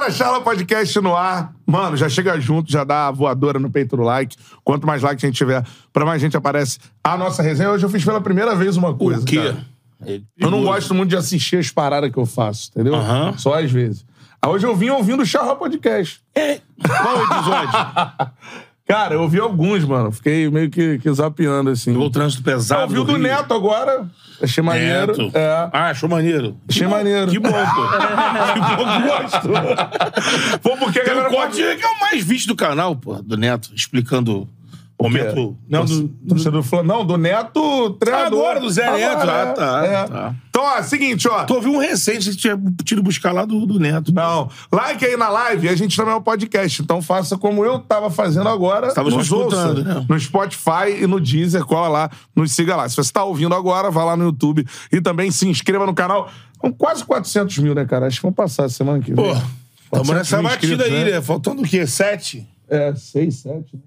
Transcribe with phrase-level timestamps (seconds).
[0.00, 1.52] galera, Charla Podcast no ar.
[1.66, 4.34] Mano, já chega junto, já dá a voadora no peito do like.
[4.64, 7.70] Quanto mais like a gente tiver, pra mais gente aparece a nossa resenha.
[7.70, 9.20] Hoje eu fiz pela primeira vez uma coisa.
[9.20, 9.36] O quê?
[9.36, 9.64] cara.
[10.38, 12.94] Eu não gosto muito de assistir as paradas que eu faço, entendeu?
[12.94, 13.34] Aham.
[13.36, 14.06] Só às vezes.
[14.40, 16.22] Aí hoje eu vim ouvindo o Charla Podcast.
[16.34, 16.60] É.
[16.82, 18.32] Qual episódio?
[18.90, 20.10] Cara, eu ouvi alguns, mano.
[20.10, 21.96] Fiquei meio que, que zapeando, assim.
[21.96, 22.92] o trânsito pesado.
[22.92, 23.22] Eu ouvi o do Rio.
[23.22, 24.08] Neto agora.
[24.42, 25.16] Achei maneiro.
[25.16, 25.30] Neto.
[25.32, 25.70] É.
[25.72, 26.56] Ah, achou maneiro.
[26.68, 27.30] Achei Que maneiro.
[27.30, 27.56] Que bom, pô.
[28.52, 30.58] que bom que gosto.
[30.60, 33.14] Pô, porque a Tem um galera corte que é o mais visto do canal, pô,
[33.22, 34.48] do Neto, explicando o
[35.02, 35.56] momento.
[35.68, 38.38] Não, do, Torcedor do Flam- Não, do Neto, treinador.
[38.40, 39.20] Agora, do Zé Neto.
[39.22, 40.04] Agora, Ah, tá, é.
[40.08, 40.34] tá.
[40.48, 41.44] Então, ó, seguinte, ó.
[41.44, 44.12] Tu ouviu um recente que tinha tido buscar lá do, do Neto.
[44.12, 46.82] Não, like aí na live, a gente também é um podcast.
[46.82, 48.90] Então faça como eu tava fazendo agora.
[48.90, 49.74] Só nos ouça.
[49.74, 50.04] né?
[50.08, 52.88] No Spotify e no Deezer, cola lá, nos siga lá.
[52.88, 56.30] Se você tá ouvindo agora, vá lá no YouTube e também se inscreva no canal.
[56.60, 58.06] São quase 400 mil, né, cara?
[58.06, 59.24] Acho que vão passar semana que vem.
[59.24, 59.32] Pô,
[59.90, 61.22] tamo 400 nessa batida aí, né?
[61.22, 61.86] Faltando o quê?
[61.86, 62.46] Sete?
[62.68, 63.78] É, 6, 7.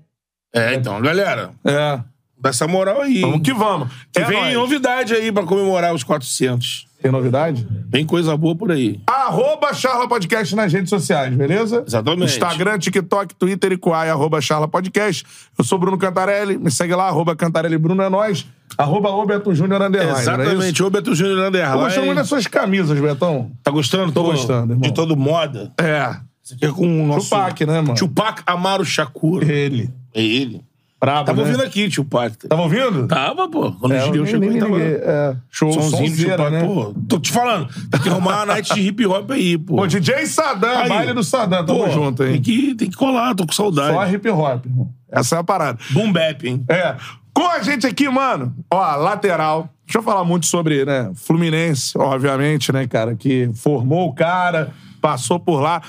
[0.54, 2.00] É, então, galera, É.
[2.38, 3.22] dá essa moral aí.
[3.22, 3.88] Vamos que vamos.
[4.12, 4.54] Que É vem nóis.
[4.54, 6.88] novidade aí pra comemorar os 400.
[7.02, 7.68] Tem novidade?
[7.90, 9.02] Vem coisa boa por aí.
[9.06, 11.84] Arroba Charla Podcast nas redes sociais, beleza?
[11.86, 12.32] Exatamente.
[12.32, 15.26] Instagram, TikTok, Twitter e Kuai, arroba Charla Podcast.
[15.58, 18.46] Eu sou Bruno Cantarelli, me segue lá, arroba Cantarelli Bruno é nós,
[18.78, 20.22] arroba o Beto Júnior Underline, é?
[20.22, 20.82] Exatamente.
[20.82, 22.16] Ô, Beto Júnior Tô gostando muito Underline.
[22.16, 23.52] das suas camisas, Betão.
[23.62, 24.12] Tá gostando?
[24.14, 24.82] Tô gostando, irmão.
[24.82, 25.74] De todo moda.
[25.78, 26.16] É.
[26.62, 27.30] É com o nosso...
[27.30, 27.96] Tupac, né, mano?
[27.96, 29.44] Tupac Amaro Shakur.
[29.44, 29.90] Ele.
[30.14, 30.62] É ele.
[31.00, 31.48] Brabo, Tava né?
[31.50, 32.48] ouvindo aqui, Tupac.
[32.48, 33.08] Tava ouvindo?
[33.08, 33.74] Tava, pô.
[33.74, 34.80] Quando É, o nem, chegou, nem tava...
[34.82, 35.36] É.
[35.52, 36.64] Show, Somzinho de sonzeira, Tupac, né?
[36.66, 36.96] pô.
[37.10, 37.68] Tô te falando.
[37.92, 39.76] Tem que arrumar uma night de hip hop aí, pô.
[39.76, 40.88] Pô, DJ Sadam, Aí.
[40.88, 42.42] baile do Sadam, tamo Pô, junto, Tem hein?
[42.42, 43.94] que, tem que colar, tô com saudade.
[43.94, 44.90] Só hip hop, irmão.
[45.12, 45.78] Essa é a parada.
[45.92, 46.64] Boom bap, hein?
[46.70, 46.96] É.
[47.34, 49.68] Com a gente aqui, mano, ó, lateral.
[49.86, 55.38] Deixa eu falar muito sobre, né, Fluminense, obviamente, né, cara, que formou o cara, passou
[55.38, 55.82] por lá.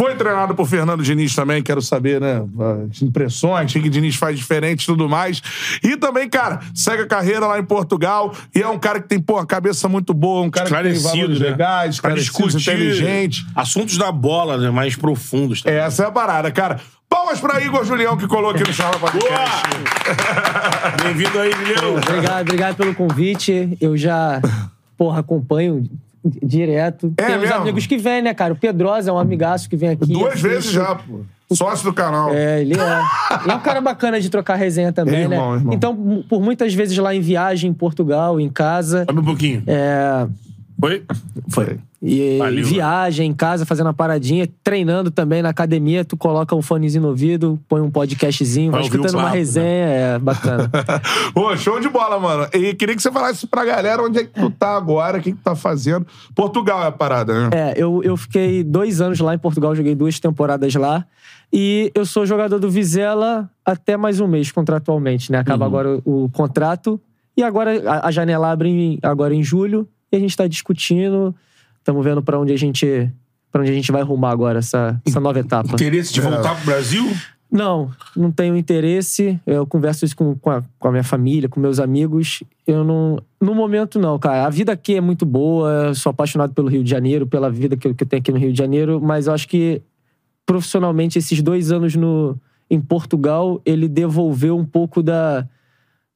[0.00, 2.42] Foi treinado por Fernando Diniz também, quero saber, né,
[2.90, 5.42] as impressões, o que o Diniz faz diferente e tudo mais.
[5.82, 9.20] E também, cara, segue a carreira lá em Portugal e é um cara que tem,
[9.20, 11.50] pô, uma cabeça muito boa, um cara que tem Esclarecido, valores né?
[11.50, 13.46] legais, esclarecido, inteligente.
[13.54, 14.70] assuntos da bola, né?
[14.70, 15.60] Mais profundos.
[15.60, 15.70] Tá?
[15.70, 16.80] Essa é a parada, cara.
[17.06, 19.68] Palmas pra Igor Julião, que colocou aqui no Charla Podcast.
[21.04, 21.98] Bem-vindo aí, Guilherme.
[21.98, 23.76] Obrigado, obrigado pelo convite.
[23.78, 24.40] Eu já,
[24.96, 25.86] porra, acompanho
[26.24, 27.12] direto.
[27.16, 27.56] É Tem uns mesmo?
[27.56, 28.52] amigos que vêm, né, cara?
[28.52, 30.12] O Pedrosa é um amigaço que vem aqui.
[30.12, 30.48] Duas assiste.
[30.48, 31.20] vezes já, pô.
[31.52, 32.32] Sócio do canal.
[32.32, 33.02] É, ele é.
[33.42, 35.58] Ele é um cara bacana de trocar resenha também, Irmão, né?
[35.58, 35.74] irmão.
[35.74, 39.04] Então, por muitas vezes lá em viagem, em Portugal, em casa.
[39.04, 39.62] Sobe um pouquinho.
[39.66, 40.28] É,
[40.80, 41.02] Foi?
[41.48, 41.78] Foi.
[42.02, 46.62] E Valeu, viagem em casa, fazendo uma paradinha, treinando também na academia, tu coloca um
[46.62, 49.38] fonezinho no ouvido, põe um podcastzinho, vai escutando uma papo, né?
[49.38, 50.70] resenha, é bacana.
[51.34, 52.48] Pô, show de bola, mano.
[52.54, 55.32] E queria que você falasse pra galera onde é que tu tá agora, o que
[55.32, 56.06] que tu tá fazendo.
[56.34, 57.50] Portugal é a parada, né?
[57.52, 61.04] É, eu, eu fiquei dois anos lá em Portugal, joguei duas temporadas lá.
[61.52, 65.38] E eu sou jogador do Vizela até mais um mês, contratualmente, né?
[65.38, 66.98] Acaba agora o, o contrato.
[67.36, 69.86] E agora a, a janela abre em- agora em julho.
[70.10, 71.34] E a gente tá discutindo.
[71.80, 73.10] Estamos vendo pra onde a gente.
[73.50, 75.72] para onde a gente vai rumar agora, essa, essa nova etapa.
[75.72, 77.10] Interesse de voltar pro Brasil?
[77.50, 79.40] Não, não tenho interesse.
[79.44, 82.44] Eu converso isso com, com, a, com a minha família, com meus amigos.
[82.64, 83.18] Eu não.
[83.40, 84.46] No momento, não, cara.
[84.46, 85.86] A vida aqui é muito boa.
[85.88, 88.30] eu Sou apaixonado pelo Rio de Janeiro, pela vida que eu, que eu tenho aqui
[88.30, 89.00] no Rio de Janeiro.
[89.02, 89.82] Mas eu acho que,
[90.46, 92.38] profissionalmente, esses dois anos no,
[92.70, 95.48] em Portugal, ele devolveu um pouco da.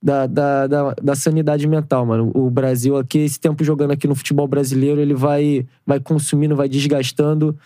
[0.05, 2.31] Da, da, da, da sanidade mental, mano.
[2.35, 6.69] O Brasil aqui, esse tempo jogando aqui no futebol brasileiro, ele vai, vai consumindo, vai
[6.69, 7.57] desgastando.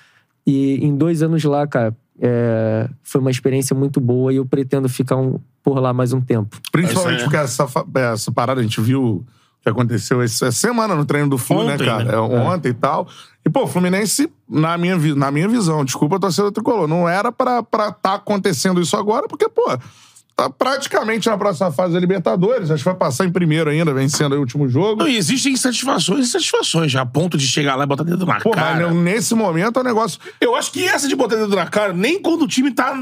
[0.46, 4.88] E em dois anos lá, cara, é, foi uma experiência muito boa e eu pretendo
[4.88, 6.56] ficar um- por lá mais um tempo.
[6.70, 9.24] Principalmente é- porque essa, fa- essa parada, a gente viu o
[9.60, 12.04] que aconteceu essa semana no treino do Flu, né, cara?
[12.04, 12.14] né?
[12.14, 13.08] É, ontem e tal.
[13.44, 17.32] E, pô, o Fluminense, na minha, na minha visão, desculpa a torcida tricolor, não era
[17.32, 19.76] pra estar tá acontecendo isso agora, porque, pô,
[20.38, 22.70] tá praticamente na próxima fase da Libertadores.
[22.70, 25.00] Acho que vai passar em primeiro ainda, vencendo aí o último jogo.
[25.02, 28.24] Não, e existem insatisfações e insatisfações, já a ponto de chegar lá e botar dedo
[28.24, 28.86] na Pô, cara.
[28.86, 30.20] mas nesse momento é um negócio.
[30.40, 32.94] Eu acho que essa de botar dedo na cara, nem quando o time tá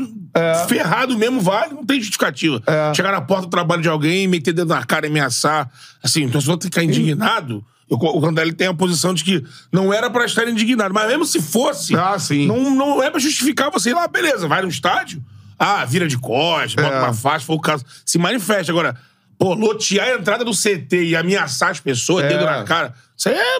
[0.66, 2.62] ferrado mesmo, vale, não tem justificativa.
[2.66, 2.94] É.
[2.94, 5.70] Chegar na porta do trabalho de alguém, meter dedo na cara e ameaçar.
[6.02, 9.92] Assim, então se você ficar indignado, eu- o Randelli tem a posição de que não
[9.92, 10.94] era pra estar indignado.
[10.94, 12.16] Mas mesmo se fosse, Ah,
[12.46, 15.22] não, não é pra justificar você ir lá, beleza, vai no estádio,
[15.58, 17.00] ah, vira de costas, bota É.
[17.00, 18.70] uma faixa, se for o caso, se manifesta.
[18.72, 18.96] Agora,
[19.38, 22.28] pô, lotear a entrada do CT e ameaçar as pessoas, É.
[22.28, 23.58] dedo na cara, isso aí é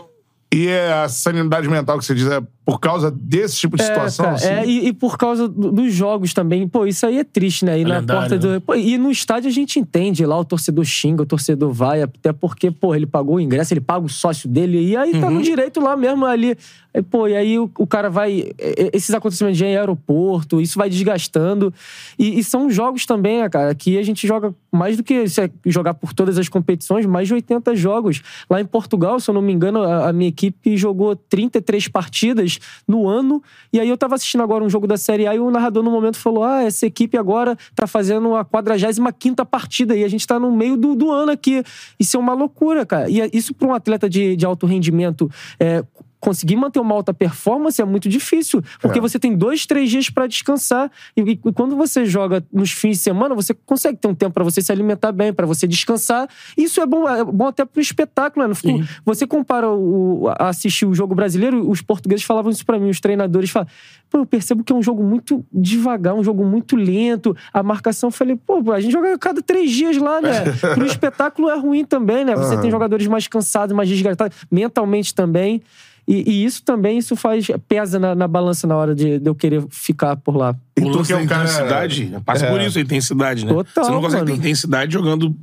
[0.52, 4.24] E é a sanidade mental que você diz é por causa desse tipo de situação?
[4.24, 4.46] cara, assim?
[4.48, 6.66] é, e, e por causa do- dos jogos também.
[6.66, 7.78] Pô, isso aí é triste, né?
[7.78, 8.60] E na lendário, porta do.
[8.60, 10.26] Pô, e no estádio a gente entende.
[10.26, 13.80] Lá o torcedor xinga, o torcedor vai, até porque, pô, ele pagou o ingresso, ele
[13.80, 16.56] paga o sócio dele, e aí tá no direito lá mesmo ali.
[16.92, 18.50] Aí, pô, e aí o, o cara vai.
[18.92, 21.72] Esses acontecimentos já em aeroporto, isso vai desgastando.
[22.18, 25.42] E, e são jogos também, né, cara, que a gente joga mais do que se
[25.42, 28.22] é jogar por todas as competições, mais de 80 jogos.
[28.50, 32.55] Lá em Portugal, se eu não me engano, a, a minha equipe jogou 33 partidas
[32.86, 33.42] no ano.
[33.72, 35.90] E aí eu tava assistindo agora um jogo da Série A e o narrador no
[35.90, 40.38] momento falou: Ah, essa equipe agora tá fazendo a 45 partida e a gente tá
[40.38, 41.62] no meio do, do ano aqui.
[41.98, 43.08] Isso é uma loucura, cara.
[43.08, 45.30] E é- isso para um atleta de, de alto rendimento.
[45.58, 45.84] É,
[46.18, 49.02] Conseguir manter uma alta performance é muito difícil, porque É.
[49.02, 50.90] você tem dois, três dias para descansar.
[51.16, 54.42] E, e quando você joga nos fins de semana, você consegue ter um tempo para
[54.44, 56.28] você se alimentar bem, para você descansar.
[56.56, 58.48] Isso é bom, é bom até pro espetáculo, né?
[58.48, 62.78] No fim, Você compara o, a assistir o jogo brasileiro, os portugueses falavam isso para
[62.78, 63.72] mim, os treinadores falavam.
[64.08, 67.36] Pô, eu percebo que é um jogo muito devagar, um jogo muito lento.
[67.52, 70.44] A marcação, eu falei, pô, a gente joga a cada três dias lá, né?
[70.74, 72.34] Pro espetáculo é ruim também, né?
[72.36, 75.60] Você tem jogadores mais cansados, mais desgastados, mentalmente também.
[76.08, 79.34] E, e isso também, isso faz, pesa na, na balança na hora de, de eu
[79.34, 80.54] querer ficar por lá.
[80.80, 83.52] O lance que é um cara- intensidade, passa por isso a intensidade, né?
[83.52, 84.34] Total, Você não consegue mano.
[84.36, 85.34] ter intensidade jogando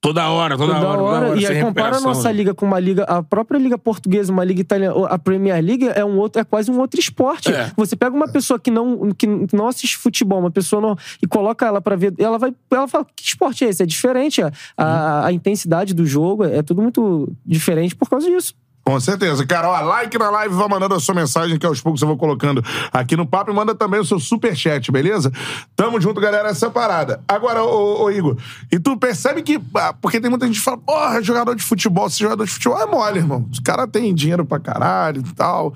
[0.00, 1.26] toda hora, toda, Toda hora, toda hora.
[1.30, 1.40] hora.
[1.40, 2.34] E aí compara a nossa né?
[2.34, 6.04] liga com uma liga, a própria liga portuguesa, uma liga italiana, a Premier League é
[6.04, 7.50] um outro, é quase um outro esporte.
[7.50, 7.70] É.
[7.76, 11.64] Você pega uma pessoa que não, que não assiste futebol, uma pessoa não, e coloca
[11.64, 13.82] ela pra ver, ela vai, ela fala, que esporte é esse?
[13.82, 18.54] É diferente, a, a, a intensidade do jogo é tudo muito diferente por causa disso.
[18.84, 19.46] Com certeza.
[19.46, 22.18] Cara, ó, like na live, vai mandando a sua mensagem que aos poucos eu vou
[22.18, 25.32] colocando aqui no papo e manda também o seu superchat, beleza?
[25.74, 27.22] Tamo junto, galera, essa parada.
[27.26, 28.36] Agora, ô, ô, Igor,
[28.70, 29.58] e tu percebe que.
[29.74, 32.78] ah, Porque tem muita gente que fala, porra, jogador de futebol, esse jogador de futebol
[32.78, 33.48] é mole, irmão.
[33.50, 35.74] Os caras têm dinheiro pra caralho e tal.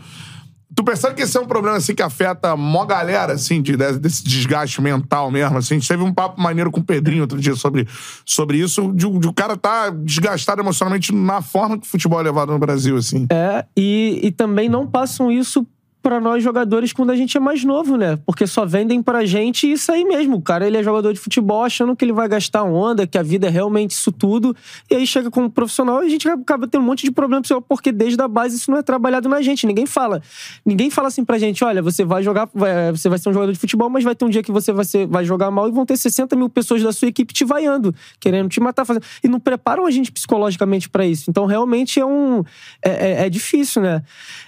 [0.79, 4.23] Tu percebe que esse é um problema assim que afeta mó galera, assim, de, desse
[4.23, 5.59] desgaste mental mesmo.
[5.59, 5.75] Assim.
[5.75, 7.85] A gente teve um papo maneiro com o Pedrinho outro dia sobre,
[8.25, 12.23] sobre isso, de, de o cara tá desgastado emocionalmente na forma que o futebol é
[12.23, 13.27] levado no Brasil, assim.
[13.29, 15.67] É, e, e também não passam isso
[16.09, 18.19] pra nós jogadores quando a gente é mais novo, né?
[18.25, 20.37] Porque só vendem pra gente isso aí mesmo.
[20.37, 23.23] O cara, ele é jogador de futebol achando que ele vai gastar onda, que a
[23.23, 24.57] vida é realmente isso tudo.
[24.91, 27.93] E aí chega como profissional e a gente acaba tendo um monte de problema porque
[27.93, 29.67] desde a base isso não é trabalhado na gente.
[29.67, 30.23] Ninguém fala.
[30.65, 33.53] Ninguém fala assim pra gente, olha, você vai jogar, vai- você vai ser um jogador
[33.53, 35.71] de futebol, mas vai ter um dia que você vai, ser, vai jogar mal e
[35.73, 38.87] vão ter 60 mil pessoas da sua equipe te vaiando, querendo te matar.
[38.87, 39.05] Fazendo...
[39.23, 41.29] E não preparam a gente psicologicamente pra isso.
[41.29, 42.43] Então, realmente é um...
[42.83, 44.03] é- é- é difícil, né?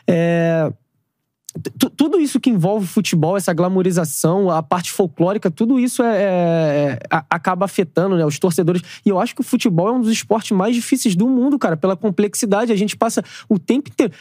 [0.08, 0.72] É,
[1.96, 7.24] tudo isso que envolve futebol, essa glamorização, a parte folclórica, tudo isso é, é- a-
[7.28, 8.82] acaba afetando né, os torcedores.
[9.04, 11.76] E eu acho que o futebol é um dos esportes mais difíceis do mundo, cara,
[11.76, 12.72] pela complexidade.
[12.72, 14.12] A gente passa o tempo inteiro.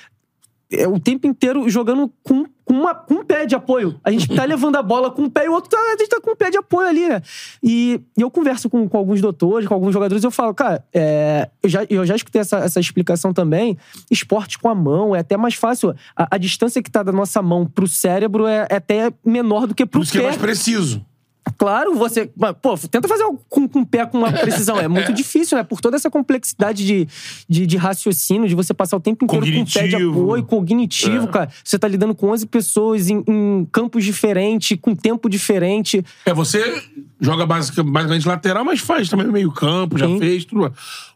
[0.71, 3.99] É, o tempo inteiro jogando com, com, uma, com um pé de apoio.
[4.03, 6.09] A gente tá levando a bola com um pé e o outro tá, a gente
[6.09, 7.21] tá com um pé de apoio ali, né?
[7.63, 11.49] E, e eu converso com, com alguns doutores, com alguns jogadores, eu falo, cara, é,
[11.63, 13.77] eu, já, eu já escutei essa, essa explicação também.
[14.11, 15.95] Esporte com a mão é até mais fácil.
[16.15, 19.73] A, a distância que tá da nossa mão pro cérebro é, é até menor do
[19.73, 20.27] que pro Por isso que é pé.
[20.27, 21.03] mais preciso.
[21.57, 22.29] Claro, você.
[22.61, 24.79] Pô, tenta fazer com, com o pé com uma precisão.
[24.79, 25.63] É muito difícil, né?
[25.63, 27.07] Por toda essa complexidade de,
[27.47, 30.21] de, de raciocínio, de você passar o tempo inteiro com o pé de Cognitivo.
[30.23, 31.49] apoio, cognitivo, cara.
[31.63, 36.03] Você tá lidando com 11 pessoas em, em campos diferentes, com tempo diferente.
[36.25, 36.83] É, você
[37.19, 40.19] joga basic- basicamente lateral, mas faz também meio campo, já Sim.
[40.19, 40.71] fez tudo.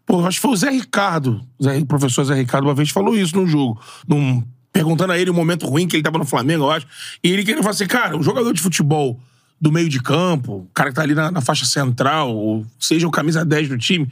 [0.06, 1.42] Pô, acho que foi o Zé Ricardo.
[1.58, 3.80] O, Zé- o professor Zé Ricardo uma vez falou isso num jogo.
[4.08, 6.86] Num, perguntando a ele o momento ruim que ele tava no Flamengo, eu acho.
[7.24, 9.20] E ele queria falar assim, cara, o jogador de futebol
[9.63, 13.08] do meio de campo, o cara que tá ali na, na faixa central, ou seja
[13.08, 14.12] o camisa 10 do time,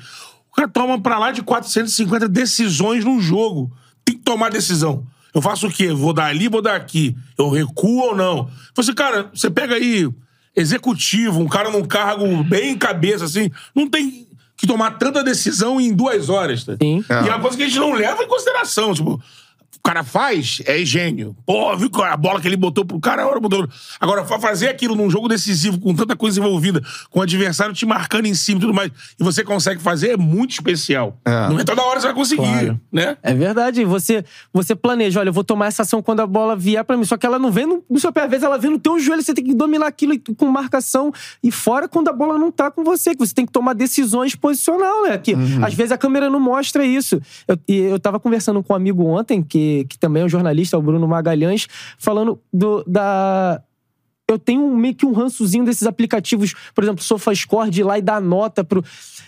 [0.50, 3.70] o cara toma pra lá de 450 decisões num jogo.
[4.06, 5.06] Tem que tomar decisão.
[5.36, 5.92] Eu faço o quê?
[5.92, 7.18] Vou dar ali, vou dar aqui.
[7.38, 8.50] Eu recuo ou não?
[8.74, 10.10] Você, cara, você pega aí
[10.56, 15.94] executivo, um cara num cargo bem cabeça, assim, não tem que tomar tanta decisão em
[15.94, 16.64] duas horas.
[16.64, 16.78] Tá?
[16.82, 17.04] Sim.
[17.10, 18.94] E é uma coisa que a gente não leva em consideração.
[18.94, 19.22] Tipo,
[19.84, 21.36] o cara faz, é gênio.
[21.44, 23.68] Pô, viu a bola que ele botou pro cara, a hora botou.
[24.00, 27.84] Agora, fa- fazer aquilo num jogo decisivo, com tanta coisa envolvida, com o adversário te
[27.86, 31.18] marcando em cima e tudo mais, e você consegue fazer, é muito especial.
[31.26, 31.32] É.
[31.50, 32.80] Não é toda hora que você vai conseguir, Claro.
[32.92, 33.18] né?
[33.24, 33.84] É verdade.
[33.84, 34.24] Você,
[34.54, 37.04] você planeja, olha, eu vou tomar essa ação quando a bola vier pra mim.
[37.04, 39.00] Só que ela não vem no, no seu pé, às vezes ela vem no teu
[39.00, 41.12] joelho, você tem que dominar aquilo com marcação.
[41.44, 44.36] E fora quando a bola não tá com você, que você tem que tomar decisões
[44.36, 45.18] posicional, né?
[45.18, 45.34] Que
[45.66, 47.20] às vezes a câmera não mostra isso.
[47.48, 50.78] Eu, e eu tava conversando com um amigo ontem, que, que também é um jornalista,
[50.78, 53.62] o Bruno Magalhães, falando do, da.
[54.32, 58.02] Eu tenho meio que um rançozinho desses aplicativos, por exemplo, SofaScore, de ir lá e
[58.02, 58.84] dar nota pro.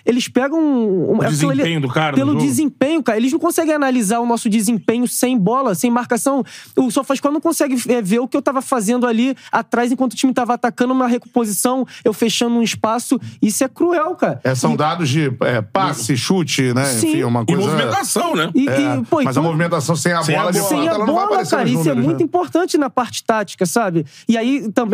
[0.06, 0.60] Eles pegam.
[0.60, 3.18] Um, O desempenho do cara Pelo desempenho, cara.
[3.18, 6.44] Eles não conseguem analisar o nosso desempenho sem bola, sem marcação.
[6.76, 10.16] O SofaScore não consegue é, ver o que eu tava fazendo ali atrás enquanto o
[10.16, 13.20] time tava atacando uma recomposição, eu fechando um espaço.
[13.42, 14.42] Isso é cruel, cara.
[14.44, 16.86] É, são dados de é, passe, chute, né?
[16.86, 17.08] Sim.
[17.10, 17.62] Enfim, uma E coisa.
[17.62, 18.52] movimentação, né?
[18.54, 20.70] E, É, e, pô, mas a então- movimentação sem a Sem a bola, de bola.
[20.70, 22.24] Sem a ela não vai bola, aparecer cara, nos isso é números, muito né?
[22.26, 24.06] importante na parte tática, sabe?
[24.28, 24.93] E aí também,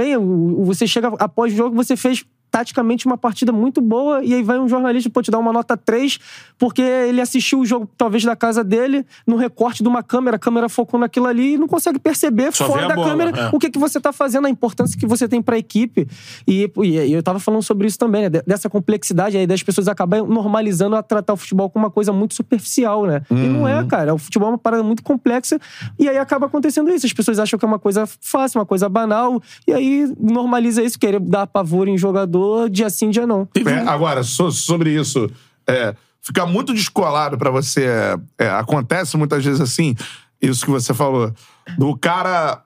[0.65, 4.59] você chega após o jogo, você fez taticamente uma partida muito boa e aí vai
[4.59, 6.19] um jornalista pô, te dar uma nota 3
[6.57, 10.39] porque ele assistiu o jogo talvez da casa dele no recorte de uma câmera, a
[10.39, 13.49] câmera focou naquilo ali e não consegue perceber Só fora a da bola, câmera é.
[13.53, 16.07] o que, que você tá fazendo, a importância que você tem pra equipe.
[16.47, 18.29] E, e eu tava falando sobre isso também, né?
[18.29, 22.11] de- Dessa complexidade aí das pessoas acabarem normalizando a tratar o futebol como uma coisa
[22.11, 23.21] muito superficial, né?
[23.29, 24.13] E não é, cara.
[24.13, 25.59] O futebol é uma parada muito complexa
[25.99, 27.05] e aí acaba acontecendo isso.
[27.05, 30.97] As pessoas acham que é uma coisa fácil, uma coisa banal, e aí normaliza isso,
[30.99, 32.38] querer dar pavor em jogador
[32.69, 33.47] dia sim, dia não.
[33.65, 35.29] É, agora, so- sobre isso,
[35.67, 37.85] é, fica muito descolado pra você.
[37.85, 39.95] é, é, acontece muitas vezes assim,
[40.41, 41.33] isso que você falou,
[41.77, 42.63] do cara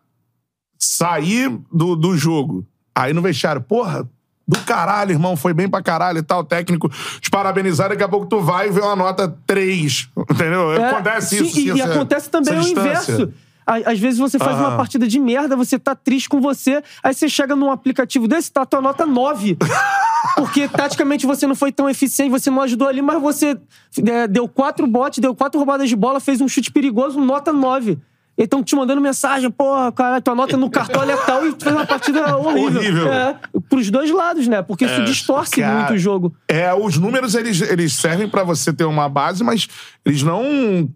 [0.78, 2.66] sair do, do jogo,
[2.96, 4.08] aí no vestiário, porra.
[4.46, 6.90] Do caralho, irmão, foi bem pra caralho e tal, técnico,
[7.22, 10.74] te parabenizar, daqui a pouco tu vai e vê uma nota 3, entendeu?
[10.74, 11.60] É, acontece sim, isso.
[11.60, 13.32] E, sim, e essa- acontece também o inverso.
[13.66, 17.30] Às vezes você faz uma partida de merda, você tá triste com você, aí você
[17.30, 19.58] chega num aplicativo desse, tá tua nota 9.
[20.36, 23.58] Porque taticamente você não foi tão eficiente, você não ajudou ali, mas você
[24.06, 28.00] é, deu quatro botes, deu quatro roubadas de bola, fez um chute perigoso, nota 9.
[28.36, 31.64] E estão te mandando mensagem, porra, cara, tua nota no cartão é tal e tu
[31.64, 32.80] fez uma partida horrível.
[32.80, 33.14] Horrível.
[33.14, 34.62] É, pros dois lados, né?
[34.64, 35.76] Porque isso distorce cara.
[35.80, 36.34] muito o jogo.
[36.48, 39.68] É, os números eles, eles servem pra você ter uma base, mas
[40.04, 40.44] eles não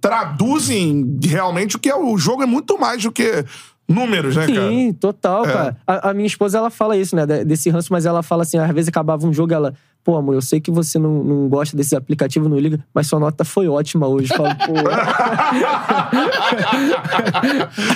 [0.02, 3.46] traduzem realmente o que é o jogo é muito mais do que
[3.88, 4.70] números, né, cara?
[4.70, 5.54] Sim, total, É.
[5.54, 5.78] cara.
[5.88, 7.26] A, a minha esposa, ela fala isso, né?
[7.26, 9.74] de- Desse ranço, mas ela fala assim, às vezes acabava um jogo, ela...
[10.08, 13.20] Pô, amor, eu sei que você não, não gosta desses aplicativos, não liga, mas sua
[13.20, 14.30] nota foi ótima hoje.
[14.30, 14.72] Falo, pô...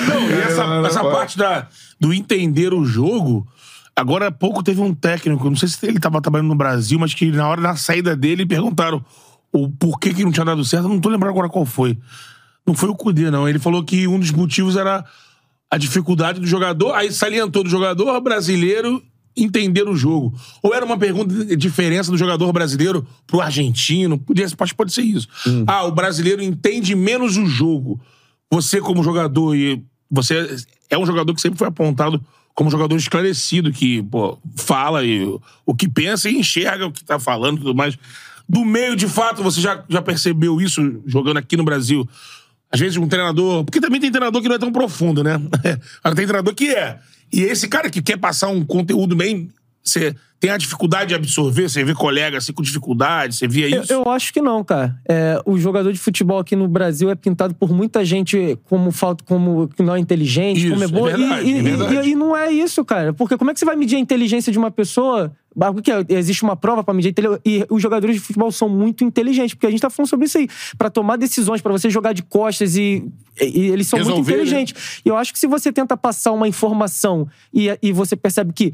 [0.09, 3.47] Não, e essa, essa parte da, do entender o jogo.
[3.95, 7.13] Agora há pouco teve um técnico, não sei se ele estava trabalhando no Brasil, mas
[7.13, 9.01] que na hora da saída dele perguntaram
[9.53, 10.87] o porquê que não tinha dado certo.
[10.87, 11.97] Eu não tô lembrando agora qual foi.
[12.67, 13.47] Não foi o Cudê, não.
[13.47, 15.05] Ele falou que um dos motivos era
[15.71, 19.01] a dificuldade do jogador, aí salientou do jogador brasileiro
[19.35, 20.33] entender o jogo.
[20.61, 25.03] Ou era uma pergunta de diferença do jogador brasileiro pro argentino, podia, pode, pode ser
[25.03, 25.27] isso.
[25.67, 27.99] Ah, o brasileiro entende menos o jogo.
[28.51, 30.55] Você como jogador, e você
[30.89, 32.21] é um jogador que sempre foi apontado
[32.53, 35.25] como jogador esclarecido, que pô, fala e,
[35.65, 37.97] o que pensa e enxerga o que tá falando e tudo mais.
[38.47, 42.07] Do meio, de fato, você já, já percebeu isso jogando aqui no Brasil?
[42.71, 43.65] Às vezes um treinador.
[43.65, 45.39] Porque também tem treinador que não é tão profundo, né?
[46.15, 46.99] Tem treinador que é.
[47.31, 49.49] E esse cara que quer passar um conteúdo bem.
[49.83, 53.81] Você tem a dificuldade de absorver, você vê colega assim com dificuldade, você via Eu,
[53.83, 53.93] isso.
[53.93, 54.95] eu acho que não, cara.
[55.07, 59.23] É, o jogador de futebol aqui no Brasil é pintado por muita gente como falta,
[59.23, 61.11] como que não é inteligente, Isso, como é é boa.
[61.11, 62.09] E- verdade, e, é e- verdade.
[62.09, 63.13] e- e não é isso, cara.
[63.13, 65.31] Porque como é que você vai medir a inteligência de uma pessoa?
[65.83, 66.05] Que é?
[66.17, 67.41] Existe uma prova pra medir a inteligência.
[67.45, 70.37] E os jogadores de futebol são muito inteligentes, porque a gente tá falando sobre isso
[70.37, 70.47] aí.
[70.77, 73.03] Pra tomar decisões, pra você jogar de costas e,
[73.37, 74.37] eles são muito Resolver, né?
[74.43, 75.01] inteligentes.
[75.05, 78.73] E eu acho que se você tenta passar uma informação e, e você percebe que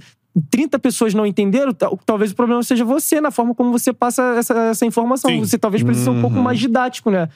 [0.50, 4.22] 30 pessoas não entenderam, tal- talvez o problema seja você, na forma como você passa
[4.38, 5.32] essa, essa informação.
[5.32, 5.40] Sim.
[5.40, 7.30] Você talvez precise ser um pouco mais didático, né?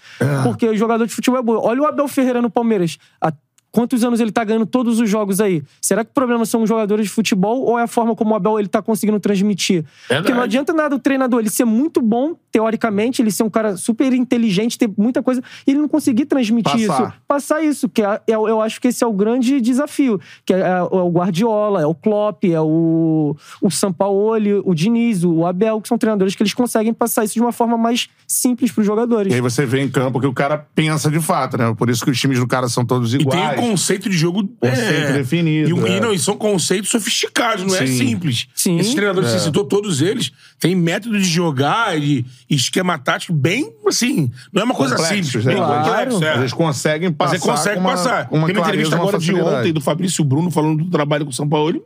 [0.43, 1.57] Porque o jogador de futebol é bom.
[1.57, 2.97] Olha o Abel Ferreira no Palmeiras.
[3.19, 3.31] Há
[3.73, 5.63] quantos anos ele tá ganhando todos os jogos aí?
[5.81, 8.35] Será que o problema são os jogadores de futebol ou é a forma como o
[8.35, 9.85] Abel ele tá conseguindo transmitir?
[10.09, 10.23] Verdade.
[10.23, 13.77] Porque não adianta nada o treinador ele ser muito bom, teoricamente, ele ser um cara
[13.77, 17.03] super inteligente, ter muita coisa, e ele não conseguir transmitir Passar.
[17.09, 17.13] isso.
[17.27, 20.19] Passar isso, que é, é- eu acho que esse é o grande desafio.
[20.45, 25.45] Que é, é o Guardiola, é o Klopp, é o, o Sampaoli, o Diniz, o
[25.45, 28.85] Abel, que são treinadores que eles conseguem passar isso de uma forma mais simples pros
[28.85, 29.31] jogadores.
[29.31, 31.73] E aí você vê em campo que o cara pensa de fato, né?
[31.77, 33.57] Por isso que os times do cara são todos E tem iguais.
[33.59, 35.99] o conceito de jogo Conceito definido, E, o- e é.
[35.99, 37.97] não, e são conceitos sofisticados, não é Sim.
[38.09, 38.47] simples.
[38.55, 38.77] Sim.
[38.77, 39.39] Esses treinadores que É.
[39.39, 44.65] você citou, todos eles, têm método de jogar e esquema tático bem, assim, não é
[44.65, 45.53] uma coisa Complexos, simples, né?
[45.53, 45.83] bem Claro.
[46.11, 46.23] complexo.
[46.23, 46.29] é.
[46.31, 47.33] Mas eles conseguem Mas passar.
[47.35, 48.27] ele consegue com uma, passar.
[48.31, 51.33] Uma Tem uma entrevista agora de ontem do Fabrício Bruno falando do trabalho com o
[51.33, 51.83] São Paulo.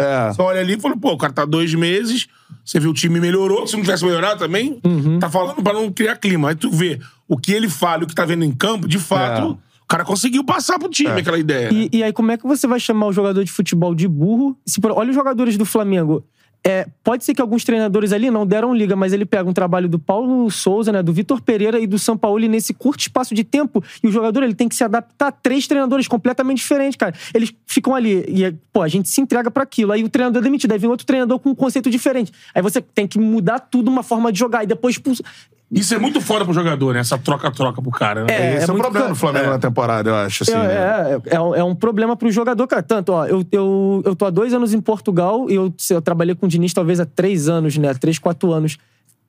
[0.00, 0.28] É.
[0.32, 2.28] Você olha ali e fala, pô, o cara tá dois meses,
[2.64, 5.18] você vê o time melhorou, se não tivesse melhorado também, Uhum.
[5.18, 6.50] tá falando pra não criar clima.
[6.50, 8.98] Aí tu vê o que ele fala e o que tá vendo em campo, de
[8.98, 9.44] fato, É.
[9.82, 11.72] o cara conseguiu passar pro time aquela ideia.
[11.72, 11.88] né?
[11.92, 14.56] E, e aí, como é que você vai chamar o jogador de futebol de burro?
[14.64, 16.24] Se, olha os jogadores do Flamengo.
[16.64, 19.88] É, pode ser que alguns treinadores ali não deram liga, mas ele pega um trabalho
[19.88, 23.42] do Paulo Souza, né, do Vitor Pereira e do São Paulo nesse curto espaço de
[23.44, 27.14] tempo e o jogador ele tem que se adaptar a três treinadores completamente diferentes, cara.
[27.34, 29.92] Eles ficam ali e, pô, a gente se entrega para aquilo.
[29.92, 32.32] Aí o treinador é demitido, aí vem outro treinador com um conceito diferente.
[32.54, 35.22] Aí você tem que mudar tudo uma forma de jogar e depois expulsa.
[35.70, 37.00] Isso é muito fora pro jogador, né?
[37.00, 38.32] Essa troca-troca pro cara, né?
[38.32, 40.42] É, Esse é, o muito problema ca- do Flamengo na temporada, eu acho.
[40.44, 41.20] Assim, É, né?
[41.26, 42.82] é, é, é um problema pro jogador, cara.
[42.82, 46.34] Tanto, ó, eu, eu, eu tô há dois anos em Portugal e eu, eu trabalhei
[46.34, 47.92] com o Diniz talvez há três anos, né?
[47.92, 48.78] Três, quatro anos.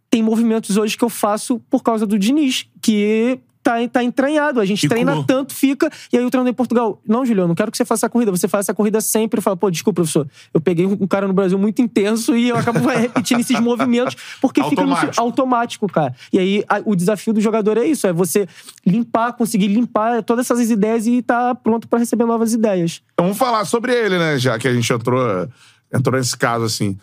[0.09, 4.59] Tem movimentos hoje que eu faço por causa do Diniz, que tá, tá entranhado.
[4.59, 4.95] A gente Ficou.
[4.95, 5.89] treina tanto, fica.
[6.11, 8.31] E aí o treinador em Portugal, não, Julião, não quero que você faça essa corrida.
[8.31, 9.41] Você faz essa corrida sempre.
[9.41, 10.27] Fala, pô, desculpa, professor.
[10.53, 14.63] Eu peguei um cara no Brasil muito intenso e eu acabo repetindo esses movimentos porque
[14.63, 15.21] fica no Automático.
[15.21, 16.15] automático, cara.
[16.33, 18.47] E aí a- o desafio do jogador é isso: é você
[18.85, 23.01] limpar, conseguir limpar todas essas ideias e estar pronto pra receber novas ideias.
[23.13, 24.37] Então vamos falar sobre ele, né?
[24.37, 25.47] Já que a gente entrou,
[25.93, 26.97] entrou nesse caso, assim.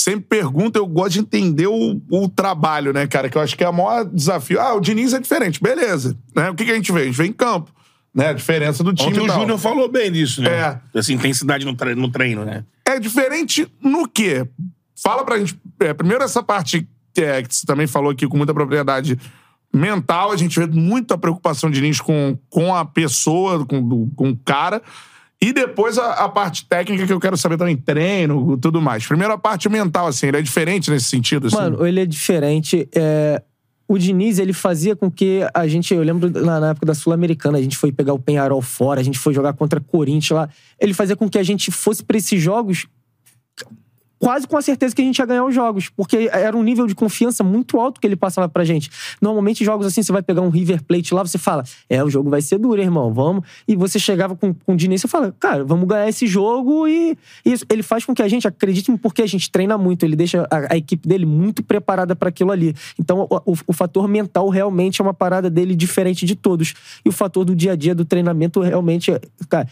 [0.00, 3.28] Sempre pergunta, eu gosto de entender o, o trabalho, né, cara?
[3.28, 4.60] Que eu acho que é o maior desafio.
[4.60, 6.16] Ah, o Diniz é diferente, beleza.
[6.36, 6.48] Né?
[6.50, 7.00] O que, que a gente vê?
[7.00, 7.68] A gente vê em campo.
[8.14, 8.28] Né?
[8.28, 9.34] A diferença do time Ontem o.
[9.34, 10.50] Júnior falou bem disso, né?
[10.94, 10.98] É.
[10.98, 12.64] Essa intensidade no tre- no treino, né?
[12.86, 14.46] É diferente no quê?
[15.02, 15.58] Fala pra gente.
[15.80, 19.18] é, primeiro, essa parte que, é, que você também falou aqui com muita propriedade
[19.74, 20.30] mental.
[20.30, 24.36] A gente vê muita preocupação de Diniz com, com a pessoa, com, do- com o
[24.36, 24.80] cara.
[25.40, 29.06] E depois a, a parte técnica que eu quero saber também, treino tudo mais.
[29.06, 31.56] Primeiro a parte mental, assim, ele é diferente nesse sentido, assim.
[31.56, 32.88] Mano, ele é diferente.
[32.92, 33.40] É,
[33.88, 35.94] O Diniz, ele fazia com que a gente.
[35.94, 39.18] Eu lembro na época da Sul-Americana, a gente foi pegar o Penharol fora, a gente
[39.18, 40.48] foi jogar contra Corinthians lá.
[40.78, 42.86] Ele fazia com que a gente fosse pra esses jogos
[44.18, 46.86] quase com a certeza que a gente ia ganhar os jogos, porque era um nível
[46.86, 48.90] de confiança muito alto que ele passava pra gente.
[49.20, 52.28] Normalmente, jogos assim, você vai pegar um River Plate lá, você fala, é, o jogo
[52.28, 53.44] vai ser duro, irmão, vamos.
[53.66, 56.98] E você chegava com, com o Diniz e fala, cara, vamos ganhar esse jogo e
[57.44, 57.64] e isso.
[57.70, 60.74] Ele faz com que a gente acredite porque a gente treina muito, ele deixa a,
[60.74, 62.74] a equipe dele muito preparada pra aquilo ali.
[62.98, 66.74] Então, o, o, o fator mental realmente é uma parada dele diferente de todos.
[67.04, 69.12] E o fator do dia a dia do treinamento realmente,
[69.48, 69.68] cara,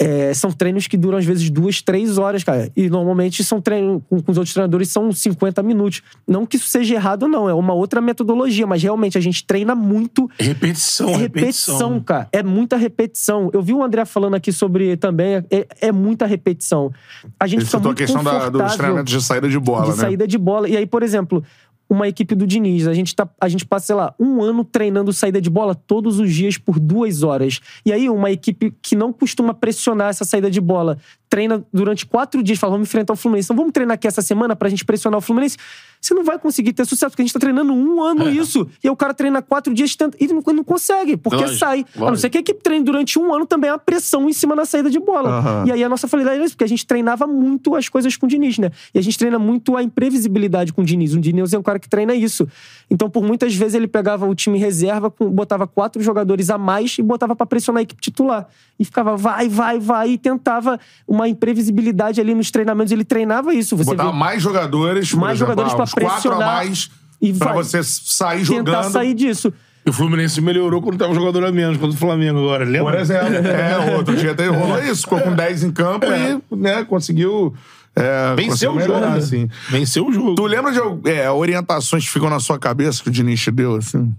[0.00, 2.72] é, são treinos que duram às vezes duas, três horas, cara.
[2.74, 6.00] E normalmente são treinos com, com os outros treinadores são 50 minutos.
[6.26, 7.50] Não que isso seja errado, não.
[7.50, 10.30] É uma outra metodologia, mas realmente a gente treina muito.
[10.38, 11.74] Repetição, É repetição.
[11.74, 12.28] repetição, cara.
[12.32, 13.50] É muita repetição.
[13.52, 15.44] Eu vi o André falando aqui sobre também.
[15.50, 16.90] É, é muita repetição.
[17.38, 19.84] A gente Ele fica citou a muito questão da, dos treinamentos de saída de bola,
[19.84, 19.96] de né?
[19.96, 20.66] saída de bola.
[20.66, 21.44] E aí, por exemplo,
[21.90, 25.12] uma equipe do Diniz, a gente, tá, a gente passa, sei lá, um ano treinando
[25.12, 27.60] saída de bola todos os dias por duas horas.
[27.84, 30.98] E aí, uma equipe que não costuma pressionar essa saída de bola,
[31.30, 33.46] treina durante quatro dias, fala, vamos enfrentar o Fluminense.
[33.46, 35.56] Então vamos treinar aqui essa semana pra gente pressionar o Fluminense.
[36.00, 38.30] Você não vai conseguir ter sucesso, porque a gente tá treinando um ano É.
[38.32, 38.66] isso.
[38.82, 41.84] E aí o cara treina quatro dias tenta- e não, não consegue, porque Lógico, sai.
[41.96, 44.56] A não ser que a equipe treine durante um ano também a pressão em cima
[44.56, 45.28] da saída de bola.
[45.38, 45.64] Aham.
[45.68, 48.26] E aí a nossa falidade é isso, porque a gente treinava muito as coisas com
[48.26, 48.70] o Diniz, né?
[48.92, 51.14] E a gente treina muito a imprevisibilidade com o Diniz.
[51.14, 52.48] O Diniz é um cara que treina isso.
[52.90, 57.02] Então, por muitas vezes, ele pegava o time reserva, botava quatro jogadores a mais e
[57.02, 58.48] botava pra pressionar a equipe titular.
[58.78, 62.92] E ficava vai, vai, vai, e tentava uma imprevisibilidade ali nos treinamentos.
[62.92, 63.76] Ele treinava isso.
[63.76, 66.90] Você Botar vê- mais jogadores, Mais exemplo, jogadores ah, pra uns quatro a pressionar mais
[67.20, 67.62] e pra vai.
[67.62, 68.92] você sair tentar jogando.
[68.92, 69.52] sair disso.
[69.84, 72.92] E o Fluminense melhorou quando tava um jogador a menos, contra o Flamengo agora, lembra?
[72.92, 73.34] Por exemplo.
[73.34, 75.02] É, outro dia até rolou isso.
[75.02, 77.54] Ficou com 10 em campo e né, conseguiu.
[77.96, 78.92] É, Venceu conseguiu o jogo.
[79.00, 79.48] melhorar, assim.
[79.70, 80.34] Venceu o jogo.
[80.34, 83.74] Tu lembra de é, orientações que ficam na sua cabeça que o Diniz te deu,
[83.76, 84.14] assim?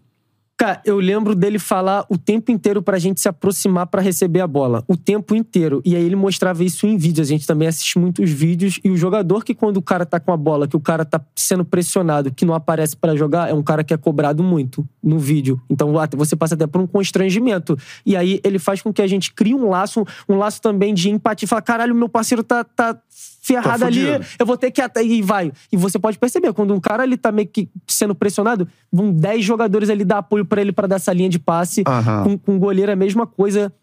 [0.61, 4.45] Cara, eu lembro dele falar o tempo inteiro pra gente se aproximar pra receber a
[4.45, 4.83] bola.
[4.87, 5.81] O tempo inteiro.
[5.83, 7.27] E aí ele mostrava isso em vídeos.
[7.27, 8.79] A gente também assiste muitos vídeos.
[8.83, 11.19] E o jogador que, quando o cara tá com a bola, que o cara tá
[11.35, 15.17] sendo pressionado, que não aparece pra jogar, é um cara que é cobrado muito no
[15.17, 15.59] vídeo.
[15.67, 17.75] Então você passa até por um constrangimento.
[18.05, 21.09] E aí ele faz com que a gente crie um laço, um laço também de
[21.09, 21.47] empatia.
[21.47, 22.63] Fala, caralho, meu parceiro tá.
[22.63, 23.01] tá
[23.41, 24.05] ferrado Tá ali,
[24.37, 25.51] eu vou ter que até e vai.
[25.71, 29.43] E você pode perceber, quando um cara ele tá meio que sendo pressionado, vão 10
[29.43, 31.83] jogadores ali dar apoio pra ele pra dar essa linha de passe.
[31.87, 32.23] Aham.
[32.23, 33.73] Com, com o goleiro é a mesma coisa.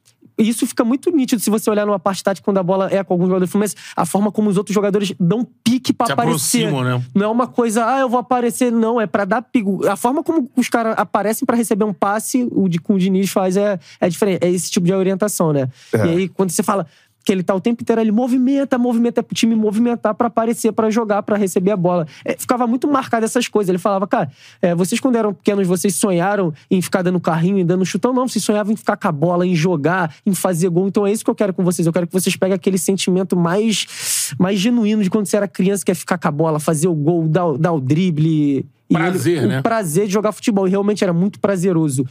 [0.41, 3.03] E isso fica muito nítido se você olhar numa parte tática quando a bola é
[3.03, 6.13] com algum jogador do Fluminense, a forma como os outros jogadores dão pique pra Se
[6.13, 6.65] aparecer.
[6.65, 7.05] aproximam, né?
[7.13, 9.85] Não é uma coisa, ah, eu vou aparecer, não, é pra dar pico.
[9.89, 13.31] A forma como os caras aparecem pra receber um passe, o de com o Diniz
[13.31, 14.39] faz é, é diferente.
[14.45, 15.69] É esse tipo de orientação, né?
[15.93, 16.07] É.
[16.07, 16.87] E aí, quando você fala
[17.29, 20.89] que ele tá o tempo inteiro ali, movimenta, movimenta, pro time movimentar pra aparecer, pra
[20.89, 22.07] jogar, pra receber a bola.
[22.25, 23.69] É, ficava muito marcado essas coisas.
[23.69, 27.65] Ele falava, cara, é, vocês quando eram pequenos, vocês sonharam em ficar dando carrinho e
[27.65, 28.15] dando chutão?
[28.15, 30.89] Não, vocês sonhavam em ficar com a bola, em jogar, em fazer gol.
[30.89, 31.85] Então é isso que eu quero com vocês.
[31.87, 35.85] Eu quero que vocês peguem aquele sentimento mais, mais genuíno de quando você era criança,
[35.85, 38.65] que é ficar com a bola, fazer o gol, dar, o- dar o drible.
[38.91, 39.61] Prazer, ele- né?
[39.61, 40.67] O prazer de jogar futebol.
[40.67, 42.07] E realmente era muito prazeroso.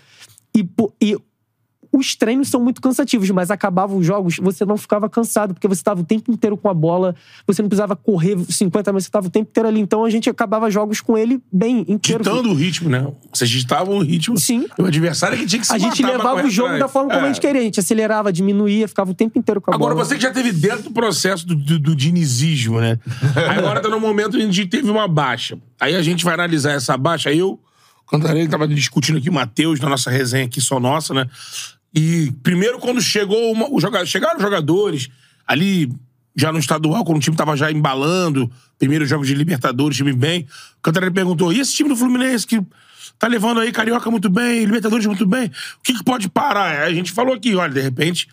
[0.55, 0.63] E,
[1.01, 1.17] e
[1.91, 5.79] os treinos são muito cansativos, mas acabavam os jogos, você não ficava cansado, porque você
[5.79, 9.27] estava o tempo inteiro com a bola, você não precisava correr 50 minutos, você estava
[9.27, 9.79] o tempo inteiro ali.
[9.79, 12.23] Então a gente acabava jogos com ele bem inteiro.
[12.23, 13.07] Ditando o ritmo, né?
[13.33, 14.37] Vocês ditavam o ritmo.
[14.37, 14.67] Sim.
[14.77, 16.81] O adversário é que tinha que se A gente levava o jogo atrás.
[16.83, 17.29] da forma como É.
[17.29, 17.61] a gente queria.
[17.61, 20.05] A gente acelerava, diminuía, ficava o tempo inteiro com a Agora, bola.
[20.05, 22.99] você que já teve dentro do processo do, do, do dinizismo, né?
[23.57, 25.57] Agora tá no momento em que teve uma baixa.
[25.79, 27.29] Aí a gente vai analisar essa baixa.
[27.29, 27.59] Aí eu,
[28.05, 31.25] o Cantarelli tava discutindo aqui, o Matheus, na nossa resenha aqui, só nossa, né?
[31.97, 35.09] E primeiro, quando chegou uma, o chegaram os jogadores
[35.47, 35.91] ali,
[36.35, 40.47] já no estadual, quando o time tava já embalando, primeiros jogos de Libertadores, time bem,
[40.77, 42.61] o Cantarelli perguntou: e esse time do Fluminense que
[43.17, 46.83] tá levando aí Carioca muito bem, Libertadores muito bem, o que, que pode parar?
[46.83, 48.27] Aí a gente falou aqui, olha, de repente,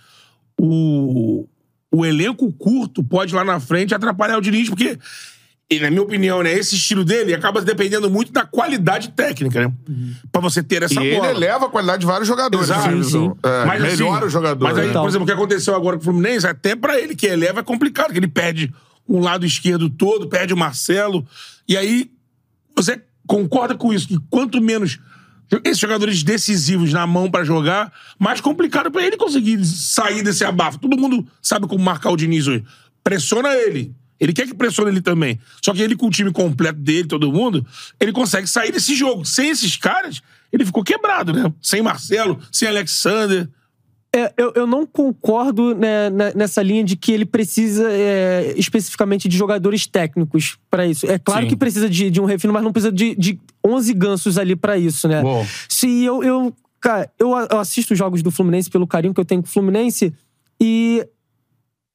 [0.60, 1.48] o,
[1.90, 4.98] o elenco curto pode lá na frente atrapalhar o Diniz, porque,
[5.70, 9.72] e, na minha opinião, né, esse estilo dele acaba dependendo muito da qualidade técnica, né?
[10.30, 11.30] Pra você ter essa E ele bola.
[11.30, 12.68] eleva a qualidade de vários jogadores.
[12.68, 12.88] Exato.
[12.90, 13.32] minha Sim, sim.
[13.42, 14.74] É, Mas, assim, melhora os jogadores.
[14.74, 15.00] Mas aí, né?
[15.00, 17.62] Por exemplo, o que aconteceu agora com o Fluminense, até pra ele que eleva é
[17.62, 18.72] complicado, que ele perde
[19.08, 21.26] um lado esquerdo todo, perde o Marcelo.
[21.66, 22.10] E aí,
[22.76, 24.06] você concorda com isso?
[24.06, 24.98] Que quanto menos
[25.64, 30.78] esses jogadores decisivos na mão pra jogar, mais complicado pra ele conseguir sair desse abafo.
[30.78, 32.64] Todo mundo sabe como marcar o Diniz hoje.
[33.02, 33.94] Pressiona ele.
[34.24, 35.38] Ele quer que pressione ele também.
[35.62, 37.64] Só que ele, com o time completo dele, todo mundo,
[38.00, 39.24] ele consegue sair desse jogo.
[39.24, 41.52] Sem esses caras, ele ficou quebrado, né?
[41.60, 43.48] Sem Marcelo, sem Alexander.
[44.16, 49.28] É, eu, eu não concordo né, ne- nessa linha de que ele precisa é, especificamente
[49.28, 51.04] de jogadores técnicos pra isso.
[51.10, 51.48] É claro Sim.
[51.48, 54.78] que precisa de, de um refino, mas não precisa de, de 11 gansos ali pra
[54.78, 55.20] isso, né?
[55.20, 55.44] Bom.
[55.68, 59.24] Se eu, eu, cara, eu, eu assisto os jogos do Fluminense pelo carinho que eu
[59.24, 60.14] tenho com o Fluminense
[60.60, 61.04] e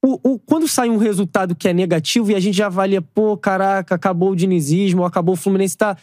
[0.03, 3.35] o, o- quando sai um resultado que é negativo e a gente já avalia, pô,
[3.38, 5.97] caraca, acabou o dinizismo, acabou o Fluminense tá.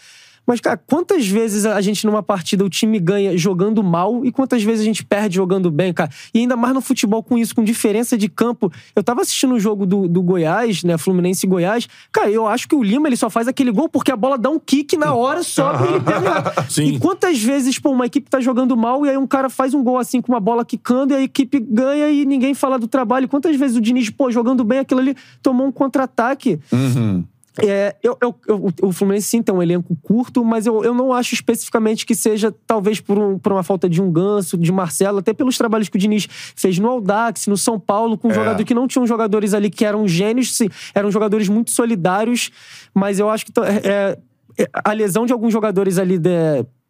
[0.47, 4.63] Mas, cara, quantas vezes a gente numa partida o time ganha jogando mal e quantas
[4.63, 6.11] vezes a gente perde jogando bem, cara?
[6.33, 8.73] E ainda mais no futebol com isso, com diferença de campo.
[8.95, 10.97] Eu tava assistindo o jogo do, do Goiás, né?
[10.97, 11.89] Fluminense e Goiás.
[12.13, 14.49] Cara, eu acho que o Lima ele só faz aquele gol porque a bola dá
[14.49, 16.53] um kick na hora, sobe e ele pega.
[16.71, 16.85] Sim.
[16.85, 19.83] E quantas vezes, pô, uma equipe tá jogando mal e aí um cara faz um
[19.83, 23.29] gol assim com uma bola quicando e a equipe ganha e ninguém fala do trabalho.
[23.29, 26.61] Quantas vezes o Diniz, pô, jogando bem aquilo ali, tomou um contra-ataque?
[26.73, 27.25] Uhum.
[27.65, 31.13] É, eu, eu- eu- o Fluminense sim tem um elenco curto, mas eu, eu não
[31.13, 35.19] acho especificamente que seja, talvez, por, um- por uma falta de um ganso, de Marcelo,
[35.19, 38.65] até pelos trabalhos que o Diniz fez no Aldax, no São Paulo, com um jogador
[38.65, 42.51] que não tinham jogadores ali que eram gênios, sim, eram jogadores muito solidários,
[42.95, 44.19] mas eu acho que é, é,
[44.65, 46.31] é, a lesão de alguns jogadores ali de-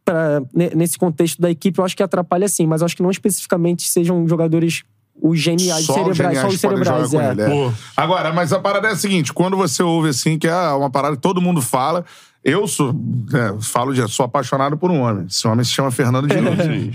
[0.04, 3.02] pra- ne- nesse contexto da equipe, eu acho que atrapalha sim, mas eu acho que
[3.02, 4.84] não especificamente sejam jogadores
[5.20, 7.14] os geniais, Só os cerebrais, só os cerebrais.
[7.14, 7.16] é.
[7.16, 7.48] com ele, é.
[7.48, 7.72] Pô.
[7.96, 11.16] Agora, mas a parada é a seguinte: quando você ouve assim, que é uma parada
[11.16, 12.04] que todo mundo fala.
[12.44, 12.94] Eu sou,
[13.34, 15.26] é, falo de, sou apaixonado por um homem.
[15.28, 16.94] Esse homem se chama Fernando Diniz.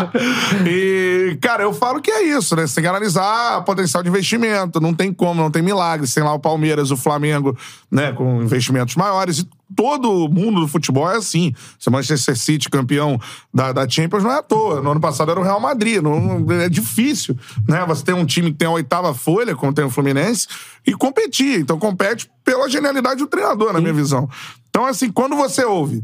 [0.66, 2.66] e, cara, eu falo que é isso, né?
[2.66, 4.80] Você tem que analisar o potencial de investimento.
[4.80, 6.10] Não tem como, não tem milagre.
[6.10, 7.54] Tem lá o Palmeiras, o Flamengo,
[7.90, 9.40] né, com investimentos maiores.
[9.40, 11.54] E todo mundo do futebol é assim.
[11.78, 13.20] Se o Manchester City campeão
[13.52, 14.80] da, da Champions não é à toa.
[14.80, 16.02] No ano passado era o Real Madrid.
[16.02, 17.36] Não, não- é difícil,
[17.68, 17.84] né?
[17.86, 20.46] Você tem um time que tem a oitava folha, como tem o Fluminense,
[20.86, 21.60] e competir.
[21.60, 24.28] Então compete pela genialidade do treinador, na minha visão.
[24.68, 26.02] Então, assim, quando você ouve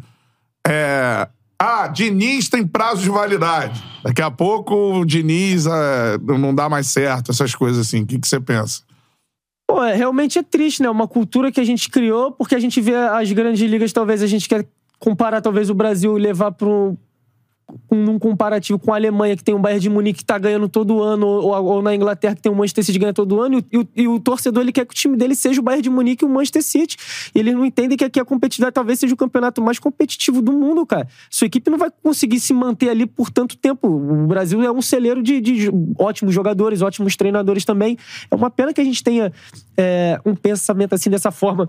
[0.66, 1.28] é,
[1.59, 3.83] ah, Diniz tem prazo de validade.
[4.04, 8.02] Daqui a pouco o Diniz é, não dá mais certo, essas coisas assim.
[8.02, 8.83] O que, que você pensa?
[9.68, 10.88] Pô, é, realmente é triste, né?
[10.88, 14.26] Uma cultura que a gente criou, porque a gente vê as grandes ligas, talvez a
[14.26, 14.66] gente quer
[14.98, 16.96] comparar talvez o Brasil e levar para um
[17.90, 21.02] num comparativo com a Alemanha, que tem um Bayern de Munique que tá ganhando todo
[21.02, 23.78] ano, ou, ou na Inglaterra, que tem o Manchester City que ganha todo ano, e,
[23.78, 26.24] o- e o torcedor ele quer que o time dele seja o Bayern de Munique
[26.24, 26.96] e o Manchester City.
[27.35, 30.52] E eles não entendem que aqui a competitividade talvez seja o campeonato mais competitivo do
[30.52, 31.07] mundo, cara.
[31.31, 33.87] Sua equipe não vai conseguir se manter ali por tanto tempo.
[33.87, 37.98] O Brasil é um celeiro de, de ótimos jogadores, ótimos treinadores também.
[38.31, 39.31] É uma pena que a gente tenha
[39.76, 41.68] é, um pensamento assim dessa forma.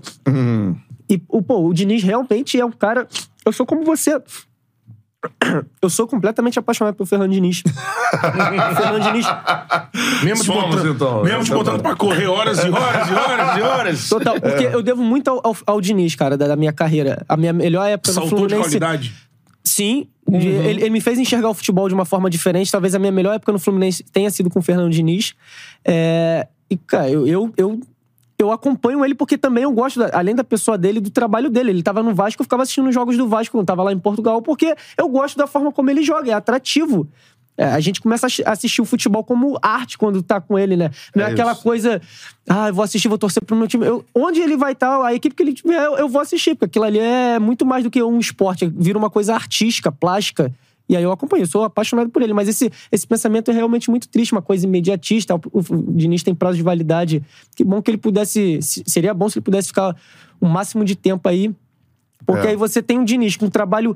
[1.10, 3.08] E o, pô, o Diniz realmente é um cara.
[3.46, 4.22] Eu sou como você.
[5.82, 7.62] Eu sou completamente apaixonado pelo Fernando Diniz.
[7.62, 7.70] o
[8.76, 9.26] Fernando Diniz.
[10.24, 11.24] Mesmo te Somos, botando, então.
[11.24, 14.10] mesmo te botando pra correr horas e horas e horas e horas.
[14.10, 17.26] Total, porque eu devo muito ao, ao, ao Diniz, cara, da, da minha carreira.
[17.28, 18.80] A minha melhor época no Saltou de Fluminense.
[18.80, 19.14] qualidade.
[19.64, 20.08] Sim.
[20.28, 22.72] de- Ele, ele me fez enxergar o futebol de uma forma diferente.
[22.72, 25.34] Talvez a minha melhor época no Fluminense tenha sido com o Fernando Diniz.
[25.84, 27.80] É, e, cara, eu, eu, eu,
[28.39, 31.71] eu acompanho ele porque também eu gosto, da- além da pessoa dele, do trabalho dele.
[31.71, 33.99] Ele tava no Vasco, eu ficava assistindo os jogos do Vasco quando tava lá em
[33.99, 37.08] Portugal, porque eu gosto da forma como ele joga, é atrativo.
[37.58, 40.78] É, a gente começa a assi- assistir o futebol como arte quando tá com ele,
[40.78, 40.89] né?
[41.13, 42.02] Não é, É aquela coisa,
[42.49, 43.86] ah, eu vou assistir, vou torcer pro meu time.
[43.86, 46.65] Eu- onde ele vai estar, a equipe que ele tiver, eu, eu vou assistir, porque
[46.67, 50.49] aquilo ali é muito mais do que um esporte, vira uma coisa artística, plástica.
[50.89, 52.34] E aí eu acompanho, eu sou apaixonado por ele.
[52.34, 55.36] Mas esse, esse pensamento é realmente muito triste, uma coisa imediatista.
[55.36, 57.21] O, o, Diniz tem prazo de validade.
[57.56, 58.60] Que bom que ele pudesse.
[58.62, 59.95] Seria bom se ele pudesse ficar
[60.41, 61.54] o máximo de tempo aí.
[62.25, 62.49] Porque É.
[62.49, 63.95] aí você tem um Diniz com um trabalho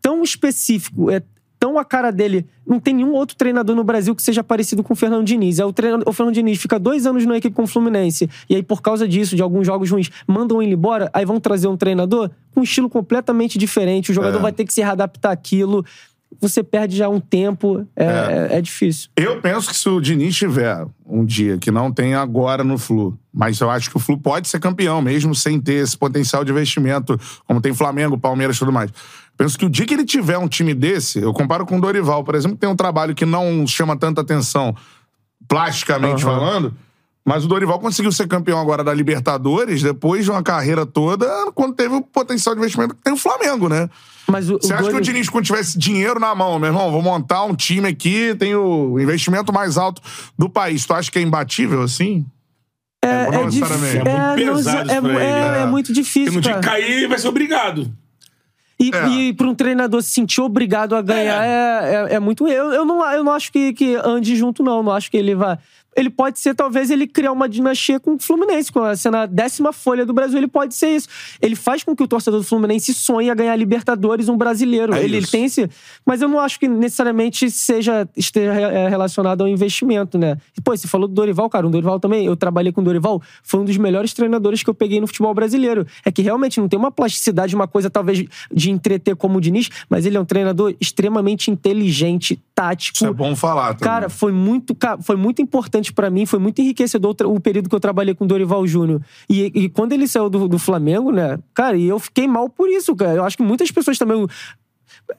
[0.00, 1.22] tão específico, é
[1.58, 2.46] tão a cara dele.
[2.66, 5.58] Não tem nenhum outro treinador no Brasil que seja parecido com o Fernando Diniz.
[5.58, 8.30] É o, treinador, o Fernando Diniz fica dois anos na equipe com o Fluminense.
[8.48, 11.10] E aí, por causa disso, de alguns jogos ruins, mandam ele embora.
[11.12, 14.10] Aí vão trazer um treinador com um estilo completamente diferente.
[14.10, 14.40] O jogador É.
[14.40, 15.84] vai ter que se readaptar àquilo.
[16.40, 17.86] Você perde já um tempo.
[17.96, 18.48] É, é.
[18.58, 19.10] é difícil.
[19.16, 23.18] Eu penso que se o Diniz tiver um dia que não tem agora no Flu,
[23.32, 26.52] mas eu acho que o Flu pode ser campeão, mesmo sem ter esse potencial de
[26.52, 28.90] investimento, como tem Flamengo, Palmeiras e tudo mais.
[29.36, 32.22] Penso que o dia que ele tiver um time desse, eu comparo com o Dorival,
[32.22, 34.74] por exemplo, que tem um trabalho que não chama tanta atenção
[35.48, 36.38] plasticamente Aham.
[36.38, 36.74] falando,
[37.24, 41.74] mas o Dorival conseguiu ser campeão agora da Libertadores, depois de uma carreira toda, quando
[41.74, 43.88] teve o potencial de investimento que tem o Flamengo, né?
[44.26, 46.90] Mas o, Você o acha que o Diniz, quando tivesse dinheiro na mão, meu irmão,
[46.90, 50.00] vou montar um time aqui, tem o investimento mais alto
[50.38, 50.86] do país.
[50.86, 52.24] Tu acha que é imbatível assim?
[53.02, 53.96] é, não é, dif- necessariamente.
[53.96, 55.62] É muito é, não, pesado é, isso pra ele, é- né?
[55.62, 56.32] é muito Porque difícil.
[56.34, 56.80] no dia que cara.
[56.80, 57.90] cair, vai ser obrigado.
[58.78, 59.08] E, É.
[59.08, 62.46] e para um treinador se sentir obrigado a ganhar é, é, é muito.
[62.48, 64.82] Eu, eu, não, eu não acho que, que ande junto, não.
[64.82, 65.58] Não acho que ele vai.
[65.96, 69.26] Ele pode ser, talvez, ele criar uma dinastia com o Fluminense, com a sendo a
[69.26, 70.38] décima folha do Brasil.
[70.38, 71.08] Ele pode ser isso.
[71.40, 74.94] Ele faz com que o torcedor do Fluminense sonhe a ganhar Libertadores, um brasileiro.
[74.94, 75.68] É ele, ele tem esse.
[76.04, 80.36] Mas eu não acho que necessariamente seja esteja é, relacionado ao investimento, né?
[80.56, 81.66] E, pô, você falou do Dorival, cara.
[81.66, 84.74] O Dorival também, eu trabalhei com o Dorival, foi um dos melhores treinadores que eu
[84.74, 85.86] peguei no futebol brasileiro.
[86.04, 89.68] É que realmente não tem uma plasticidade, uma coisa talvez de entreter como o Diniz,
[89.88, 92.96] mas ele é um treinador extremamente inteligente, tático.
[92.96, 93.74] Isso é bom falar.
[93.74, 93.80] Também.
[93.80, 97.80] Cara, foi muito, foi muito importante pra mim, foi muito enriquecedor o período que eu
[97.80, 99.00] trabalhei com o Dorival Júnior.
[99.28, 102.68] E, e quando ele saiu do, do Flamengo, né, cara, e eu fiquei mal por
[102.68, 103.14] isso, cara.
[103.14, 104.26] Eu acho que muitas pessoas também.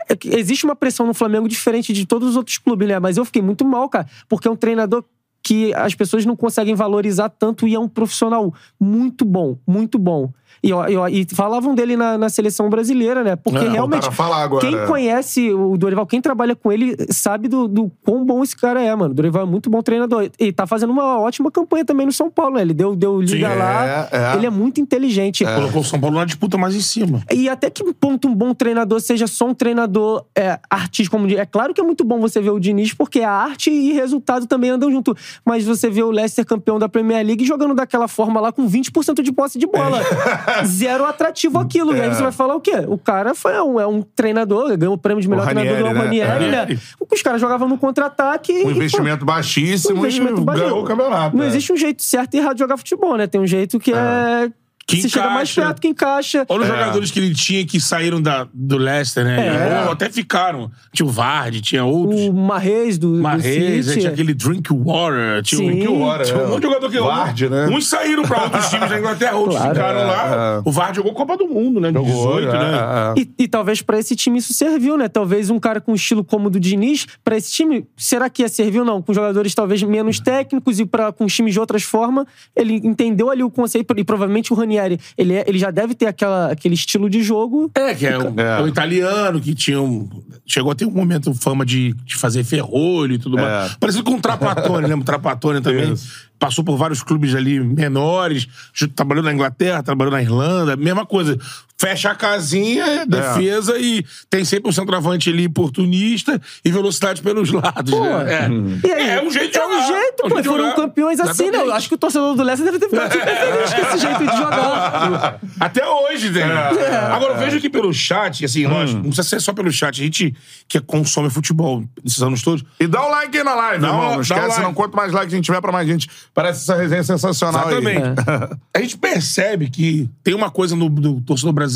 [0.10, 3.00] é Existe uma pressão no Flamengo diferente de todos os outros clubes, né?
[3.00, 5.04] Mas eu fiquei muito mal, cara, porque é um treinador
[5.44, 10.30] que as pessoas não conseguem valorizar tanto e é um profissional muito bom, muito bom.
[10.64, 13.36] E, ó- e, ó- e falavam dele na, na seleção brasileira, né?
[13.36, 14.08] Porque É, realmente.
[14.20, 14.86] agora, Quem é.
[14.86, 18.94] conhece o Dorival, quem trabalha com ele, sabe do, do quão bom esse cara é,
[18.96, 19.12] mano.
[19.12, 20.30] O Dorival é muito bom treinador.
[20.38, 22.62] E tá fazendo uma ótima campanha também no São Paulo, né?
[22.62, 23.86] Ele deu, deu liga Sim, lá.
[23.86, 24.36] é, é.
[24.36, 25.44] Ele é muito inteligente.
[25.44, 27.24] Colocou o São Paulo na disputa mais em cima.
[27.34, 31.28] E até que ponto um bom treinador seja só um treinador é, artístico, como.
[31.32, 34.46] É claro que é muito bom você ver o Diniz, porque a arte e resultado
[34.46, 35.16] também andam junto.
[35.46, 39.22] Mas você vê o Leicester campeão da Premier League jogando daquela forma lá com 20%
[39.22, 40.00] de posse de bola.
[40.66, 41.96] Zero atrativo aquilo.
[41.96, 42.84] E aí você vai falar o quê?
[42.88, 46.00] O cara foi um, é um treinador, ganhou o prêmio de melhor Ranieri, treinador do
[46.00, 46.24] né?
[46.24, 46.50] Ranieri, É.
[46.76, 46.80] né?
[47.12, 48.52] Os caras jogavam no contra-ataque.
[48.52, 50.64] e, Um pô, investimento baixíssimo um investimento e baixo.
[50.64, 51.36] ganhou o campeonato.
[51.36, 51.48] Não é.
[51.48, 53.28] existe um jeito certo e errado de jogar futebol, né?
[53.28, 54.52] Tem um jeito que é.
[54.88, 55.62] Que se chega mais encaixa.
[55.62, 56.46] perto, que encaixa.
[56.50, 56.72] Olha os É.
[56.72, 59.48] jogadores que ele tinha que saíram da, do Leicester, né?
[59.48, 59.86] É.
[59.86, 60.70] Ou até ficaram.
[60.94, 62.20] Tinha o Vardy, tinha outros.
[62.22, 64.00] O Marrez do, do Marrez, City.
[64.00, 65.68] tinha aquele Drinkwater, tinha Sim.
[65.70, 66.48] o Drinkwater, tinha um é.
[66.48, 67.68] monte de jogador que Vardy, né?
[67.68, 69.76] Uns saíram pra outros times da Inglaterra, outros Claro.
[69.76, 70.56] ficaram É, lá.
[70.58, 70.62] é.
[70.70, 71.90] O Vardy jogou Copa do Mundo, né?
[71.92, 72.78] De Jogou, 18, é, né?
[73.18, 73.22] é.
[73.22, 75.08] E, e talvez pra esse time isso serviu, né?
[75.08, 78.50] Talvez um cara com estilo como o do Diniz, pra esse time, será que ia
[78.50, 79.02] servir ou não?
[79.02, 83.44] Com jogadores talvez menos técnicos e pra, com times de outras formas, ele entendeu ali
[83.44, 87.10] o conceito e provavelmente o Ranieri, ele, é- ele já deve ter aquela, aquele estilo
[87.10, 87.70] de jogo.
[87.76, 88.60] É, que é o, É.
[88.60, 90.10] é o italiano que tinha um.
[90.46, 93.42] Chegou a ter um momento fama de, de fazer ferrolho e tudo É.
[93.42, 93.76] mais.
[93.76, 95.02] Parecido com o Trapattoni, lembra?
[95.02, 95.94] O Trapattoni também.
[95.94, 96.30] Isso.
[96.40, 98.48] Passou por vários clubes ali menores,
[98.96, 101.38] trabalhou na Inglaterra, trabalhou na Irlanda, mesma coisa.
[101.82, 107.92] Fecha a casinha, defesa e tem sempre um centroavante ali oportunista e velocidade pelos lados.
[107.92, 108.46] Pô, né?
[108.84, 108.88] É.
[108.88, 109.78] E aí, é um jeito de É jogar.
[109.78, 110.44] um jeito, É um pô.
[110.44, 110.76] Foram jogar.
[110.76, 111.50] campeões assim, né?
[111.50, 111.78] Eu Exatamente.
[111.78, 114.38] acho que o torcedor do Leicester deve ter ficado super feliz com esse jeito de
[114.38, 115.40] jogar.
[115.60, 116.44] Até hoje tem.
[116.44, 120.00] Agora, eu vejo aqui pelo chat, assim, lógico, não precisa ser só pelo chat.
[120.02, 120.36] A gente
[120.68, 122.64] que consome futebol esses anos todos.
[122.80, 124.02] E dá o like aí na live, Dá irmão.
[124.02, 124.62] um- Não um esquece, like.
[124.62, 124.74] não.
[124.74, 126.10] Quanto mais like a gente tiver, pra mais gente.
[126.34, 127.76] Parece essa resenha sensacional aí.
[127.78, 128.62] Exatamente.
[128.74, 131.71] A gente percebe que tem uma coisa no, do torcedor brasileiro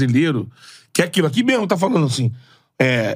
[0.94, 1.28] que é aquilo.
[1.28, 2.32] Aqui mesmo tá falando assim.
[2.80, 3.16] É,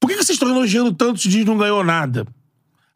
[0.00, 2.26] por que, que vocês estão elogiando tanto se o Diniz não ganhou nada?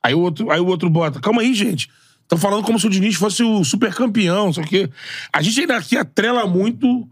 [0.03, 1.21] Aí o outro, aí o outro bota.
[1.21, 1.89] Calma aí, gente.
[2.23, 4.89] Estão falando como se o Diniz fosse o super campeão, só que
[5.33, 7.07] a gente ainda aqui atrela muito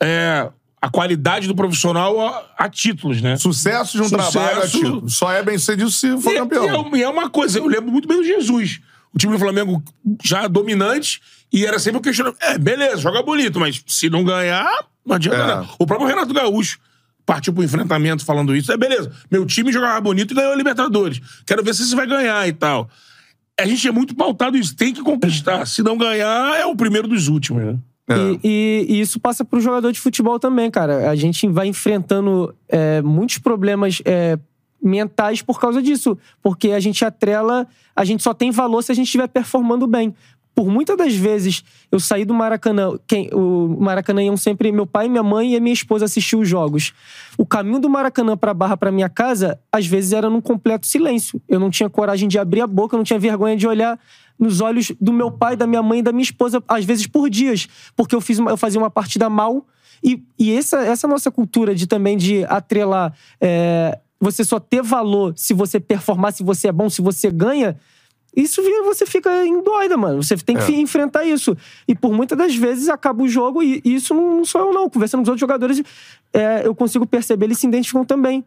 [0.00, 0.48] é,
[0.80, 3.36] a qualidade do profissional a, a títulos, né?
[3.36, 4.32] Sucesso de um Sucesso.
[4.32, 5.08] trabalho ativo.
[5.08, 6.64] Só é bem sucedido se for E é- campeão.
[6.64, 8.80] E é, e é uma coisa, eu lembro muito bem do Jesus.
[9.12, 9.82] O time do Flamengo
[10.22, 11.20] já dominante
[11.52, 12.40] e era sempre o questionamento.
[12.42, 14.68] É, beleza, joga bonito, mas se não ganhar,
[15.08, 15.46] não adianta É.
[15.46, 15.68] nada.
[15.78, 16.78] O próprio Renato Gaúcho
[17.26, 18.70] partiu pro enfrentamento falando isso.
[18.72, 21.20] É, beleza, meu time jogava bonito e ganhou a Libertadores.
[21.46, 22.88] Quero ver se você vai ganhar e tal.
[23.60, 25.66] A gente é muito pautado isso, tem que conquistar.
[25.66, 27.76] Se não ganhar, é o primeiro dos últimos, né?
[28.08, 28.14] É.
[28.16, 31.10] E, e- e isso passa pro jogador de futebol também, cara.
[31.10, 34.38] A gente vai enfrentando é, muitos problemas é,
[34.82, 36.16] mentais por causa disso.
[36.42, 40.14] Porque a gente atrela, a gente só tem valor se a gente estiver performando bem.
[40.58, 45.08] Por muitas das vezes eu saí do Maracanã, quem, o Maracanã iam sempre meu pai,
[45.08, 46.92] minha mãe e a minha esposa assistir os jogos.
[47.38, 51.40] O caminho do Maracanã para Barra para minha casa, às vezes era num completo silêncio.
[51.48, 54.00] Eu não tinha coragem de abrir a boca, eu não tinha vergonha de olhar
[54.36, 57.30] nos olhos do meu pai, da minha mãe e da minha esposa, às vezes por
[57.30, 59.64] dias, porque eu fiz uma, eu fazia uma partida mal
[60.02, 65.34] e, e essa, essa nossa cultura de também de atrelar é, você só ter valor
[65.36, 67.78] se você performar, se você é bom, se você ganha,
[68.36, 70.22] isso você fica em doida, mano.
[70.22, 70.80] Você tem que É.
[70.80, 71.56] enfrentar isso.
[71.86, 74.88] E por muitas das vezes acaba o jogo e isso não sou eu, não.
[74.88, 75.82] Conversando com os outros jogadores,
[76.32, 78.44] é, eu consigo perceber, eles se identificam também.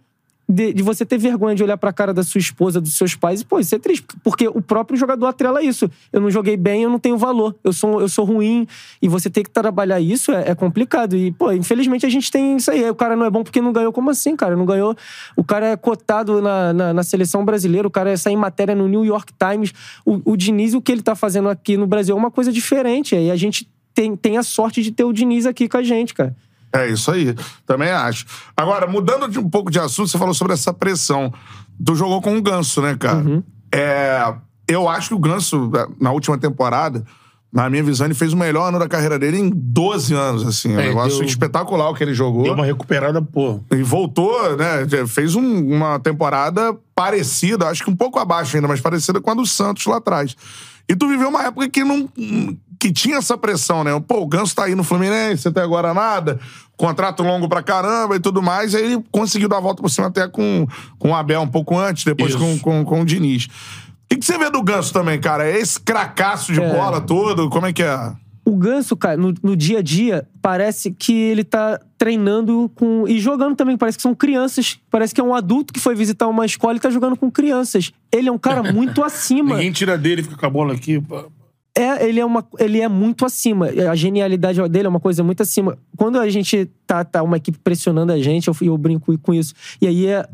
[0.54, 3.40] De, de você ter vergonha de olhar pra cara da sua esposa, dos seus pais,
[3.40, 5.90] e, pô, isso é triste, porque o próprio jogador atrela isso.
[6.12, 8.68] Eu não joguei bem, eu não tenho valor, eu sou, eu sou ruim,
[9.02, 11.16] e você ter que trabalhar isso é, é complicado.
[11.16, 12.90] E, pô, infelizmente a gente tem isso aí.
[12.90, 13.94] O cara não é bom porque não ganhou.
[13.94, 14.56] Como assim, cara?
[14.56, 14.96] Não ganhou.
[15.38, 18.88] O cara é cotado na, na, na seleção brasileira, o cara é em matéria no
[18.88, 19.74] New York Times.
[20.06, 23.16] O, o Diniz, o que ele tá fazendo aqui no Brasil é uma coisa diferente.
[23.16, 26.14] E a gente tem, tem a sorte de ter o Diniz aqui com a gente,
[26.14, 26.36] cara.
[26.74, 27.36] É isso aí.
[27.66, 28.26] Também acho.
[28.56, 31.34] Agora, mudando de um pouco de assunto, você falou sobre essa pressão.
[31.86, 33.18] Tu jogou com o Ganso, né, cara?
[33.18, 33.44] Uhum.
[33.74, 34.34] É,
[34.68, 37.04] eu acho que o Ganso, na última temporada,
[37.52, 40.72] na minha visão, ele fez o melhor ano da carreira dele em 12 anos, assim.
[40.74, 42.44] É um É, negócio deu- espetacular o que ele jogou.
[42.44, 43.60] Deu uma recuperada, pô.
[43.72, 44.88] E voltou, né?
[45.08, 49.34] Fez um- uma temporada parecida, acho que um pouco abaixo ainda, mas parecida com a
[49.34, 50.36] do Santos lá atrás.
[50.88, 52.08] E tu viveu uma época que não.
[52.82, 53.92] Que tinha essa pressão, né?
[54.08, 56.40] Pô, o Ganso tá aí no Fluminense, até agora nada,
[56.76, 58.74] contrato longo pra caramba e tudo mais.
[58.74, 60.68] Aí ele conseguiu dar a volta por cima até com,
[60.98, 63.46] com o Abel um pouco antes, depois com, com, com o Diniz.
[63.46, 63.50] O
[64.10, 65.48] que, que você vê do Ganso também, cara?
[65.48, 66.74] É esse cracaço de É.
[66.74, 67.52] bola todo?
[67.52, 68.14] Como é que é?
[68.44, 73.08] O Ganso, cara, no, no dia a dia, parece que ele tá treinando com.
[73.08, 74.80] E jogando também, parece que são crianças.
[74.90, 77.92] Parece que é um adulto que foi visitar uma escola e tá jogando com crianças.
[78.12, 79.56] Ele é um cara muito acima.
[79.56, 81.00] Ninguém tira dele, fica com a bola aqui.
[81.00, 81.32] pô.
[81.78, 83.68] É, ele é, uma, ele é muito acima.
[83.90, 85.78] A genialidade dele é uma coisa muito acima.
[85.96, 89.54] Quando a gente tá, tá uma equipe pressionando a gente, eu, eu brinco com isso.
[89.82, 90.28] E aí é,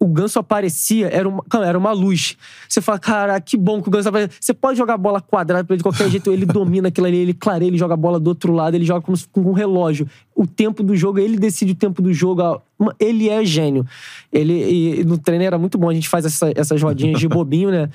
[0.00, 2.36] o Ganso aparecia, era uma, era uma luz.
[2.68, 4.36] Você fala, cara, que bom que o Ganso apareceu.
[4.40, 7.34] Você pode jogar bola quadrada pra ele de qualquer jeito, ele domina aquilo ali, ele
[7.34, 10.08] clareia, ele joga a bola do outro lado, ele joga como se- com um relógio.
[10.34, 12.60] O tempo do jogo, ele decide o tempo do jogo.
[12.98, 13.86] Ele é gênio.
[14.32, 17.70] Ele, e no treino era muito bom, a gente faz essa- essas rodinhas de bobinho,
[17.70, 17.88] né?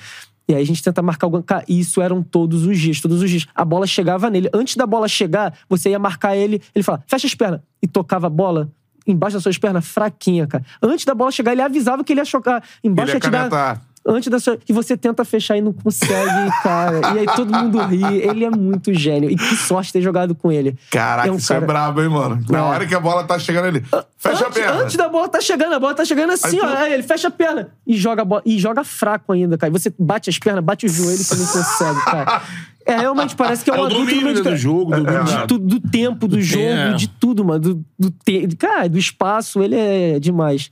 [0.50, 1.30] E aí a gente tenta marcar.
[1.46, 3.46] Cara, isso eram todos os dias, todos os dias.
[3.54, 4.50] A bola chegava nele.
[4.52, 7.60] Antes da bola chegar, você ia marcar ele, ele fala, fecha as pernas.
[7.80, 8.68] E tocava a bola
[9.06, 10.64] embaixo das suas pernas, fraquinha, cara.
[10.82, 12.62] Antes da bola chegar, ele avisava que ele ia chocar.
[12.82, 13.80] Embaixo Ele ia ia te dar-.
[14.06, 14.58] Antes da sua.
[14.66, 17.00] E você tenta fechar e não consegue, cara.
[17.14, 18.02] E aí todo mundo ri.
[18.22, 19.30] Ele é muito gênio.
[19.30, 20.74] E que sorte ter jogado com ele.
[20.90, 22.42] Caraca, É um isso cara- é brabo, hein, mano?
[22.48, 22.62] Na É.
[22.62, 23.84] hora que a bola tá chegando ali.
[24.16, 24.82] Fecha a antes, perna.
[24.82, 26.76] Antes da bola tá chegando, a bola tá chegando assim, Aí tu- ó.
[26.76, 28.42] Aí ele fecha a perna e joga a bola.
[28.46, 29.70] E joga fraco ainda, cara.
[29.70, 32.42] E você bate as pernas, bate o joelho e você não consegue, cara.
[32.86, 35.04] É, realmente parece que é É um o adulto no meio de do jogo, do
[35.04, 36.94] domínio de tudo, do tempo, do jogo, É.
[36.94, 37.60] de tudo, mano.
[37.60, 38.48] Do, do te...
[38.56, 40.70] Cara, do espaço, ele é demais.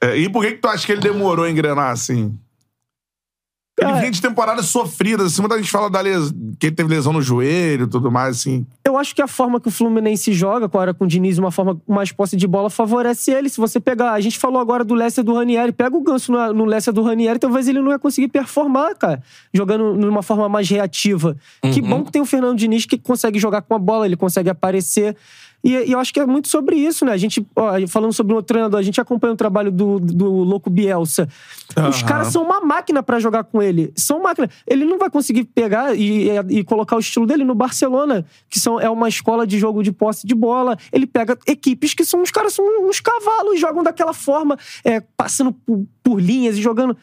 [0.00, 2.32] É, e por que, que tu acha que ele demorou a engrenar assim?
[3.80, 6.32] Ele vinha de temporadas sofridas, assim, muita gente fala da les...
[6.58, 8.66] que ele teve lesão no joelho e tudo mais, assim.
[8.84, 11.80] Eu acho que a forma que o Fluminense joga, agora com o Diniz, uma forma
[11.86, 13.48] mais posse de bola, favorece ele.
[13.48, 14.12] Se você pegar.
[14.12, 15.72] A gente falou agora do Lessa do Ranieri.
[15.72, 19.22] Pega o ganso no, no Lessa do Ranieri, talvez ele não ia conseguir performar, cara.
[19.52, 21.36] Jogando numa forma mais reativa.
[21.72, 24.50] Que bom que tem o Fernando Diniz que consegue jogar com a bola, ele consegue
[24.50, 25.16] aparecer.
[25.62, 27.12] E, e eu acho que é muito sobre isso, né?
[27.12, 30.30] A gente, ó, falando sobre um outro treinador, a gente acompanha o trabalho do, do
[30.30, 31.28] Louco Bielsa.
[31.70, 32.06] Os Aham.
[32.06, 33.92] caras são uma máquina pra jogar com ele.
[33.96, 34.48] São máquina.
[34.66, 38.80] Ele não vai conseguir pegar e, e- colocar o estilo dele no Barcelona, que são,
[38.80, 40.76] é uma escola de jogo de posse de bola.
[40.92, 45.52] Ele pega equipes que são os caras são uns cavalos, jogam daquela forma, é, passando
[45.52, 46.96] por, por linhas e jogando.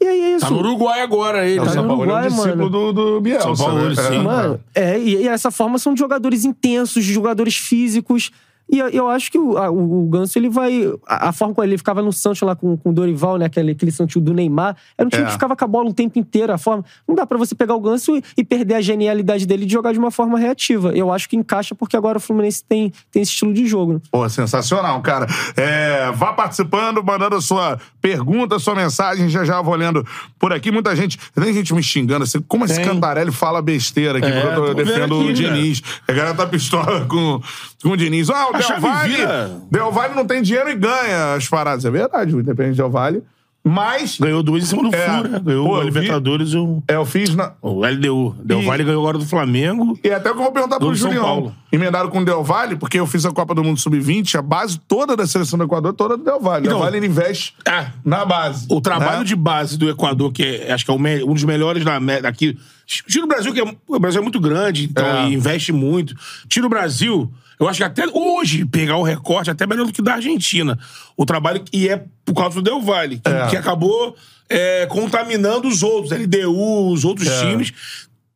[0.00, 0.46] E aí é isso.
[0.46, 1.60] Tá no Uruguai agora, ele.
[1.60, 2.70] o Tá São no Paulo é um Uruguai, discípulo mano.
[2.70, 3.54] do, do Bielsa.
[3.54, 3.94] São Paulo, né?
[3.96, 4.14] sim.
[4.16, 4.22] É.
[4.22, 8.30] Mano, é, e, e essa forma são de jogadores intensos, de jogadores físicos.
[8.70, 10.92] E eu, eu acho que o, a- o, o Ganso, ele vai.
[11.06, 13.46] A, a forma como ele ficava no Santos lá com, com o Dorival, né?
[13.46, 14.76] Aquele, aquele Santos do Neymar.
[14.96, 15.26] Era um time É.
[15.26, 16.52] que ficava com a bola o tempo inteiro.
[16.52, 16.84] A forma.
[17.06, 19.92] Não dá pra você pegar o Ganso e, e perder a genialidade dele de jogar
[19.92, 20.92] de uma forma reativa.
[20.94, 23.94] Eu acho que encaixa porque agora o Fluminense tem, tem esse estilo de jogo.
[23.94, 24.00] né?
[24.10, 25.26] Pô, sensacional, cara.
[25.56, 29.28] É, vá participando, mandando a sua pergunta, sua mensagem.
[29.28, 30.06] Já já vou olhando
[30.38, 30.70] por aqui.
[30.70, 32.40] Muita gente, tem gente me xingando assim.
[32.46, 32.84] Como esse Tem.
[32.84, 34.26] Cantarelli fala besteira aqui?
[34.28, 35.82] É, porque eu tô defendo aqui, o Diniz.
[36.06, 37.40] A galera tá pistola com,
[37.82, 38.28] com o Diniz.
[38.30, 39.50] Ah, o A Del chave vira.
[39.70, 41.84] Del Valle não tem dinheiro e ganha as paradas.
[41.84, 43.22] É verdade, o Independente Del Valle
[43.64, 44.18] Mas.
[44.18, 45.04] Ganhou duas em cima do É.
[45.20, 45.40] Flu, né?
[45.44, 47.52] Ganhou Pô, a Libertadores e o, É, eu fiz na.
[47.60, 48.34] o LDU.
[48.42, 49.98] Del E- Valle ganhou agora do Flamengo.
[50.02, 51.22] E até o que eu vou perguntar pro Julião.
[51.24, 51.54] Paulo.
[51.70, 54.78] Emendaram com o Del Valle, porque eu fiz a Copa do Mundo Sub-20, a base
[54.88, 56.66] toda da seleção do Equador, toda do Del Valle.
[56.66, 58.66] Então- Del Valle ele investe Ah, na base.
[58.70, 59.24] O trabalho né?
[59.24, 62.56] de base do Equador, que é, acho que é um dos melhores da, me- daqui.
[62.86, 65.28] Tira o Brasil, que é, o Brasil é muito grande, então É.
[65.28, 66.14] e investe muito.
[66.48, 69.92] Tira o Brasil, eu acho que até hoje pegar o recorte é até melhor do
[69.92, 70.78] que da Argentina.
[71.16, 73.46] O trabalho que é por causa do Del Valle, que, É.
[73.48, 74.16] que acabou
[74.50, 77.40] é, contaminando os outros, LDU, os outros É.
[77.50, 77.70] times.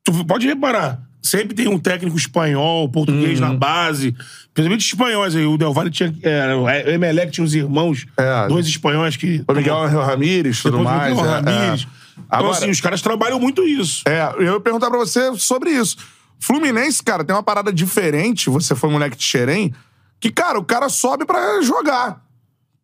[0.05, 3.49] Tu pode reparar, sempre tem um técnico espanhol, português Uhum.
[3.49, 4.15] na base.
[4.53, 5.47] Principalmente espanhóis aí.
[5.47, 6.13] O Del Valle tinha.
[6.23, 8.47] É, o Emelec tinha uns irmãos, É.
[8.49, 9.43] dois espanhóis que.
[9.49, 11.17] O Miguel Ramírez, tudo Depois mais.
[11.17, 11.83] Miguel é, Ramírez.
[11.83, 12.03] é.
[12.13, 14.03] Então, Agora, assim, os caras trabalham muito isso.
[14.07, 15.97] É, eu ia perguntar pra você sobre isso.
[16.43, 18.51] Fluminense, cara, tem uma parada diferente.
[18.51, 19.73] Você foi moleque de Xerém,
[20.19, 22.21] que, cara, o cara sobe pra jogar.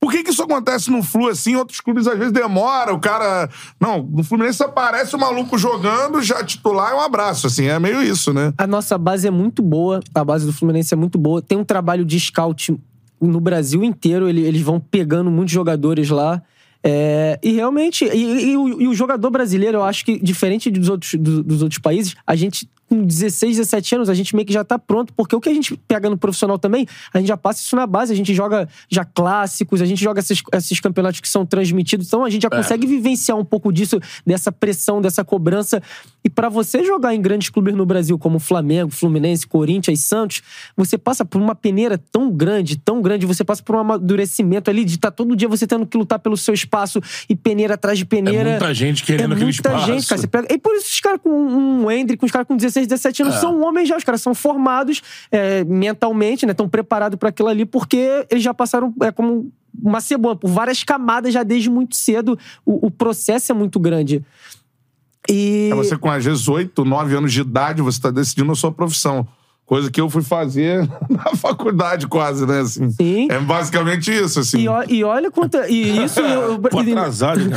[0.01, 1.57] Por que que isso acontece no Flu assim?
[1.57, 3.51] Outros clubes às vezes demora, o cara.
[3.81, 8.01] Não, no Fluminense aparece o maluco jogando, já titular é um abraço, assim, é meio
[8.01, 8.53] isso, né?
[8.57, 11.43] A nossa base é muito boa, a base do Fluminense é muito boa.
[11.43, 12.79] Tem um trabalho de scout
[13.21, 16.41] no Brasil inteiro, ele- eles vão pegando muitos jogadores lá.
[16.81, 20.89] É, e realmente, e, e o, e o jogador brasileiro, eu acho que, diferente dos
[20.89, 24.53] outros, do- dos outros países, a gente, com 16, 17 anos, a gente meio que
[24.53, 27.36] já tá pronto, porque o que a gente pega no profissional também, a gente já
[27.36, 31.20] passa isso na base, a gente joga já clássicos, a gente joga esses, esses campeonatos
[31.20, 35.24] que são transmitidos, então a gente já consegue vivenciar um pouco disso, dessa pressão, dessa
[35.24, 35.82] cobrança.
[36.29, 40.43] E pra você jogar em grandes clubes no Brasil, como Flamengo, Fluminense, Corinthians e Santos,
[40.76, 44.85] você passa por uma peneira tão grande, tão grande, você passa por um amadurecimento ali
[44.85, 47.01] de estar todo dia você tendo que lutar pelo seu espaço
[47.31, 48.51] e peneira atrás de peneira.
[48.51, 49.87] É muita gente querendo É aquele muita espaço.
[49.87, 50.20] gente, cara.
[50.20, 50.55] Você pega...
[50.55, 53.39] E por isso os caras com um Hendrick, os caras com 16, 17 anos É.
[53.39, 53.97] são homens já.
[53.97, 55.01] Os caras são formados
[55.33, 56.53] é, mentalmente, né?
[56.53, 59.51] Estão preparados para aquilo ali, porque eles já passaram é, como
[59.83, 62.39] uma cebola, por várias camadas já desde muito cedo.
[62.66, 64.22] O, o processo é muito grande.
[65.29, 65.68] E...
[65.70, 68.72] É você com às vezes 8, 9 anos de idade, você tá decidindo a sua
[68.72, 69.26] profissão.
[69.69, 72.61] Coisa que eu fui fazer na faculdade, quase, né?
[72.61, 72.89] Assim.
[72.91, 73.29] Sim.
[73.31, 74.61] É basicamente isso, assim.
[74.62, 75.59] E, ó- e olha quanto.
[75.69, 76.21] E isso.
[76.21, 77.57] eu- Pô, atrasado, né?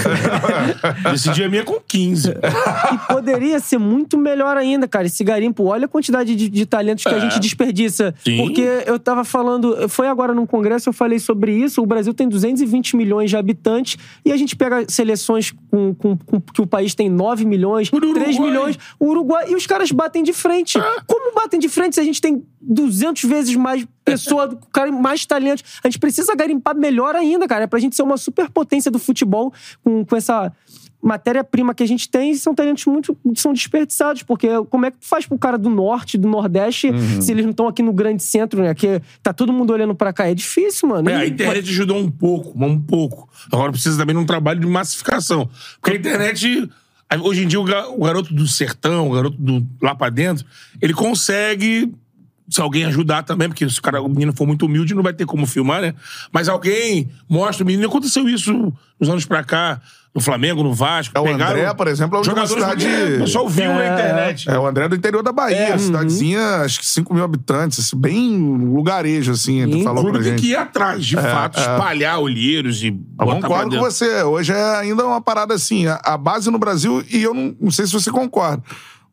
[1.15, 2.29] Esse dia minha é com 15.
[2.31, 5.07] E poderia ser muito melhor ainda, cara.
[5.07, 8.13] Esse garimpo, olha a quantidade de, de talentos que a gente desperdiça.
[8.25, 8.37] Sim.
[8.37, 11.81] Porque eu tava falando, foi agora num congresso, eu falei sobre isso.
[11.81, 16.41] O Brasil tem 220 milhões de habitantes e a gente pega seleções com, com- com-
[16.41, 18.23] que o país tem 9 milhões, O Uruguai.
[18.23, 20.77] 3 milhões, o Uruguai, e os caras batem de frente.
[21.07, 25.63] Como batem de frente a gente tem 200 vezes mais pessoa, cara, mais talentos?
[25.83, 27.63] A gente precisa garimpar melhor ainda, cara.
[27.63, 30.51] É pra gente ser uma superpotência do futebol com, com essa
[31.03, 35.25] matéria-prima que a gente tem são talentos muito são desperdiçados, porque como é que faz
[35.25, 37.19] pro cara do norte, do nordeste, Uhum.
[37.21, 38.73] se eles não estão aqui no grande centro, né?
[38.75, 40.27] Que tá todo mundo olhando pra cá.
[40.27, 41.09] É difícil, mano.
[41.09, 43.27] É, a E- internet ajudou um pouco, mas um pouco.
[43.51, 45.49] Agora precisa também de um trabalho de massificação.
[45.81, 46.69] Porque a internet.
[47.21, 50.45] Hoje em dia, o ga- o garoto do sertão, o garoto do, lá pra dentro,
[50.81, 51.93] ele consegue.
[52.49, 55.13] Se alguém ajudar também, porque se o, cara, o menino for muito humilde, não vai
[55.13, 55.93] ter como filmar, né?
[56.31, 57.87] Mas alguém mostra o menino.
[57.87, 59.79] Aconteceu isso uns anos pra cá,
[60.13, 61.17] no Flamengo, no Vasco.
[61.17, 63.93] É, o pegaram André, por exemplo, é de uma cidade- O pessoal viu na É,
[63.93, 64.49] internet.
[64.49, 67.97] É o André do interior da Bahia, É, cidadezinha, acho que 5 mil habitantes, assim,
[67.97, 69.81] bem lugarejo, assim, Sim.
[69.81, 70.41] O falou pra tem gente.
[70.41, 74.23] que ir atrás, de fato, espalhar olheiros e Eu botar pra concordo com você.
[74.23, 75.87] Hoje é ainda uma parada assim.
[75.87, 78.61] A, a base no Brasil, e eu não, não sei se você concorda.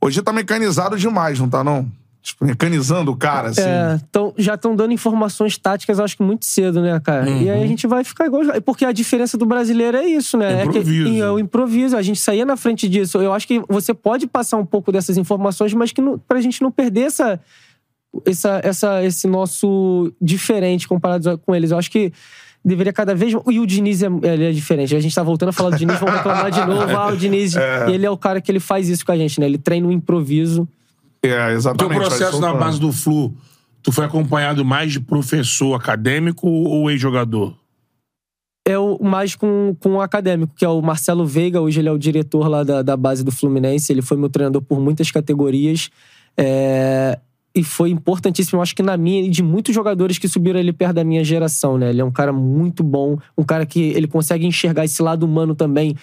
[0.00, 1.88] Hoje tá mecanizado demais, não tá, não?
[2.20, 3.60] Tipo, mecanizando o cara, assim.
[3.62, 7.28] É, tão, já estão dando informações táticas, acho que muito cedo, né, cara?
[7.30, 7.52] E Uhum.
[7.52, 8.42] aí a gente vai ficar igual.
[8.64, 10.64] Porque a diferença do brasileiro é isso, né?
[10.64, 11.08] Improviso.
[11.08, 11.96] É, que, é o improviso.
[11.96, 13.18] A gente saía na frente disso.
[13.18, 16.60] Eu acho que você pode passar um pouco dessas informações, mas que não, pra gente
[16.60, 17.40] não perder essa,
[18.26, 21.70] essa, essa, esse nosso diferente comparado com eles.
[21.70, 22.12] Eu acho que
[22.64, 23.32] deveria cada vez.
[23.48, 24.94] E o Diniz é, ele é diferente.
[24.94, 26.82] A gente tá voltando a falar do Diniz, vamos reclamar de novo.
[26.98, 27.54] Ah, o Diniz.
[27.90, 29.46] Ele é o cara que ele faz isso com a gente, né?
[29.46, 30.68] Ele treina o improviso.
[31.22, 31.98] É, O teu exatamente.
[31.98, 33.34] processo na base do Flu,
[33.82, 37.54] tu foi acompanhado mais de professor acadêmico ou ex-jogador?
[38.68, 41.60] é o mais com, com o acadêmico, que é o Marcelo Veiga.
[41.60, 43.90] Hoje ele é o diretor lá da, da base do Fluminense.
[43.90, 45.90] Ele foi meu treinador por muitas categorias.
[46.36, 47.18] É,
[47.54, 50.72] e foi importantíssimo, eu acho que na minha e de muitos jogadores que subiram ali
[50.72, 51.88] perto da minha geração, né?
[51.90, 55.54] Ele é um cara muito bom, um cara que ele consegue enxergar esse lado humano
[55.54, 55.96] também.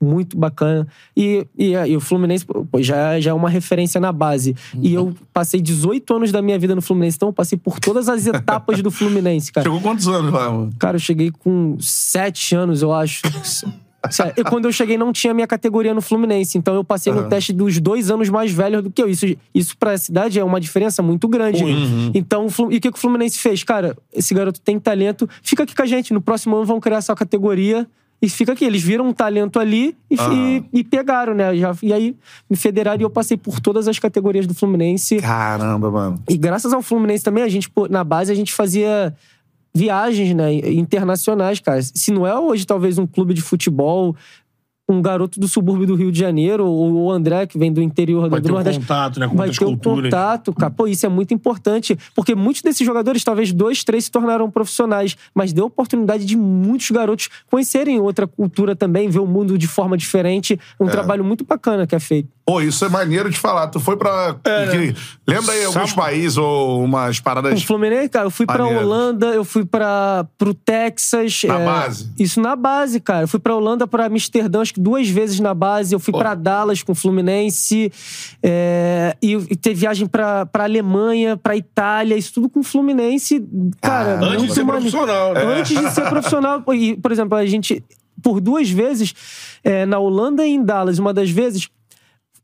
[0.00, 0.86] Muito bacana.
[1.16, 4.54] E, e, e o Fluminense pô, já, já é uma referência na base.
[4.80, 8.08] E eu passei 18 anos da minha vida no Fluminense, então eu passei por todas
[8.08, 9.64] as etapas do Fluminense, cara.
[9.64, 10.72] Chegou quantos anos lá, mano?
[10.78, 13.22] Cara, eu cheguei com sete anos, eu acho.
[14.36, 16.58] E quando eu cheguei, não tinha minha categoria no Fluminense.
[16.58, 17.28] Então eu passei no Aham.
[17.30, 19.08] teste dos dois anos mais velhos do que eu.
[19.08, 19.24] Isso,
[19.54, 21.64] isso pra cidade é uma diferença muito grande.
[22.12, 23.64] Então, o Flu- e o que que o Fluminense fez?
[23.64, 26.12] Cara, esse garoto tem talento, fica aqui com a gente.
[26.12, 27.86] No próximo ano vão criar essa categoria
[28.24, 31.54] E fica aqui, eles viram um talento ali e, e- e pegaram, né?
[31.56, 32.16] Já, e aí
[32.48, 35.18] me federaram e eu passei por todas as categorias do Fluminense.
[35.18, 36.22] Caramba, mano.
[36.28, 39.14] E graças ao Fluminense também, a gente, na base, a gente fazia
[39.74, 41.82] viagens, né, internacionais, cara.
[41.82, 44.14] Se não é hoje, talvez, um clube de futebol,
[44.88, 48.28] um garoto do subúrbio do Rio de Janeiro, ou o André, que vem do interior
[48.28, 48.80] Vai do ter um Nordeste.
[48.80, 49.26] contato, né?
[49.26, 50.04] Com Vai ter um culturas.
[50.10, 50.70] contato, cara.
[50.70, 51.96] Pô, isso é muito importante.
[52.14, 55.16] Porque muitos desses jogadores, talvez dois, três, se tornaram profissionais.
[55.34, 59.96] Mas deu oportunidade de muitos garotos conhecerem outra cultura também, ver o mundo de forma
[59.96, 60.58] diferente.
[60.78, 62.28] Um trabalho muito bacana que é feito.
[62.46, 63.68] Pô, isso é maneiro de falar.
[63.68, 64.34] Tu foi pra.
[64.44, 64.94] que-
[65.26, 67.62] Lembra aí alguns Sabe- países ou umas O paradas.
[67.62, 68.84] Fluminense, cara, eu fui pra Maneiro.
[68.84, 71.40] Holanda, eu fui pra, pro Texas.
[71.44, 72.12] Na é, base?
[72.18, 73.22] Isso na base, cara.
[73.24, 75.94] Eu fui pra Holanda, pra Amsterdã, acho duas vezes na base.
[75.94, 77.90] Eu fui pra Dallas com o Fluminense.
[78.42, 83.44] é, e, e teve viagem pra, pra Alemanha, pra Itália, isso tudo com o Fluminense.
[83.80, 85.34] Cara, Ah, Antes de ser profissional.
[85.34, 85.40] né?
[85.44, 86.64] Antes de ser profissional.
[86.74, 87.82] E, por exemplo, a gente,
[88.22, 89.14] por duas vezes,
[89.62, 91.68] é, na Holanda e em Dallas, uma das vezes,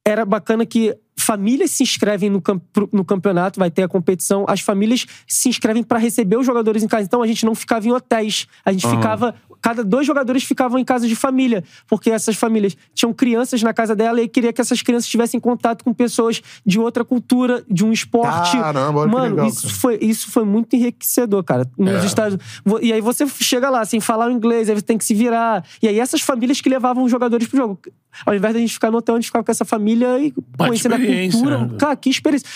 [0.04, 4.60] era bacana que famílias se inscrevem no, camp- no campeonato, vai ter a competição, as
[4.62, 7.04] famílias se inscrevem para receber os jogadores em casa.
[7.04, 9.34] Então a gente não ficava em hotéis, a gente ficava.
[9.62, 13.94] Cada dois jogadores ficavam em casa de família, porque essas famílias tinham crianças na casa
[13.94, 17.92] dela e queria que essas crianças tivessem contato com pessoas de outra cultura, de um
[17.92, 18.56] esporte.
[18.56, 19.74] Caramba, olha que Mano, legal, isso cara.
[19.74, 21.66] foi, isso foi muito enriquecedor, cara.
[21.76, 22.06] Nos É.
[22.06, 22.38] Estados
[22.82, 25.64] E aí você chega lá sem falar o inglês, aí você tem que se virar.
[25.82, 27.78] E aí essas famílias que levavam os jogadores pro jogo.
[28.26, 30.66] Ao invés da gente ficar no hotel, a gente ficava com essa família e Uma
[30.68, 31.58] conhecendo a cultura.
[31.66, 31.76] né?
[31.78, 32.48] Cara, que experiência.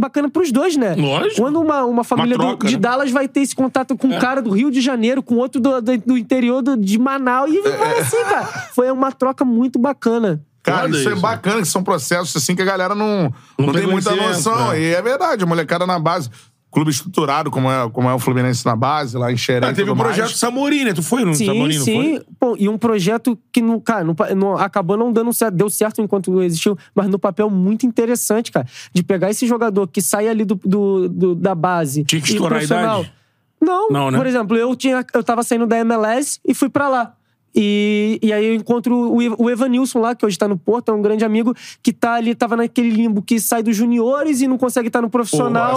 [0.00, 0.94] Bacana pros dois, né?
[0.96, 1.42] Lógico.
[1.42, 2.78] Quando uma, uma família do- troca, de né?
[2.78, 2.80] É.
[2.80, 5.80] Dallas vai ter esse contato com um cara do Rio de Janeiro, com outro do,
[5.82, 8.46] do- do interior do- de Manaus, e vai assim, cara.
[8.74, 10.40] Foi uma troca muito bacana.
[10.62, 11.20] Cara, Foda isso, é isso.
[11.22, 14.68] bacana, que são processos assim que a galera não, não, tem pegou muita noção.
[14.72, 14.80] né?
[14.80, 16.30] E é verdade, a molecada na base.
[16.70, 19.68] Clube estruturado, como é, como é o Fluminense na base, lá em Xerém.
[19.68, 20.30] Ah, e teve tudo um projeto.
[20.30, 20.92] Samorim, né?
[20.92, 21.94] Tu foi no Sim, Samorim, não sim.
[21.94, 22.22] foi?
[22.38, 26.00] Pô, e um projeto que, não, cara, não, não- acabou não dando certo, deu certo
[26.00, 28.66] enquanto existiu, mas no papel muito interessante, cara.
[28.92, 32.04] De pegar esse jogador que sai ali do, do- do- da base.
[32.04, 33.12] Tinha que e estourar a idade?
[33.60, 34.16] Não, Não, né?
[34.16, 37.14] por exemplo, eu, tinha, eu tava saindo da MLS e fui pra lá.
[37.54, 40.94] E, e aí eu encontro o, o Evanilson lá, que hoje tá no Porto, é
[40.94, 44.56] um grande amigo, que tá ali, tava naquele limbo que sai dos juniores e não
[44.58, 45.76] consegue estar no profissional.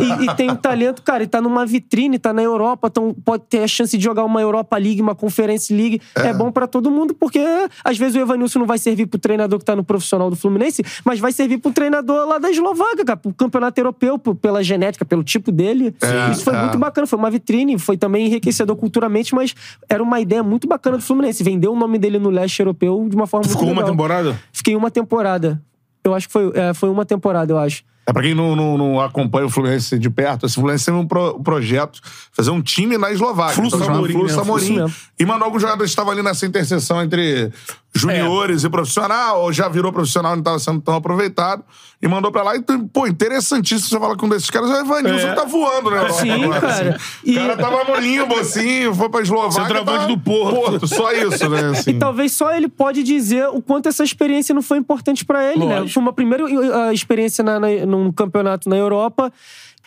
[0.00, 3.44] E, e tem um talento, cara, e tá numa vitrine, tá na Europa, então pode
[3.48, 6.00] ter a chance de jogar uma Europa League, uma Conference League.
[6.14, 7.40] É, bom pra todo mundo, porque
[7.84, 10.82] às vezes o Evanilson não vai servir pro treinador que tá no profissional do Fluminense,
[11.04, 15.04] mas vai servir pro treinador lá da Eslováquia, cara, pro campeonato europeu, por- pela genética,
[15.04, 15.94] pelo tipo dele.
[16.00, 16.60] É, Isso foi é.
[16.62, 19.54] muito bacana, foi uma vitrine, foi também enriquecedor culturalmente, mas
[19.88, 21.42] era uma ideia muito bacana do Fluminense.
[21.42, 23.92] Vendeu o nome dele no leste europeu de uma forma Ficou muito uma legal.
[23.92, 24.40] temporada?
[24.52, 25.60] Fiquei uma temporada.
[26.04, 27.82] Eu acho que foi, é, foi uma temporada, eu acho.
[28.06, 31.06] É pra quem não, não- não acompanha o Fluminense de perto, esse Fluminense teve um
[31.06, 32.00] pro- projeto,
[32.32, 33.54] fazer um time na Eslováquia.
[33.56, 34.28] Flu Então, Samorim, Flu né?
[34.32, 34.62] Samorim.
[34.64, 34.94] Isso mesmo.
[35.20, 37.52] E mandou alguns jogadores que estavam ali nessa interseção entre
[37.94, 41.64] juniores e profissional, ou já virou profissional e não estava sendo tão aproveitado.
[42.00, 42.54] E mandou pra lá.
[42.54, 42.62] E,
[42.92, 44.70] pô, interessantíssimo você falar com um desses caras.
[44.70, 45.30] É o Evanilson É.
[45.30, 46.08] que tá voando, né?
[46.10, 46.90] Sim, agora, cara.
[46.94, 47.08] assim.
[47.24, 49.62] E- O cara tava no limbo, assim, foi pra Eslováquia.
[49.64, 50.86] Centroavante tá- do Porto.
[50.86, 51.70] só isso, né?
[51.76, 51.90] Assim.
[51.90, 55.64] E talvez só ele pode dizer o quanto essa experiência não foi importante pra ele,
[55.66, 55.80] né?
[55.80, 55.94] Lógico.
[55.94, 59.32] Foi uma primeira uh, experiência na, na, num campeonato na Europa,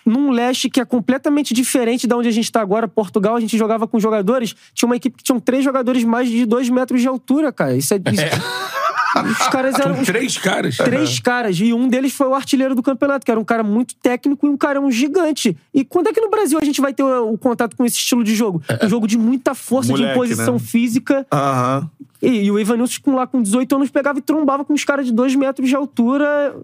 [0.05, 2.87] num leste que é completamente diferente da onde a gente tá agora.
[2.87, 6.45] Portugal, a gente jogava com jogadores, tinha uma equipe que tinha três jogadores mais de
[6.45, 7.75] dois metros de altura, cara.
[7.75, 7.97] Isso é.
[7.97, 8.23] Isso,
[9.13, 9.99] Os caras eram.
[9.99, 10.77] Os três caras.
[10.77, 11.59] Três caras.
[11.59, 14.49] E um deles foi o artilheiro do campeonato, que era um cara muito técnico e
[14.49, 15.57] um cara um gigante.
[15.73, 17.97] E quando é que no Brasil a gente vai ter o, o contato com esse
[17.97, 18.61] estilo de jogo?
[18.81, 20.59] Um jogo de muita força, Moleque, de imposição né?
[20.59, 21.25] física.
[21.31, 21.89] Aham.
[22.21, 25.05] E, e o Evanilson com, lá com 18 anos pegava e trombava com uns caras
[25.05, 26.55] de 2 metros de altura.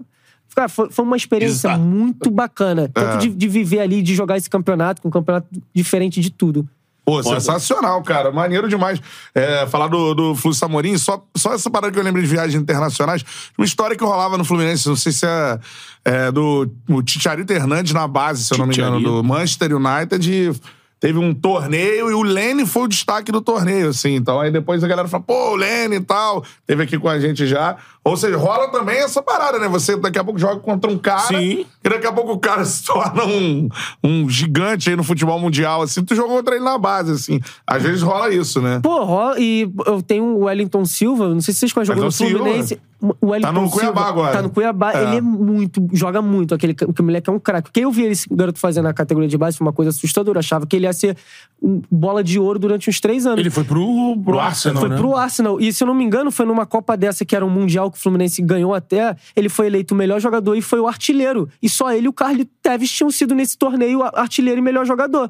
[0.58, 1.80] Cara, foi, foi uma experiência Exato.
[1.80, 2.89] muito bacana.
[2.91, 3.18] Tanto É.
[3.18, 6.68] de, de viver ali, de jogar esse campeonato, com um campeonato diferente de tudo.
[7.05, 8.32] Pô, sensacional, cara.
[8.32, 8.99] Maneiro demais.
[9.36, 12.60] É, falar do, do Fluxo Samorim, só, só essa parada que eu lembrei de viagens
[12.60, 13.24] internacionais.
[13.55, 15.60] Uma história que rolava no Fluminense, não sei se é,
[16.03, 20.28] é do o Titiarito Hernandes na base, se eu não me engano, do Manchester United.
[20.34, 20.51] E
[20.99, 24.16] teve um torneio e o Lene foi o destaque do torneio, assim.
[24.16, 26.43] Então aí depois a galera fala, pô, o Lene e tal.
[26.66, 27.78] Teve aqui com a gente já.
[28.08, 29.68] Ou seja, rola também essa parada, né?
[29.68, 31.20] Você daqui a pouco joga contra um cara.
[31.22, 31.66] Sim.
[31.84, 33.68] E daqui a pouco o cara se torna um,
[34.03, 36.03] um gigante aí no futebol mundial, assim.
[36.03, 37.39] Tu jogou contra ele na base, assim.
[37.66, 38.80] Às vezes rola isso, né?
[38.82, 42.12] Pô, rola- e eu tenho o Wellington Silva, não sei se vocês conhecem, jogou no
[42.12, 42.38] Silva.
[42.38, 42.80] Fluminense.
[42.99, 44.32] O Wellington Tá no Cuiabá Silva, agora.
[44.38, 44.91] Tá no Cuiabá.
[44.93, 45.03] É.
[45.03, 46.55] Ele é muito, joga muito.
[46.55, 47.70] Aquele, aquele moleque é um craque.
[47.72, 50.38] Quem eu vi esse garoto fazer na categoria de base foi uma coisa assustadora.
[50.38, 51.16] Eu achava que ele ia ser
[51.62, 53.39] um bola de ouro durante uns três anos.
[53.39, 54.97] Ele foi pro, pro Arsenal, Foi né?
[54.97, 55.60] pro Arsenal.
[55.62, 58.02] E se eu não me engano, foi numa Copa dessa que era um Mundial que
[58.02, 59.16] o Fluminense ganhou até.
[59.36, 61.50] Ele foi eleito o melhor jogador e foi o artilheiro.
[61.62, 65.30] E só ele e o Carly Tevez tinham sido nesse torneio artilheiro e melhor jogador.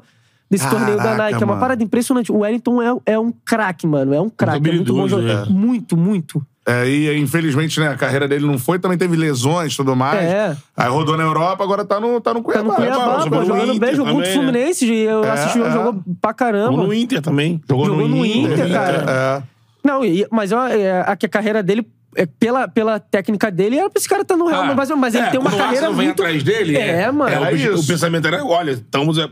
[0.50, 1.34] desse torneio da Caraca, Nike.
[1.34, 1.60] É uma mano.
[1.60, 2.32] parada impressionante.
[2.32, 4.14] O Wellington é, é um craque, mano.
[4.14, 4.68] É um craque.
[4.68, 5.46] É muito bom jogador.
[5.46, 5.50] é.
[5.50, 6.42] Muito, muito.
[6.66, 10.22] É, e infelizmente, né, a carreira dele não foi, também teve lesões e tudo mais.
[10.22, 10.54] É.
[10.76, 12.68] Aí rodou na Europa, agora tá no, tá no Tá Cuiabá.
[12.68, 13.94] no Cuiabá, pô, jogando jogando no bem, Inter.
[13.96, 14.86] jogou contra o também, Fluminense.
[14.94, 15.70] Eu É, assisti o é.
[15.70, 16.76] jogo, jogou pra caramba.
[16.76, 17.58] no Inter também.
[17.66, 19.04] Jogou, Jogou no Inter, cara.
[19.08, 19.42] É.
[19.82, 20.00] Não,
[20.30, 24.08] mas ó, é, a, a carreira dele, é, pela, pela técnica dele, era pra esse
[24.08, 26.06] cara estar no Real, Ah, mas, mas ele é, tem uma o carreira Arsenal vem
[26.06, 26.22] muito...
[26.22, 26.76] atrás dele.
[26.76, 27.30] É, mano.
[27.30, 27.86] o, É o isso.
[27.86, 29.28] pensamento era: olha, estamos, é,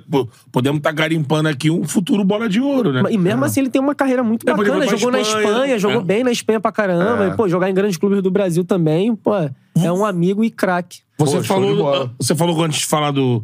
[0.53, 3.03] podemos estar garimpando aqui um futuro bola de ouro, né?
[3.11, 4.87] E mesmo assim ele tem uma carreira muito É, bacana.
[4.87, 6.05] Jogou pra na Espanha, Espanha, jogou é.
[6.05, 7.25] bem na Espanha pra caramba.
[7.25, 7.29] É.
[7.29, 11.01] E, pô, jogar em grandes clubes do Brasil também, pô, é um amigo e craque.
[11.19, 13.43] Você Pô, falou, você falou antes de falar do,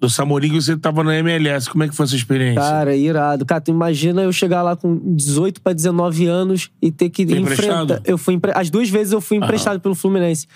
[0.00, 1.68] do Samorim que você tava na MLS.
[1.68, 2.60] Como é que foi essa experiência?
[2.60, 3.44] Cara, irado.
[3.44, 7.38] Cara, tu imagina eu chegar lá com 18 pra 19 anos e ter que Foi
[7.38, 7.62] enfrentar.
[7.82, 8.02] emprestado?
[8.04, 8.52] Eu fui empre...
[8.54, 10.46] As duas vezes eu fui emprestado pelo Fluminense.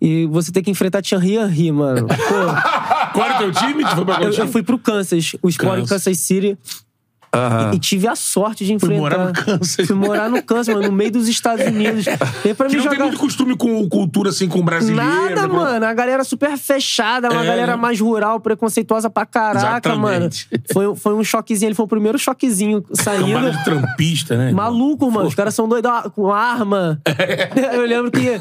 [0.00, 2.06] E você ter que enfrentar Thierry Henry, mano.
[2.08, 2.14] Pô,
[3.14, 3.84] Qual era o teu time?
[3.84, 5.88] Tu foi pra eu, eu fui pro Kansas, o Sport Kansas.
[5.88, 6.58] Kansas City.
[7.34, 8.98] E, e tive a sorte de enfrentar.
[9.00, 9.86] morar no Kansas.
[9.86, 12.04] Fui morar no Kansas, mano, no meio dos Estados Unidos.
[12.44, 13.04] E pra Que não tem jogar.
[13.04, 15.02] muito costume com cultura assim, com brasileiro.
[15.10, 15.46] Nada, né?
[15.48, 15.86] mano.
[15.86, 17.76] A galera super fechada, uma É, galera né?
[17.80, 20.26] mais rural, preconceituosa pra caraca, mano.
[20.26, 20.48] Exatamente.
[20.72, 21.68] Foi, foi um choquezinho.
[21.68, 23.26] Ele foi o primeiro choquezinho saindo.
[23.26, 24.52] Camada de trampista, né?
[24.52, 25.26] Maluco, mano.
[25.28, 27.00] Os caras são doidos com arma.
[27.72, 28.40] Eu lembro que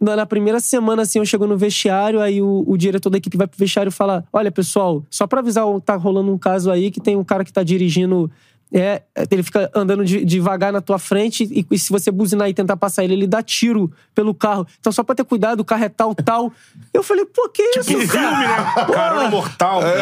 [0.00, 3.46] na, primeira semana, assim, eu chego no vestiário, aí o, o diretor da equipe vai
[3.46, 7.00] pro vestiário e fala: Olha, pessoal, só pra avisar, tá rolando um caso aí que
[7.00, 8.30] tem um cara que tá dirigindo.
[8.72, 12.54] É, ele fica andando de- devagar na tua frente e, e se você buzinar e
[12.54, 14.66] tentar passar ele, ele dá tiro pelo carro.
[14.80, 16.52] Então, só pra ter cuidado, o carro é tal, tal.
[16.92, 18.56] Eu falei, pô, que isso, Tipo um filme, né?
[18.86, 19.82] Pô, Carona mortal.
[19.82, 19.92] né?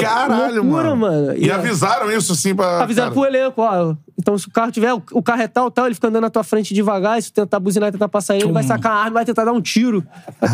[0.00, 1.26] Caralho, Loucura, mano.
[1.26, 1.36] mano.
[1.38, 2.82] E, E- avisaram isso, assim, pra...
[2.82, 3.28] Avisaram cara.
[3.28, 3.94] pro elenco, ó.
[4.18, 6.30] Então, se o carro tiver, o o carro é tal, tal, ele fica andando na
[6.30, 8.90] tua frente devagar, e se tu tentar buzinar e tentar passar ele, ele vai sacar
[8.92, 10.04] a arma e vai tentar dar um tiro.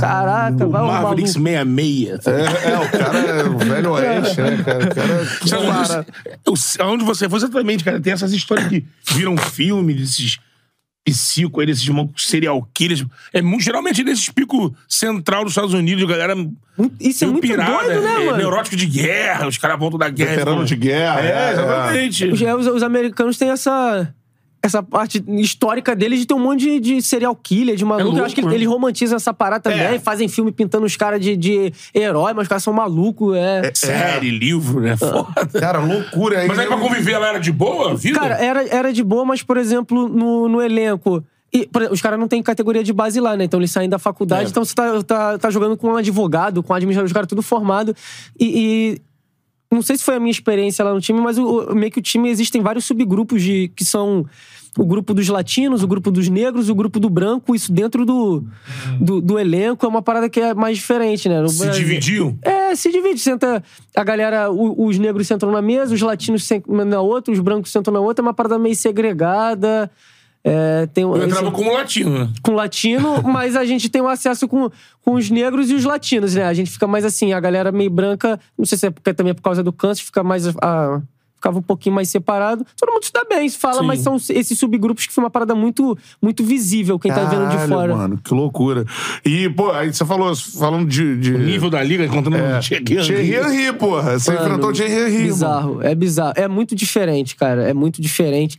[0.00, 1.62] Caraca, vai um Mavericks maluco.
[1.64, 2.26] 66.
[2.26, 4.84] É, é, o cara é o velho oeste, né, cara?
[4.84, 6.06] O cara
[6.46, 10.38] eu- aonde você foi, exatamente, cara, tem essas histórias que viram filme desses
[11.04, 11.86] psico aí, desses
[12.16, 13.04] serial killers.
[13.32, 16.34] É muito, geralmente nesses picos central dos Estados Unidos, galera.
[16.98, 18.38] Isso é muito pirada, doido, né, é, mano?
[18.38, 20.30] Neurótico de guerra, os caras voltam da guerra.
[20.30, 20.64] Veterano pô.
[20.64, 21.20] de guerra.
[21.20, 22.26] É, exatamente.
[22.28, 24.14] Os, os- os americanos têm essa.
[24.66, 28.04] Essa parte histórica deles de ter um monte de, de serial killer, de maluco.
[28.06, 28.54] louco, Eu acho que né?
[28.54, 29.98] eles romantizam essa parada também, É.
[29.98, 33.36] fazem filme pintando os caras de, de herói, mas os caras são malucos.
[33.36, 33.70] É.
[33.74, 34.96] Série, livro, né?
[34.96, 35.60] Foda.
[35.60, 36.48] Cara, loucura aí.
[36.48, 38.18] Mas aí pra conviver ela era de boa, vida?
[38.18, 41.22] Cara, era, era de boa, mas, por exemplo, no, no elenco.
[41.52, 43.44] E, exemplo, os caras não têm categoria de base lá, né?
[43.44, 44.48] Então eles saem da faculdade, É.
[44.48, 47.42] então você tá, tá, tá jogando com um advogado, com um administrador, os caras tudo
[47.42, 47.94] formado.
[48.40, 51.92] E, e não sei se foi a minha experiência lá no time, mas o- meio
[51.92, 54.24] que o time existem vários subgrupos de que são
[54.76, 58.42] o grupo dos latinos, o grupo dos negros, o grupo do branco, isso dentro do,
[59.00, 61.40] do, do elenco é uma parada que é mais diferente, né?
[61.40, 62.38] No Se Brasil- dividiam?
[62.42, 63.20] é, se divide.
[63.20, 63.62] Senta
[63.94, 67.70] a galera, o- os negros sentam na mesa, os latinos sentam na outra, os brancos
[67.70, 68.22] sentam na outra.
[68.22, 69.90] É uma parada meio segregada.
[70.46, 72.28] É, tem, Eu entrava esse- como latino, né?
[72.42, 74.70] com latino, mas a gente tem um acesso com,
[75.00, 76.44] com os negros e os latinos, né?
[76.44, 79.30] A gente fica mais assim, a galera meio branca, não sei se é porque também
[79.30, 80.46] é por causa do câncer, fica mais.
[80.60, 81.00] ah,
[81.44, 82.64] ficava um pouquinho mais separado.
[82.78, 83.86] Todo mundo se dá bem, se fala, Sim.
[83.86, 87.56] mas são esses subgrupos que foi uma parada muito, muito visível, quem tá vendo de
[87.56, 87.96] Caralho, fora.
[87.96, 88.86] mano, que loucura.
[89.24, 91.16] E, pô, aí você falou, falando de...
[91.18, 91.34] de...
[91.34, 92.60] O nível da liga, contando É.
[92.60, 93.72] Thierry Henry.
[93.74, 94.18] Porra.
[94.18, 95.24] Você Mano, enfrentou o Thierry Henry, mano.
[95.26, 96.32] Bizarro, é bizarro.
[96.36, 97.68] É muito diferente, cara.
[97.68, 98.56] É muito diferente.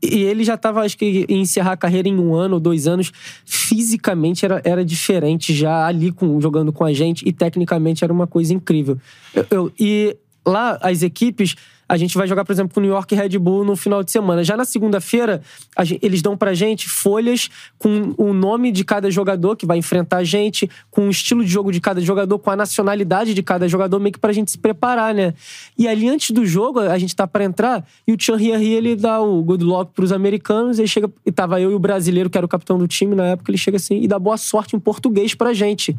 [0.00, 2.86] E ele já tava, acho que, em encerrar a carreira em um ano ou dois
[2.86, 3.10] anos.
[3.44, 7.26] Fisicamente era, era diferente já ali com, jogando com a gente.
[7.28, 8.96] E tecnicamente era uma coisa incrível.
[9.34, 10.16] Eu- eu- e
[10.46, 11.56] lá, as equipes,
[11.88, 14.10] a gente vai jogar, por exemplo, com o New York Red Bull no final de
[14.10, 14.44] semana.
[14.44, 15.40] Já na segunda-feira,
[16.02, 20.24] eles dão pra gente folhas com o nome de cada jogador que vai enfrentar a
[20.24, 23.98] gente, com o estilo de jogo de cada jogador, com a nacionalidade de cada jogador,
[23.98, 25.32] meio que pra gente se preparar, né?
[25.78, 28.96] E ali, antes do jogo, a gente tá pra entrar, e o Thierry Henry, ele
[28.96, 32.28] dá o good luck pros americanos, e ele chega, e tava eu e o brasileiro,
[32.28, 34.76] que era o capitão do time na época, ele chega assim, e dá boa sorte
[34.76, 35.96] em português pra gente.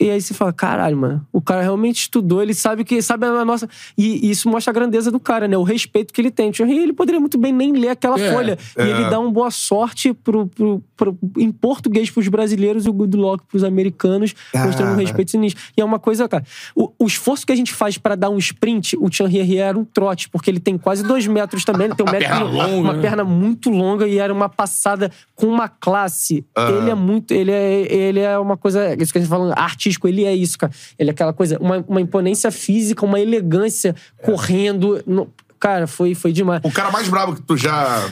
[0.00, 3.44] E aí você fala, caralho, mano, o cara realmente estudou, ele sabe que sabe a
[3.44, 3.68] nossa.
[3.98, 5.58] E, e isso mostra a grandeza do cara, né?
[5.58, 6.48] O respeito que ele tem.
[6.48, 8.58] O Thierry, ele poderia muito bem nem ler aquela É, folha.
[8.78, 12.92] E ele dá uma boa sorte pro, pro, pro- em português pros brasileiros e o
[12.94, 15.62] good luck pros americanos, mostrando um respeito sinistro.
[15.76, 16.44] E é uma coisa, cara.
[16.74, 19.84] O, o esforço que a gente faz pra dar um sprint, o Henry era um
[19.84, 22.92] trote, porque ele tem quase dois metros também, ele tem um metro, perna longa, uma
[22.94, 23.02] né?
[23.02, 26.42] perna muito longa e era uma passada com uma classe.
[26.56, 27.32] Ele é muito.
[27.32, 28.94] Ele é, ele é uma coisa.
[29.00, 29.52] Isso que a gente tá falando,
[29.90, 30.72] artístico, ele é isso, cara.
[30.98, 35.02] Ele é aquela coisa, uma, uma imponência física, uma elegância correndo.
[35.06, 35.28] no-
[35.58, 36.60] cara, foi, foi demais.
[36.64, 38.08] O cara mais brabo que tu já...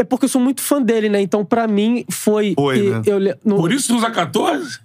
[0.00, 1.20] É porque eu sou muito fã dele, né?
[1.20, 2.54] Então, pra mim, foi.
[2.56, 3.02] Foi, e né?
[3.06, 4.78] eu no- Por isso tu usa 14?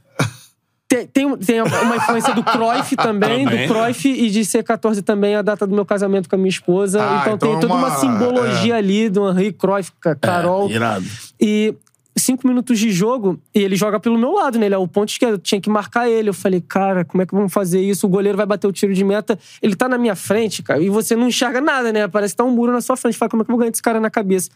[0.88, 3.68] Tem, tem, tem uma influência do Cruyff também, Também.
[3.68, 6.49] do Cruyff e de ser 14 também a data do meu casamento com a minha
[6.49, 7.01] esposa.
[7.01, 10.70] Ah, então, então tem toda uma, uma- simbologia ali do Henri Cruyff, Ca- Carol.
[10.70, 11.05] É, irado.
[11.41, 11.74] E
[12.18, 14.68] cinco minutos de jogo, e ele joga pelo meu lado, né?
[14.68, 16.30] Ele é o ponto esquerdo, eu tinha que marcar ele.
[16.30, 18.07] Eu falei, cara, como é que vamos fazer isso?
[18.07, 20.89] O goleiro vai bater o tiro de meta, ele tá na minha frente, cara, e
[20.89, 22.07] você não enxerga nada, né?
[22.07, 23.18] Parece que tá um muro na sua frente.
[23.18, 24.49] Fala, como é que eu vou ganhar esse cara na cabeça?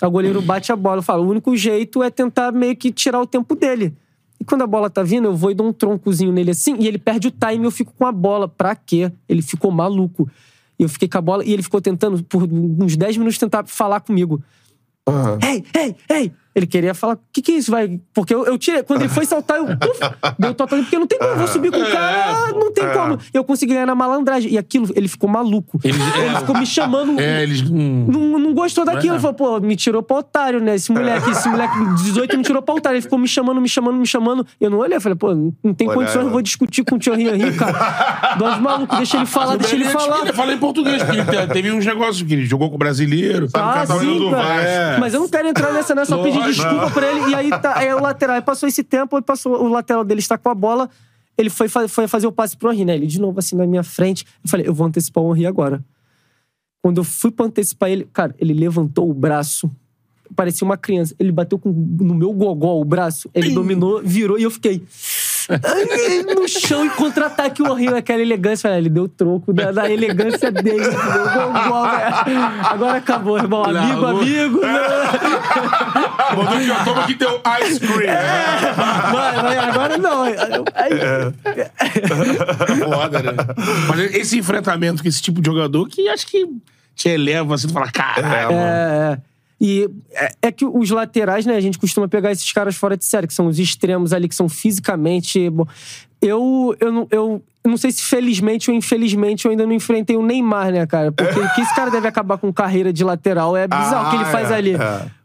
[0.00, 0.98] Aí o goleiro bate a bola.
[0.98, 3.94] Eu falo, o único jeito é tentar meio que tirar o tempo dele.
[4.38, 6.86] E quando a bola tá vindo, eu vou e dou um troncozinho nele assim, e
[6.86, 8.46] ele perde o time, eu fico com a bola.
[8.46, 9.10] Pra quê?
[9.28, 10.28] Ele ficou maluco.
[10.78, 13.64] E eu fiquei com a bola, e ele ficou tentando, por uns 10 minutos, tentar
[13.66, 14.42] falar comigo.
[15.42, 16.32] Ei, ei, ei!
[16.56, 17.70] Ele queria falar, o que que é isso?
[17.70, 18.00] Vai...
[18.14, 20.00] Porque eu, eu tirei, quando ele foi saltar, eu puf,
[20.38, 23.18] deu total, porque não tem como, eu vou subir com o cara, não tem como.
[23.34, 24.50] E eu consegui ganhar na malandragem.
[24.50, 25.78] E aquilo, ele ficou maluco.
[25.84, 26.38] Eles- Ele é.
[26.38, 27.20] ficou me chamando.
[27.20, 27.76] É, eles não.
[27.76, 29.12] Não, não gostou daquilo.
[29.12, 29.16] é.
[29.16, 30.76] Ele falou, pô, me tirou pra otário, né?
[30.76, 32.96] Esse moleque, esse moleque de 18 me tirou pra otário.
[32.96, 34.46] Ele ficou me chamando, me chamando, me chamando.
[34.58, 36.98] Eu não olhei, eu falei, pô, não tem Olha condições, eu vou discutir com o
[36.98, 38.36] tio Henri, cara.
[38.38, 40.20] Dois malucos, deixa ele falar, deixa ele Ele- falar.
[40.22, 42.78] Ele fala em português, porque ele te- teve uns negócios que ele jogou com o
[42.78, 43.46] brasileiro.
[43.52, 44.30] Ah, tá sim, do.
[44.30, 44.46] Vasco.
[44.66, 44.96] É.
[44.98, 46.04] Mas eu não quero entrar nessa, né?
[46.06, 46.45] Só pedir Lógico.
[46.50, 47.30] Desculpa pra ele.
[47.30, 48.36] E aí, tá, aí o lateral.
[48.36, 50.90] Aí passou esse tempo, aí passou, o lateral dele está com a bola.
[51.38, 52.94] Ele foi, foi fazer o passe pro Henri, né?
[52.94, 54.24] Ele de novo assim na minha frente.
[54.42, 55.84] Eu falei, eu vou antecipar o Henri agora.
[56.82, 59.70] Quando eu fui pra antecipar ele, cara, ele levantou o braço.
[60.34, 61.14] Parecia uma criança.
[61.18, 63.28] Ele bateu com, no meu gogó o braço.
[63.34, 64.82] Ele dominou, virou e eu fiquei.
[66.34, 68.68] no chão e contra-ataque o Henri, aquela elegância.
[68.76, 70.78] Ele deu troco da, da elegância dele.
[70.80, 72.36] Deu velho.
[72.64, 73.64] Agora acabou, irmão.
[73.64, 74.60] Não, Amigo, amigo.
[76.34, 78.14] Botou aqui, ó, toma aqui teu ice cream.
[79.12, 80.22] Vai, vai, agora não.
[80.24, 80.34] Aí-
[82.84, 83.32] Foda, né?
[83.88, 86.46] Mas esse enfrentamento com esse tipo de jogador que acho que
[86.94, 88.52] te eleva assim, tu fala, caralho.
[88.52, 89.18] É, é.
[89.60, 91.56] E é, é que os laterais, né?
[91.56, 94.34] A gente costuma pegar esses caras fora de série, que são os extremos ali, que
[94.34, 95.48] são fisicamente.
[95.50, 95.66] Bom,
[96.20, 100.22] eu, eu, não- eu não sei se felizmente ou infelizmente eu ainda não enfrentei o
[100.22, 101.10] Neymar, né, cara?
[101.10, 104.16] Porque o que esse cara deve acabar com carreira de lateral é bizarro o que
[104.16, 104.74] ele Ah, faz é, ali.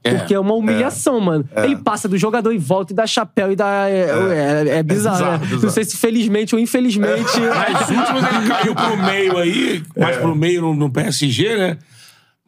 [0.04, 0.16] é.
[0.16, 1.48] Porque é uma humilhação, mano.
[1.58, 3.88] Ele passa do jogador e volta e dá chapéu e dá.
[3.90, 5.38] É, é- é bizarro, bizarro, né?
[5.40, 5.62] bizarro.
[5.64, 7.40] Não sei se felizmente ou infelizmente.
[7.40, 11.78] Nas últimas ele caiu pro meio aí, mais pro meio no, no PSG, né?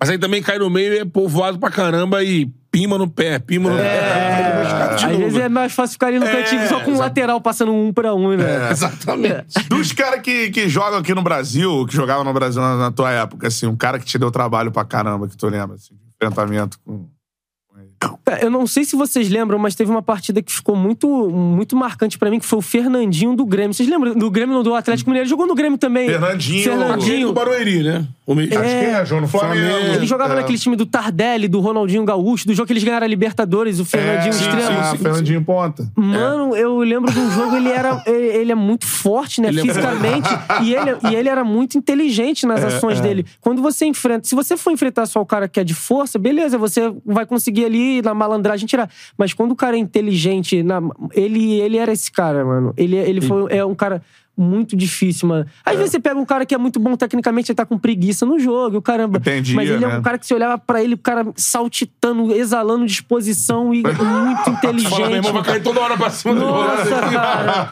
[0.04, 3.40] Mas aí também cai no meio e é povoado pra caramba e pima no pé,
[3.40, 4.64] pima no pé.
[4.66, 6.94] Ficar de Às vezes é mais fácil ficar ali no É, cantinho só com um
[6.96, 7.00] exato.
[7.00, 8.70] lateral passando um pra um, né?
[8.70, 9.70] Exatamente.
[9.70, 13.12] Dos caras que, que jogam aqui no Brasil, que jogavam no Brasil na, na tua
[13.12, 16.78] época, assim, um cara que te deu trabalho pra caramba, que tu lembra, assim, enfrentamento
[16.86, 17.08] com.
[18.26, 21.76] Cara, Eu não sei se vocês lembram, mas teve uma partida que ficou muito, muito
[21.76, 23.74] marcante pra mim, que foi o Fernandinho do Grêmio.
[23.74, 25.24] Vocês lembram do Grêmio, não, do Atlético Mineiro?
[25.26, 26.08] Ele jogou no Grêmio também.
[26.10, 26.64] Fernandinho.
[26.64, 27.28] Fernandinho.
[27.28, 28.06] do Barueri, né?
[28.26, 28.48] O meio.
[28.50, 29.68] Acho que é, João, no Flamengo.
[29.68, 29.96] Flamengo.
[29.96, 30.36] Ele jogava É.
[30.38, 33.86] naquele time do Tardelli, do Ronaldinho Gaúcho, do jogo que eles ganharam a Libertadores, o
[33.86, 34.84] Fernandinho É, Estrela.
[34.86, 35.04] sim, sim.
[35.04, 35.92] Fernandinho Ponta.
[35.96, 38.02] Mano, eu lembro um jogo, ele era.
[38.08, 39.48] Ele ele é muito forte, né?
[39.50, 40.30] Ele é fisicamente.
[40.64, 43.26] e, ele, e ele era muito inteligente nas ações dele.
[43.40, 44.28] Quando você enfrenta.
[44.28, 47.66] Se você for enfrentar só o cara que é de força, beleza, você vai conseguir
[47.66, 48.90] ali na malandragem tirar.
[49.18, 50.82] Mas quando o cara é inteligente, na-
[51.14, 52.74] ele, ele era esse cara, mano.
[52.78, 54.02] Ele, ele foi, é um cara.
[54.36, 55.46] Muito difícil, mano.
[55.64, 58.26] Às vezes você pega um cara que é muito bom tecnicamente, ele tá com preguiça
[58.26, 59.20] no jogo, o caramba.
[59.20, 59.98] Entendi, Mas ele é né?
[60.00, 64.90] um cara que você olhava pra ele, o cara saltitando, exalando disposição e muito inteligente.
[64.90, 67.70] Fala, meu irmão, vai cair toda hora pra cima do Nossa, cara.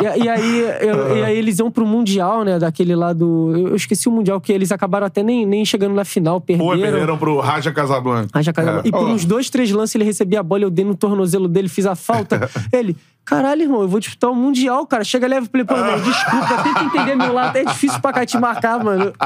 [0.00, 2.58] E, e aí, eu- e aí eles iam pro Mundial, né?
[2.58, 3.52] Daquele lá do.
[3.68, 6.70] Eu esqueci o Mundial, que eles acabaram até nem, nem chegando na final, perderam.
[6.70, 8.42] Pô, perderam pro Raja Casablanca.
[8.42, 8.78] Já caiu.
[8.78, 8.82] É.
[8.84, 11.68] E por uns dois, três lances ele recebia a bola, eu dei no tornozelo dele,
[11.68, 12.50] fiz a falta.
[12.72, 15.04] ele, caralho, irmão, eu vou disputar o Mundial, cara.
[15.04, 18.24] Chega leve, falei, pô, irmão, desculpa, tem que entender meu lado, é difícil pra cá
[18.26, 19.12] te marcar, mano.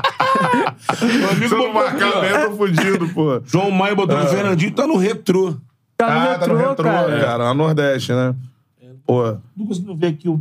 [1.01, 3.41] Meu amigo Se eu não marcar eu tô fudido, pô.
[3.47, 5.55] João Maio botou o Fernandinho, tá no retrô.
[5.97, 7.21] Tá no Ah, retrô, tá no retrô, cara.
[7.21, 7.45] cara.
[7.45, 8.35] Lá no Nordeste, né?
[9.07, 9.37] Pô.
[9.57, 10.39] Não consigo ver aqui o.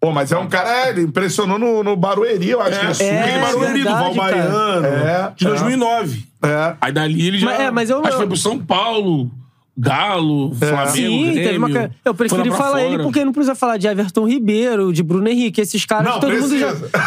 [0.00, 3.04] Pô, mas é um cara, ele impressionou no, no Barueri, eu acho que é sul.
[3.06, 5.48] É, Aquele Barueri do verdade, Val Baiano, É, de é.
[5.50, 6.26] 2009.
[6.42, 6.76] É.
[6.80, 7.46] Aí dali ele já.
[7.46, 9.30] Mas- é, mas eu- Acho que foi pro São Paulo,
[9.78, 10.90] Galo, Flamengo.
[10.90, 11.42] Sim, Grêmio.
[11.44, 11.90] teve uma.
[12.04, 13.02] Eu preferi falar ele fora.
[13.04, 16.58] porque não precisa falar de Everton Ribeiro, de Bruno Henrique, esses caras Não, todo mundo
[16.58, 16.66] já.
[16.68, 16.90] precisa.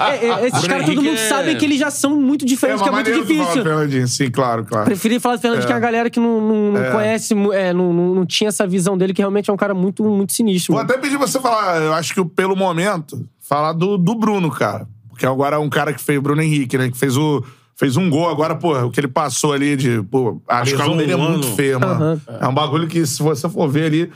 [0.00, 2.80] É, é, esses caras todo mundo é- sabe que eles já são muito É, diferentes,
[2.80, 3.62] mas que é muito falar difícil.
[3.62, 4.84] do Fernandinho, sim, claro, claro.
[4.86, 6.90] Preferi falar do Fernandes que a galera que não, não- não É.
[6.90, 10.02] conhece, é, não, não, não tinha essa visão dele, que realmente é um cara muito,
[10.04, 10.72] muito sinistro.
[10.74, 14.86] Vou até pedir você falar, eu acho que pelo momento, falar do, do Bruno, cara.
[15.08, 16.90] Porque agora é um cara que fez o Bruno Henrique, né?
[16.90, 17.44] Que fez o.
[17.80, 20.02] Fez um gol agora, pô, o que ele passou ali de.
[20.02, 22.20] Pô, a Acho que lesão um dele é muito feia, mano.
[22.28, 22.38] Aham.
[22.38, 24.12] É um bagulho que, se você for ver ali.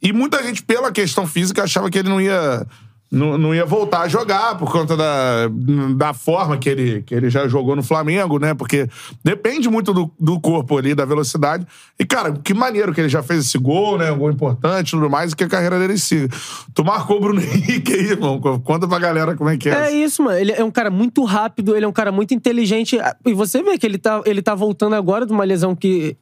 [0.00, 2.64] E muita gente, pela questão física, achava que ele não ia
[3.10, 5.48] não, não ia voltar a jogar por conta da,
[5.96, 8.52] da forma que ele, que ele já jogou no Flamengo, né?
[8.52, 8.86] Porque
[9.24, 11.66] depende muito do, do corpo ali, da velocidade.
[11.98, 14.12] E, cara, que maneiro que ele já fez esse gol, né?
[14.12, 16.28] Um gol importante e tudo mais, e que a carreira dele siga.
[16.74, 18.38] Tu marcou o Bruno Henrique aí, irmão.
[18.40, 19.88] Conta pra galera como é que é.
[19.88, 20.38] É isso, mano.
[20.38, 22.98] Ele é um cara muito rápido, ele é um cara muito inteligente.
[23.24, 26.16] E você vê que ele tá, ele tá voltando agora de uma lesão que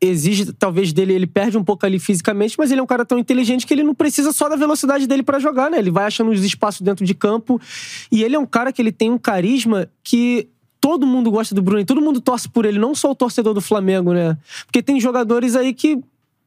[0.00, 3.18] exige, talvez, dele, ele perde um pouco ali fisicamente, mas ele é um cara tão
[3.18, 5.78] inteligente que ele não precisa só da velocidade dele para jogar, né?
[5.78, 7.60] Ele vai achando os espaços dentro de campo.
[8.10, 10.48] E ele é um cara que ele tem um carisma que
[10.80, 13.60] todo mundo gosta do Bruno, todo mundo torce por ele, não só o torcedor do
[13.60, 14.36] Flamengo, né?
[14.66, 15.98] Porque tem jogadores aí que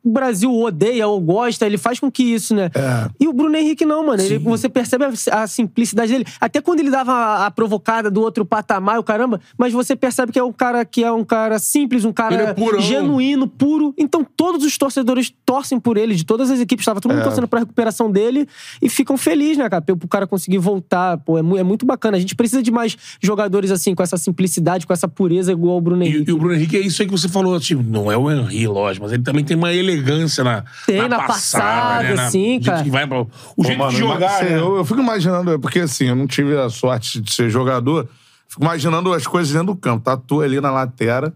[0.04, 2.70] o Brasil odeia ou gosta, ele faz com que isso, né?
[2.74, 3.10] É.
[3.20, 4.22] E o Bruno Henrique não, mano.
[4.22, 6.26] Ele, você percebe a, a simplicidade dele.
[6.40, 10.32] Até quando ele dava a, a provocada do outro patamar, o caramba, mas você percebe
[10.32, 13.94] que é um cara que é um cara simples, um Ele cara é genuíno, puro.
[13.98, 17.24] Então todos os torcedores torcem por ele, de todas as equipes, estava todo mundo É.
[17.26, 18.48] torcendo pra recuperação dele
[18.82, 19.82] e ficam felizes, né, cara?
[19.82, 21.18] Pro cara conseguir voltar.
[21.18, 22.18] Pô, é, é muito bacana.
[22.18, 25.82] A gente precisa de mais jogadores assim, com essa simplicidade, com essa pureza igual o
[25.82, 26.30] Bruno E, Henrique.
[26.30, 28.68] e o Bruno Henrique é isso aí que você falou, tipo, não é o Henry,
[28.68, 32.14] lógico, mas ele também tem uma elegância na, Tem, na passada, né?
[32.16, 32.84] Na- sim, jeito cara.
[32.84, 34.58] Que vai pra, o Pô, jeito mano, de jogar, né?
[34.58, 38.08] eu, eu fico imaginando, porque assim, eu não tive a sorte de ser jogador,
[38.48, 40.04] fico imaginando as coisas dentro do campo.
[40.04, 41.32] Tá tu ali na lateral.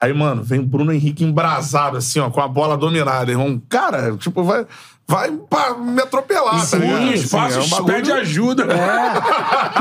[0.00, 3.60] Aí, mano, vem o Bruno Henrique embrasado, assim, ó, com a bola dominada, irmão.
[3.68, 4.64] Cara, tipo, vai,
[5.10, 6.98] vai pra me atropelar, tá ligado?
[7.00, 8.66] Sim, Assim, espaço, é um bagulho- pede ajuda.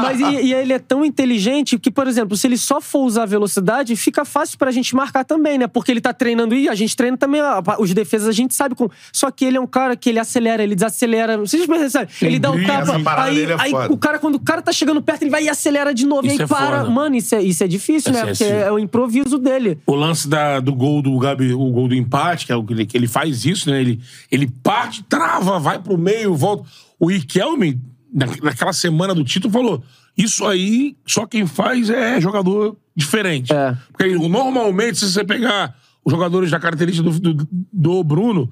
[0.01, 3.25] Mas e, e ele é tão inteligente que, por exemplo, se ele só for usar
[3.25, 5.67] velocidade, fica fácil pra gente marcar também, né?
[5.67, 7.41] Porque ele tá treinando e a gente treina também.
[7.41, 8.89] ó, Os defesas a gente sabe como.
[9.11, 11.37] Só que ele é um cara que ele acelera, ele desacelera.
[11.37, 12.07] Vocês percebem?
[12.21, 13.23] Ele dá o brilho, tapa.
[13.23, 15.93] Aí, é aí o cara, quando o cara tá chegando perto, ele vai e acelera
[15.93, 16.25] de novo.
[16.25, 16.77] Isso e aí é para.
[16.79, 16.89] foda.
[16.89, 18.29] Mano, isso é, isso é difícil, Esse né?
[18.29, 18.53] é Porque assim.
[18.53, 19.77] é o improviso dele.
[19.85, 22.73] O lance da, do gol do Gabi, o gol do empate, que é o que
[22.73, 23.81] ele, que ele faz isso, né?
[23.81, 23.99] Ele,
[24.31, 26.69] ele parte, trava, vai pro meio, volta.
[26.99, 27.81] O Riquelme,
[28.13, 29.83] na, naquela semana do título, falou:
[30.15, 33.51] Isso aí, só quem faz é jogador diferente.
[33.51, 33.75] É.
[33.91, 38.49] Porque normalmente, se você pegar os jogadores da característica do, do, do Bruno,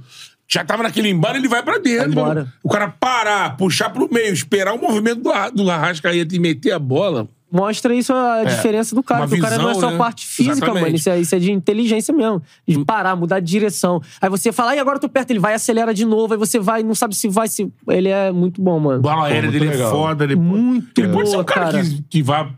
[0.47, 2.13] já tava naquele embalo, ele vai pra dentro.
[2.13, 2.47] Vai.
[2.63, 6.79] O cara parar, puxar pro meio, esperar o movimento do, do Arrascaeta e meter a
[6.79, 7.27] bola.
[7.55, 9.23] Mostra isso a diferença do cara.
[9.23, 9.27] É.
[9.29, 9.97] Que o cara não é visão, só né?
[9.97, 10.83] parte física, Exatamente.
[10.83, 10.95] mano.
[10.97, 12.41] Isso é, isso é de inteligência mesmo.
[12.67, 14.01] De parar, mudar de direção.
[14.21, 16.33] Aí você fala, e agora eu tô perto, ele vai, acelera de novo.
[16.33, 17.71] Aí você vai, não sabe se vai, se.
[17.87, 19.01] Ele é muito bom, mano.
[19.01, 19.89] bola aérea dele é legal.
[19.89, 20.25] foda.
[20.25, 21.81] Ele, Muito ele pode ser um cara, cara.
[21.81, 22.49] Que, que vá,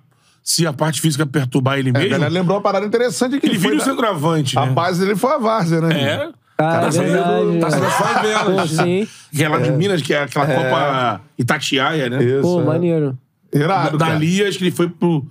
[0.41, 3.45] se a parte física perturbar ele É, a mesmo, galera lembrou uma parada interessante que
[3.45, 4.71] ele foi vira o centroavante, A né?
[4.71, 6.01] base dele foi a Várzea, né?
[6.01, 6.29] É.
[6.57, 7.69] Cara, tá é saindo, tá é.
[7.69, 8.71] saindo das favelas.
[8.71, 9.07] Pô, sim.
[9.31, 12.23] Que é lá de Minas, que é aquela Copa Itatiaia, né?
[12.23, 12.63] Isso, Pô, é.
[12.63, 13.15] maneiro.
[13.53, 14.13] Irado, cara.
[14.13, 15.25] Dali, acho que ele foi pro,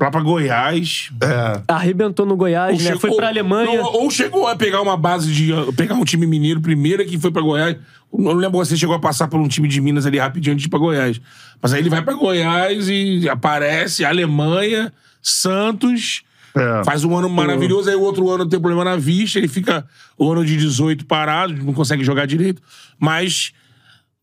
[0.00, 1.10] lá pra Goiás.
[1.22, 1.62] É.
[1.68, 2.84] Arrebentou no Goiás, né?
[2.84, 3.78] chegou- Foi pra Alemanha.
[3.80, 5.52] Não, ou chegou a pegar uma base de.
[5.76, 7.76] pegar um time mineiro primeiro que foi pra Goiás.
[8.12, 10.52] Eu não lembro se ele chegou a passar por um time de Minas ali rapidinho
[10.54, 11.20] antes de ir pra Goiás.
[11.60, 14.92] Mas aí ele vai pra Goiás e aparece Alemanha,
[15.22, 16.22] Santos.
[16.56, 16.84] É.
[16.84, 19.84] Faz um ano maravilhoso, aí o outro ano tem problema na vista, ele fica
[20.16, 22.62] o ano de 18 parado, não consegue jogar direito.
[22.96, 23.52] Mas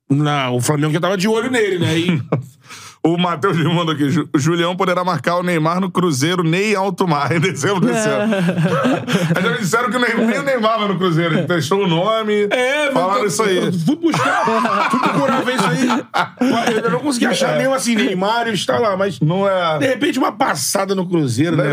[0.10, 2.00] na, o Flamengo já tava de olho nele, né?
[2.00, 2.22] E
[3.04, 4.12] O Matheus me mandou aqui.
[4.12, 8.08] Ju- Julião poderá marcar o Neymar no Cruzeiro nem em alto mar em dezembro desse
[8.08, 8.32] ano.
[9.42, 11.34] Já me disseram que o nem o Neymar vai no Cruzeiro.
[11.36, 12.48] Ele testou o nome.
[12.52, 13.72] É, falaram isso aí.
[13.86, 14.46] Fui buscar,
[14.92, 16.76] fui procurar ver isso aí.
[16.84, 19.46] Eu não consegui achar mesmo assim, Neymar está lá, mas Não
[19.80, 19.90] de é.
[19.90, 21.64] repente uma passada no Cruzeiro, né?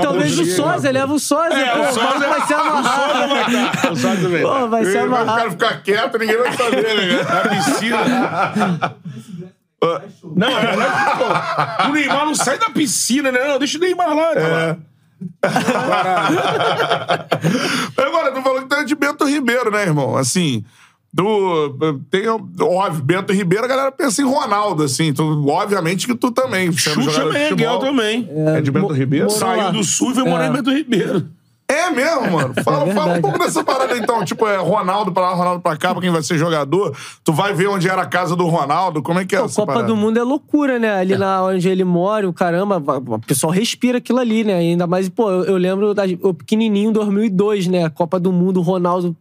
[0.00, 1.58] Talvez o sósia, leva o sósia.
[1.58, 3.06] É, o sósia vai se amarrar.
[3.90, 4.42] O Sósia também.
[4.42, 5.36] Pô, vai se Ele vai o amarrar.
[5.38, 7.22] cara ficar quieto, ninguém vai saber, né?
[7.22, 8.96] Na piscina.
[10.34, 10.76] Não, é
[11.16, 11.88] pô.
[11.88, 13.46] O Neymar não sai da piscina, né?
[13.46, 14.78] Não, deixa o Neymar lá, cara.
[17.96, 20.16] Agora, tu falou que tu é de Bento Ribeiro, né, irmão?
[20.16, 20.64] Assim,
[21.16, 21.76] tu
[22.10, 25.12] tem, óbvio, Bento Ribeiro, a galera pensa em Ronaldo, assim.
[25.12, 26.72] Tu, obviamente que tu também.
[26.72, 27.78] Xuxa Meneghel futebol.
[27.78, 28.28] também.
[28.56, 29.30] É de Bento Mo- Ribeiro?
[29.30, 29.70] Saiu lá.
[29.70, 30.48] do sul e foi morar É.
[30.48, 31.26] em Bento Ribeiro.
[31.68, 32.54] É mesmo, mano.
[32.62, 34.24] Fala, É fala um pouco dessa parada então.
[34.24, 36.96] Tipo, é Ronaldo pra lá, Ronaldo pra cá, pra quem vai ser jogador.
[37.24, 39.02] Tu vai ver onde era a casa do Ronaldo.
[39.02, 39.88] Como é que é A essa Copa parada?
[39.88, 40.94] do Mundo é loucura, né?
[40.94, 44.54] Ali na onde ele mora, o caramba, o pessoal respira aquilo ali, né?
[44.54, 47.88] Ainda mais, pô, eu, eu lembro da, o pequenininho 2002, né?
[47.90, 49.16] Copa do Mundo, Ronaldo,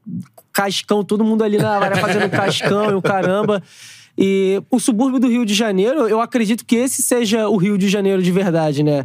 [0.53, 3.61] cascão, todo mundo ali na área fazendo cascão e o caramba.
[4.17, 7.89] E o subúrbio do Rio de Janeiro, eu acredito que esse seja o Rio de
[7.89, 9.03] Janeiro de verdade, né?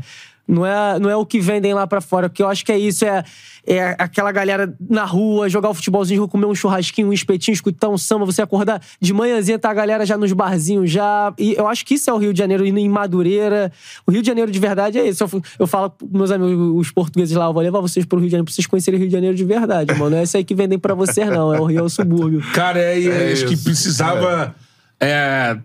[0.51, 2.79] Não é, não é o que vendem lá pra fora, porque eu acho que é
[2.79, 3.23] isso, é,
[3.67, 7.97] é aquela galera na rua, jogar o futebolzinho, comer um churrasquinho, um espetinho, escutar um
[7.97, 11.33] samba, você acordar de manhãzinha, tá a galera já nos barzinhos já.
[11.39, 13.71] E eu acho que isso é o Rio de Janeiro, indo em Madureira.
[14.07, 15.23] O Rio de Janeiro de verdade é esse.
[15.23, 18.27] Eu, eu falo pros meus amigos, os portugueses lá, eu vou levar vocês pro Rio
[18.27, 20.11] de Janeiro pra vocês conhecerem o Rio de Janeiro de verdade, mano.
[20.11, 21.55] Não é isso aí que vendem pra vocês, não.
[21.55, 22.43] É o Rio, é o subúrbio.
[22.53, 23.65] Cara, é, É acho que isso.
[23.65, 24.55] precisava
[24.99, 25.57] é,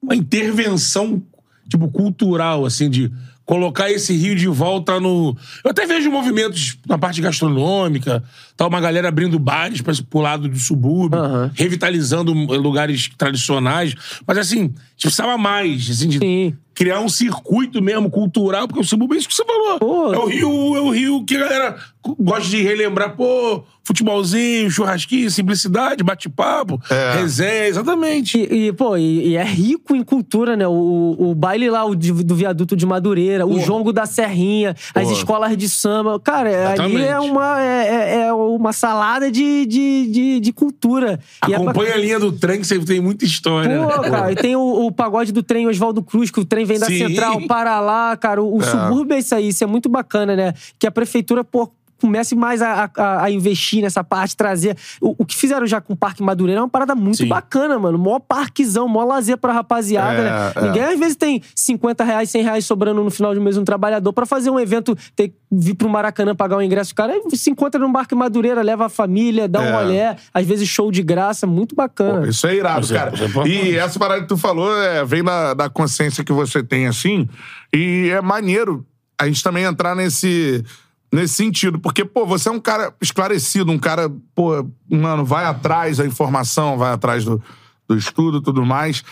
[0.00, 1.22] uma intervenção,
[1.68, 3.10] tipo, cultural, assim, de
[3.50, 5.36] colocar esse Rio de volta no.
[5.64, 8.22] Eu até vejo movimentos na parte gastronômica,
[8.56, 11.50] tá uma galera abrindo bares para pro lado do subúrbio, Aham.
[11.52, 13.92] revitalizando lugares tradicionais.
[14.24, 16.54] Mas assim, gente precisava mais, assim, de Sim.
[16.74, 19.78] criar um circuito mesmo cultural, porque o subúrbio é isso que você falou.
[19.78, 20.12] Pô.
[20.12, 21.76] é o Rio, é o Rio que a galera
[22.18, 27.18] gosta de relembrar, pô, futebolzinho, churrasquinho, simplicidade, bate-papo, É.
[27.20, 28.38] resenha, exatamente.
[28.38, 30.66] E, e, pô, e, e é rico em cultura, né?
[30.66, 35.08] O, o baile lá o de- do viaduto de Madureira, o jongo da Serrinha, as
[35.08, 35.12] Pô.
[35.12, 36.18] escolas de samba.
[36.20, 37.04] Cara, ali Exatamente.
[37.04, 41.20] é uma, é, é- é uma salada de, de, de, de cultura.
[41.48, 43.78] E é pra- Acompanha a linha do trem, que sempre tem muita história.
[43.78, 44.10] Pô, né?
[44.10, 46.86] cara, e tem o, o pagode do trem Oswaldo Cruz, que o trem vem da
[46.86, 47.08] Sim.
[47.08, 48.42] central para lá, cara.
[48.42, 50.54] O, o subúrbio é isso aí, isso é muito bacana, né?
[50.78, 51.70] Que a prefeitura, pô,
[52.00, 54.76] comece mais a, a- a investir nessa parte, trazer.
[55.00, 57.28] O, o que fizeram já com o Parque Madureira é uma parada muito Sim.
[57.28, 57.98] bacana, mano.
[57.98, 60.52] Mó parquezão, mó lazer pra rapaziada, É, né?
[60.56, 60.62] é.
[60.66, 64.12] Ninguém às vezes tem 50 reais, 100 reais sobrando no final de mês um trabalhador
[64.12, 66.92] pra fazer um evento, ter que vir pro Maracanã pagar um ingresso.
[66.92, 69.84] O cara aí se encontra no Parque Madureira, leva a família, dá um É.
[69.84, 72.20] olé, às vezes show de graça, muito bacana.
[72.20, 73.12] Pô, isso é irado, é- cara.
[73.44, 76.86] é e essa parada que tu falou é, vem da, da consciência que você tem,
[76.86, 77.28] assim.
[77.74, 78.86] E é maneiro
[79.18, 80.64] a gente também entrar nesse,
[81.12, 81.78] nesse sentido.
[81.78, 86.78] Porque, pô, você é um cara esclarecido, um cara, pô, mano, vai atrás da informação,
[86.78, 87.42] vai atrás do,
[87.88, 89.02] do estudo e tudo mais.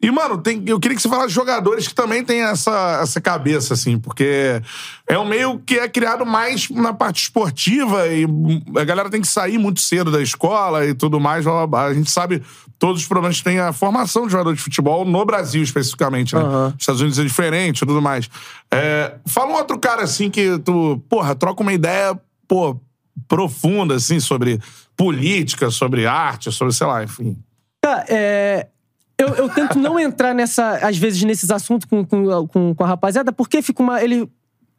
[0.00, 3.18] E, mano, tem, eu queria que você falasse de jogadores que também têm essa, essa
[3.18, 4.60] cabeça, assim, porque
[5.06, 8.26] é um meio que é criado mais na parte esportiva e
[8.78, 11.46] a galera tem que sair muito cedo da escola e tudo mais.
[11.46, 12.42] A gente sabe
[12.78, 16.42] todos os problemas que tem a formação de jogador de futebol no Brasil, especificamente, né?
[16.42, 18.28] Nos Estados Unidos é diferente e tudo mais.
[18.70, 22.78] É, fala um outro cara, assim, que tu, porra, troca uma ideia, pô,
[23.26, 24.60] profunda, assim, sobre
[24.96, 27.36] política, sobre arte, sobre, sei lá, enfim.
[27.82, 28.66] Cara, é,
[29.18, 32.86] eu, eu tento não entrar nessa, às vezes, nesses assuntos com, com, com, com a
[32.86, 34.02] rapaziada, porque fica uma.
[34.02, 34.28] Ele,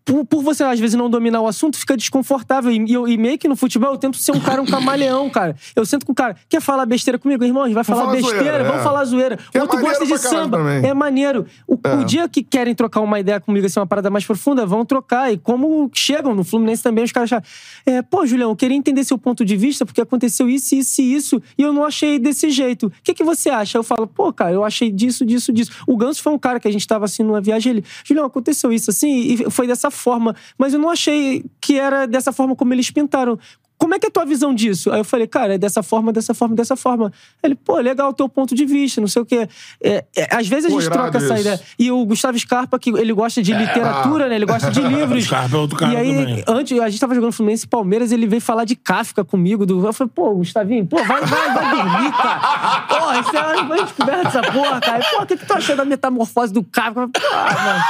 [0.08, 2.72] por, por você, às vezes, não dominar o assunto, fica desconfortável.
[2.72, 5.54] E, eu- e meio que no futebol eu tento ser um cara, um camaleão, cara.
[5.76, 7.44] Eu sento com o cara, quer falar besteira comigo?
[7.44, 8.84] Irmão, a gente vai falar falar besteira, zoeira, vamos é.
[8.84, 9.38] falar zoeira.
[9.52, 10.58] Que é O outro maneiro gosta de samba.
[10.60, 10.90] também.
[10.90, 11.46] É maneiro.
[11.68, 11.96] O, É.
[11.96, 15.32] o dia que querem trocar uma ideia comigo, assim, uma parada mais profunda, vão trocar.
[15.34, 17.44] E como chegam no Fluminense também, os caras acham.
[17.86, 21.14] É, pô, Julião, eu queria entender seu ponto de vista, porque aconteceu isso, isso e
[21.16, 22.88] isso, e eu não achei desse jeito.
[22.88, 23.78] O que, que você acha?
[23.78, 25.72] Eu falo, pô, cara, eu achei disso, disso, disso.
[25.86, 28.72] O Ganso foi um cara que a gente tava assim numa viagem, ele, Julião, aconteceu
[28.72, 32.74] isso assim, e foi dessa forma, mas eu não achei que era dessa forma como
[32.74, 33.38] eles pintaram.
[33.78, 34.92] Como é que é a tua visão disso?
[34.92, 37.14] Aí eu falei, cara, é dessa forma, dessa forma, dessa forma.
[37.44, 39.48] Ele, pô, legal o teu ponto de vista, não sei o quê.
[39.82, 41.42] É, é, às vezes a Pô, gente irado troca essa isso.
[41.42, 41.62] ideia.
[41.78, 44.36] E o Gustavo Scarpa, que ele gosta de literatura, né?
[44.36, 45.26] Ele gosta de livros.
[45.26, 46.44] Scarpa é outro cara E aí, também.
[46.48, 49.66] antes, a gente tava jogando Fluminense e Palmeiras, ele veio falar de Kafka comigo.
[49.66, 49.86] Do...
[49.86, 52.82] Eu falei, pô, Gustavinho, pô, vai, vai, vai dormir, cara.
[52.88, 55.06] Porra, isso é uma descoberta dessa porra, cara.
[55.16, 57.08] Pô, o que, que tu achou da metamorfose do Kafka?
[57.08, 57.84] Pô, mano.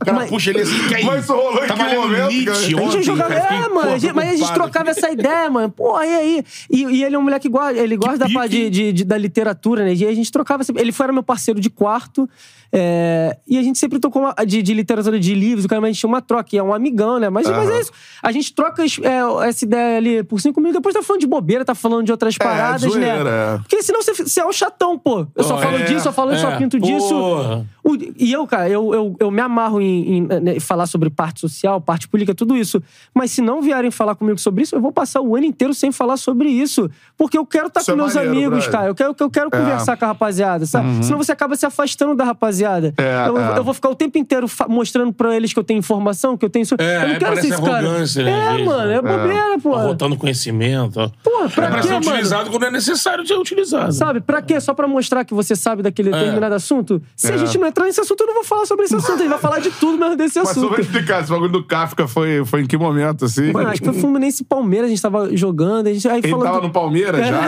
[0.00, 1.04] O cara puxa ele assim, que aí.
[1.04, 2.86] Mas isso rolou em Tava que lendo momento, Nietzsche cara?
[2.86, 5.70] A gente jogava, é, pô, mano, mas a gente trocava essa ideia, mano.
[5.70, 6.44] Porra, e aí?
[6.70, 9.16] E, e ele é um moleque que gosta, ele gosta da de, de- de- da
[9.16, 9.94] literatura, né?
[9.94, 10.82] E a gente trocava sempre.
[10.82, 12.28] Ele foi era meu parceiro de quarto.
[12.72, 15.88] é, e a gente sempre tocou uma- de, de literatura de livros, o cara, mas
[15.88, 17.28] a gente tinha uma troca, e é um amigão, né?
[17.28, 17.90] Mas, mas é isso.
[18.22, 21.64] A gente troca é, essa ideia ali por cinco minutos, depois tá falando de bobeira,
[21.64, 23.30] tá falando de outras paradas, zoeira, né?
[23.56, 23.58] é.
[23.58, 25.26] Porque senão você, você é o chatão, pô.
[25.34, 27.08] Eu só Pô, falo é, disso, só falo isso, só é, pinto disso.
[27.08, 27.66] porra.
[27.82, 31.40] O- e eu, cara, eu, eu, eu me amarro em, em, né, falar sobre parte
[31.40, 32.80] social, parte política, tudo isso.
[33.14, 35.90] Mas se não vierem falar comigo sobre isso, eu vou passar o ano inteiro sem
[35.92, 36.90] falar sobre isso.
[37.16, 38.70] Porque eu quero estar Isso com é meus maneiro, amigos, brother.
[38.72, 38.86] cara.
[38.88, 41.04] Eu quero, eu quero conversar com a rapaziada, sabe?
[41.04, 42.94] Senão você acaba se afastando da rapaziada.
[42.96, 43.58] É, eu, é.
[43.58, 46.50] eu vou ficar o tempo inteiro mostrando pra eles que eu tenho informação, que eu
[46.50, 46.74] tenho isso.
[46.78, 47.82] É, eu não quero ser esse cara.
[47.82, 48.94] né, É, vezes, mano, né?
[48.96, 49.76] é bobeira, pô.
[49.76, 51.12] Rotando conhecimento.
[51.22, 52.06] Pô, pra É pra quê, ser mano?
[52.08, 53.92] utilizado quando é necessário ser utilizado.
[53.92, 54.60] Sabe, pra quê?
[54.60, 57.02] Só pra mostrar que você sabe daquele determinado assunto?
[57.16, 57.38] Se a É.
[57.38, 59.14] gente não entrar nesse assunto, eu não vou falar sobre esse assunto.
[59.14, 60.70] A gente vai falar de tudo menos desse Mas só assunto.
[60.70, 62.89] vou explicar, esse bagulho do Kafka foi, foi em que momento,
[63.24, 63.52] assim?
[63.52, 65.86] Mano, acho que foi Fluminense e Palmeiras, a gente tava jogando.
[65.86, 67.40] A gente, aí Ele falou tava do- no Palmeiras já?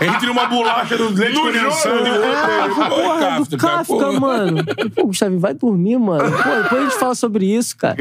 [0.14, 2.64] Entre uma bolacha do leite No condensado e outra.
[2.64, 4.20] Ele- porra, do Kafka, porra.
[4.20, 4.64] mano.
[4.94, 6.30] Pô, Gustavo, vai dormir, mano.
[6.30, 7.96] Pô, depois a gente fala sobre isso, cara.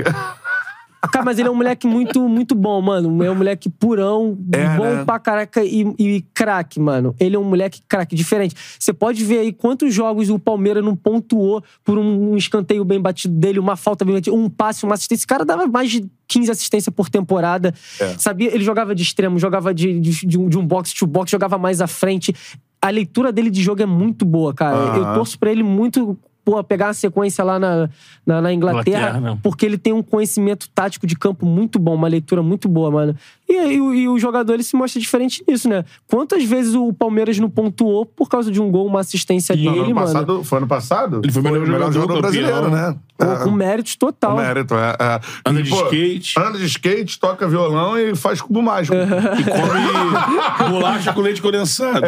[1.12, 3.24] Cara, mas ele é um moleque muito, muito bom, mano.
[3.24, 5.06] É um moleque purão, É, bom né?
[5.06, 7.14] pra caraca e, e craque, mano.
[7.20, 8.56] Ele é um moleque craque, diferente.
[8.80, 13.02] Você pode ver aí quantos jogos o Palmeiras não pontuou por um, um escanteio bem
[13.02, 15.22] batido dele, uma falta bem batida, um passe, uma assistência.
[15.22, 17.74] Esse cara dava mais de 15 assistências por temporada.
[18.00, 18.18] É.
[18.18, 18.54] Sabia?
[18.54, 21.58] Ele jogava de extremo, jogava de, de, de um, de um box to box, jogava
[21.58, 22.34] mais à frente.
[22.82, 24.76] A leitura dele de jogo é muito boa, cara.
[24.78, 24.98] Aham.
[24.98, 27.90] Eu torço pra ele muito pô, pegar uma sequência lá na,
[28.26, 32.08] na, na Inglaterra, Inglaterra, porque ele tem um conhecimento tático de campo muito bom, uma
[32.08, 33.16] leitura muito boa, mano.
[33.54, 35.84] E E, e o- e jogador ele se mostra diferente nisso, né?
[36.08, 39.80] Quantas vezes o Palmeiras não pontuou por causa de um gol, uma assistência Não, dele,
[39.86, 40.08] ano mano?
[40.08, 41.22] passado, foi ano passado?
[41.24, 42.96] Ele foi o melhor jogador, jogador brasileiro, né?
[43.18, 43.44] Com, É.
[43.44, 44.34] com méritos total.
[44.34, 44.96] O mérito, é.
[45.00, 45.20] é.
[45.46, 46.40] Anda E, de skate.
[46.40, 48.96] Anda de skate, toca violão e faz cubo mágico.
[48.96, 52.02] E come bolacha com leite condensado.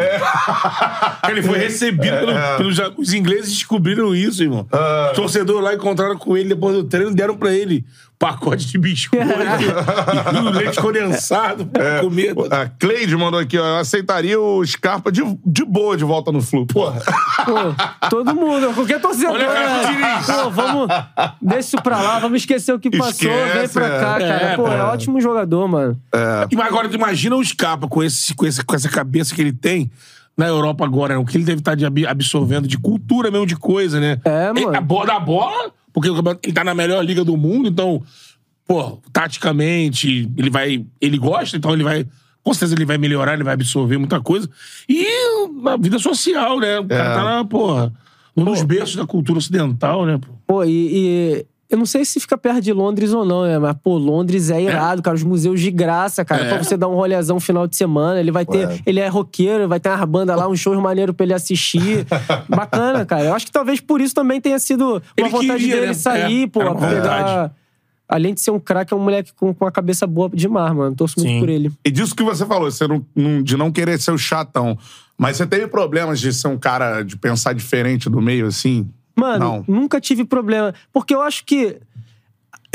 [1.28, 4.66] Ele foi recebido pelo- pelos os ingleses descobriram isso, irmão.
[5.10, 7.84] Os torcedores lá encontraram com ele depois do treino deram pra ele
[8.18, 12.34] pacote de biscoito e leite condensado pra comer.
[12.50, 13.64] A Cleide mandou aqui, ó.
[13.66, 16.66] Eu aceitaria o Scarpa de, de boa de volta no Flu.
[16.66, 17.00] Porra.
[17.44, 19.32] Pô, todo mundo, qualquer torcedor.
[19.34, 20.22] Olha cara né?
[20.26, 20.88] Pô, vamos.
[21.42, 24.28] Deixa isso pra lá, vamos esquecer o que passou, vem Esquece, pra cá, é.
[24.28, 24.44] cara.
[24.52, 24.84] É, Pô, é pô.
[24.84, 26.00] ótimo jogador, mano.
[26.50, 29.90] E agora, imagina o Scarpa com, esse, com, esse, com essa cabeça que ele tem
[30.36, 31.20] na Europa agora, né?
[31.20, 34.18] o que ele deve estar de abi- absorvendo de cultura mesmo, de coisa, né?
[34.24, 34.68] É, mano.
[34.68, 37.68] Ele- A bola da bola, porque o campeonato- ele tá na melhor liga do mundo,
[37.70, 38.02] então,
[38.68, 40.84] pô, taticamente, ele vai.
[41.00, 42.06] Ele gosta, então ele vai.
[42.42, 44.46] Com certeza ele vai melhorar, ele vai absorver muita coisa.
[44.86, 46.78] E na vida social, né?
[46.78, 47.92] O cara tá na, porra,
[48.36, 50.18] um dos berços da cultura ocidental, né?
[50.18, 50.28] pô?
[50.46, 53.58] Pô, e, e eu não sei se fica perto de Londres ou não, né?
[53.58, 55.16] Mas, pô, Londres é irado, cara.
[55.16, 56.44] Os museus de graça, cara.
[56.44, 56.48] É.
[56.48, 58.20] Pra você dar um rolezão final de semana.
[58.20, 58.66] Ele vai ter.
[58.68, 58.80] Ué.
[58.86, 62.06] Ele é roqueiro, vai ter umas bandas lá, uns shows maneiros pra ele assistir.
[62.48, 63.24] Bacana, cara.
[63.24, 65.94] Eu acho que talvez por isso também tenha sido uma Ele vontade queria, dele né?
[65.94, 66.60] sair, É, pô.
[66.60, 67.52] era uma pegar- vontade.
[68.08, 70.94] Além de ser um craque, é um moleque com, com a cabeça boa demais, mano.
[70.94, 71.40] Torço muito Sim.
[71.40, 71.72] por ele.
[71.84, 74.78] E disso que você falou, você não, não- de não querer ser o chatão.
[75.18, 78.88] Mas você teve problemas de ser um cara de pensar diferente do meio, assim?
[79.16, 79.74] Mano, Não.
[79.80, 80.74] nunca tive problema.
[80.92, 81.78] Porque eu acho que.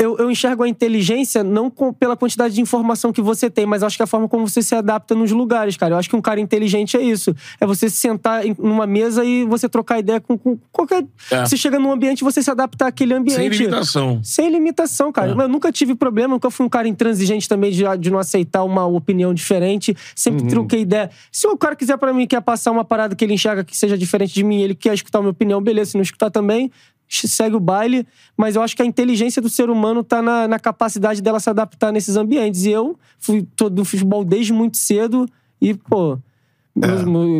[0.02, 3.82] Eu, eu enxergo a inteligência não com- pela quantidade de informação que você tem, mas
[3.82, 5.94] acho que a forma como você se adapta nos lugares, cara.
[5.94, 7.34] Eu acho que um cara inteligente é isso.
[7.60, 11.04] É você se sentar em- numa mesa e você trocar ideia com, com qualquer.
[11.30, 11.44] É.
[11.46, 13.38] Você chega num ambiente e você se adapta àquele ambiente.
[13.38, 14.20] Sem limitação.
[14.22, 15.32] Sem limitação, cara.
[15.32, 15.44] É.
[15.44, 18.86] Eu nunca tive problema, nunca fui um cara intransigente também de, de não aceitar uma
[18.86, 19.96] opinião diferente.
[20.14, 21.10] Sempre troquei ideia.
[21.30, 23.96] Se o cara quiser pra mim, quer passar uma parada que ele enxerga que seja
[23.96, 25.92] diferente de mim, ele quer escutar a minha opinião, beleza.
[25.92, 26.70] Se não escutar também,
[27.14, 28.06] segue o baile.
[28.36, 31.50] Mas eu acho que a inteligência do ser humano tá na, na capacidade dela se
[31.50, 32.64] adaptar nesses ambientes.
[32.64, 35.26] E eu fui todo do futebol desde muito cedo
[35.60, 36.18] e, pô.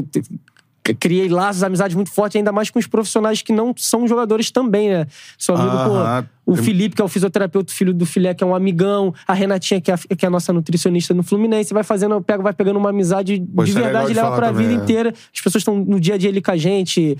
[0.02, 0.22] te-
[0.98, 4.88] Criei laços, amizades muito fortes, ainda mais com os profissionais que não são jogadores também,
[4.90, 5.06] né?
[5.38, 6.22] Seu amigo, Aham.
[6.44, 9.14] pô, o Felipe, que é o fisioterapeuta, filho do Filé, que é um amigão.
[9.28, 11.72] A Renatinha, que é a, que é a nossa nutricionista no Fluminense.
[11.72, 14.48] Vai fazendo, pega, vai pegando uma amizade Pô, de é verdade de e leva pra
[14.48, 14.82] também, vida é.
[14.82, 15.14] inteira.
[15.32, 17.16] As pessoas estão no dia a dia ali com a gente.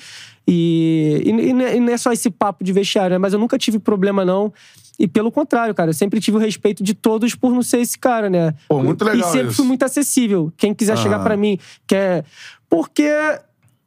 [0.47, 3.19] E, e, e não é- é só esse papo de vestiário, né?
[3.19, 4.53] Mas eu nunca tive problema, não.
[4.99, 7.97] E pelo contrário, cara, eu sempre tive o respeito de todos por não ser esse
[7.97, 8.55] cara, né?
[8.69, 9.57] Pô, muito legal E sempre isso.
[9.59, 10.53] fui muito acessível.
[10.57, 11.23] Quem quiser chegar Ah.
[11.23, 12.25] pra mim, quer.
[12.69, 13.09] Porque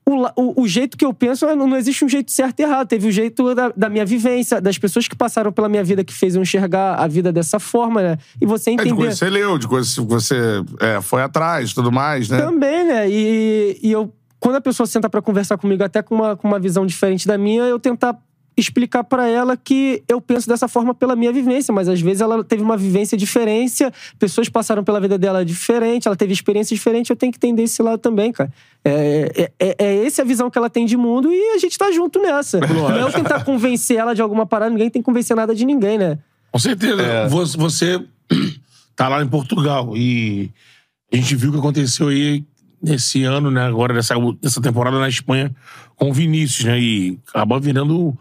[0.07, 2.87] o, o, o jeito que eu penso, não, não existe um jeito certo e errado.
[2.87, 6.13] Teve o jeito da, da minha vivência, das pessoas que passaram pela minha vida que
[6.13, 8.17] fez eu enxergar a vida dessa forma, né?
[8.39, 11.75] E você É de coisa você leu, de coisa que você é, foi atrás e
[11.75, 12.39] tudo mais, né?
[12.39, 13.09] Também, né?
[13.09, 16.59] E, e eu, quando a pessoa senta pra conversar comigo, até com uma, com uma
[16.59, 18.15] visão diferente da minha, eu tentar
[18.57, 22.43] explicar pra ela que eu penso dessa forma pela minha vivência, mas às vezes ela
[22.43, 23.83] teve uma vivência diferente,
[24.17, 27.81] pessoas passaram pela vida dela diferente, ela teve experiência diferente, eu tenho que entender esse
[27.81, 28.51] lado também, cara.
[28.87, 31.75] É, é, é, é essa a visão que ela tem de mundo e a gente
[31.75, 32.59] tá junto nessa.
[32.69, 35.65] Não é eu tentar convencer ela de alguma parada, ninguém tem que convencer nada de
[35.65, 36.19] ninguém, né?
[36.51, 37.01] Com certeza.
[37.01, 37.27] É.
[37.27, 38.05] Você, você
[38.95, 40.51] tá lá em Portugal e
[41.11, 42.43] a gente viu o que aconteceu aí
[42.81, 43.65] nesse ano, né?
[43.65, 45.53] Agora, nessa, nessa temporada na Espanha
[45.95, 46.79] com o Vinícius, né?
[46.79, 48.15] E acabou virando.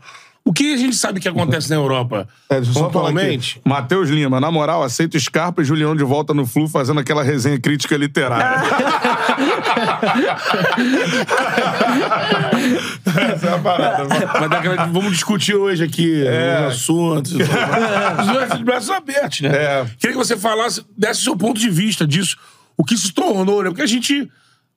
[0.47, 2.29] O que a gente sabe que acontece na Europa?
[2.51, 3.61] É, deixa eu só pontualmente.
[3.65, 7.23] Matheus Lima, na moral, aceita o Scarpa e Julião de volta no Flu fazendo aquela
[7.25, 8.61] resenha crítica literária.
[13.35, 14.15] Essa é a parada.
[14.57, 16.67] Aquela- vamos discutir hoje aqui É.
[16.69, 17.33] os assuntos.
[17.35, 19.49] Os de braços abertos, né?
[19.49, 19.85] É.
[19.99, 22.37] Queria que você falasse, desse o seu ponto de vista disso.
[22.77, 23.71] O que se tornou, né?
[23.71, 24.29] Porque a gente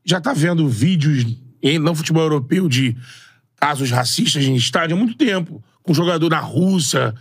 [0.06, 1.26] já tá vendo vídeos
[1.62, 2.96] em, no futebol europeu de
[3.60, 5.64] casos racistas em estádio há muito tempo.
[5.84, 7.14] Com jogador na Rússia,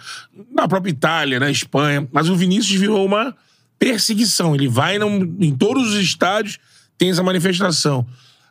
[0.52, 2.06] na própria Itália, na Espanha.
[2.12, 3.34] Mas o Vinícius virou uma
[3.78, 4.54] perseguição.
[4.54, 6.58] Ele vai em todos os estádios,
[6.98, 8.06] tem essa manifestação.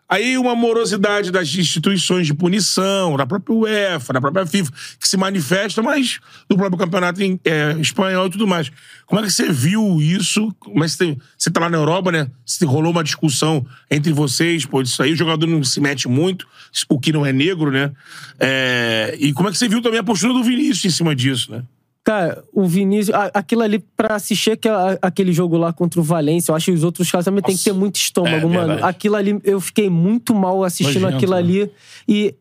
[0.08, 5.18] Aí uma morosidade das instituições de punição, da própria UEFA, da própria FIFA, que se
[5.18, 8.72] manifesta, mas do próprio campeonato em- é, espanhol e tudo mais.
[9.08, 10.54] Como é que você viu isso?
[10.60, 12.30] Como é você, você tá lá na Europa, né?
[12.46, 16.48] Se rolou uma discussão entre vocês, pô, isso aí, o jogador não se mete muito,
[16.88, 17.92] o que não é negro, né?
[18.40, 21.52] É, e como é que você viu também a postura do Vinícius em cima disso,
[21.52, 21.64] né?
[22.06, 26.56] Cara, o Vinícius, aquilo ali pra assistir aquela- aquele jogo lá contra o Valência, eu
[26.56, 28.68] acho que os outros caras também tem que ter muito estômago, É, mano.
[28.74, 28.84] verdade.
[28.84, 31.40] Aquilo ali, eu fiquei muito mal assistindo Nojento, aquilo né?
[31.40, 31.72] ali.
[32.08, 32.36] E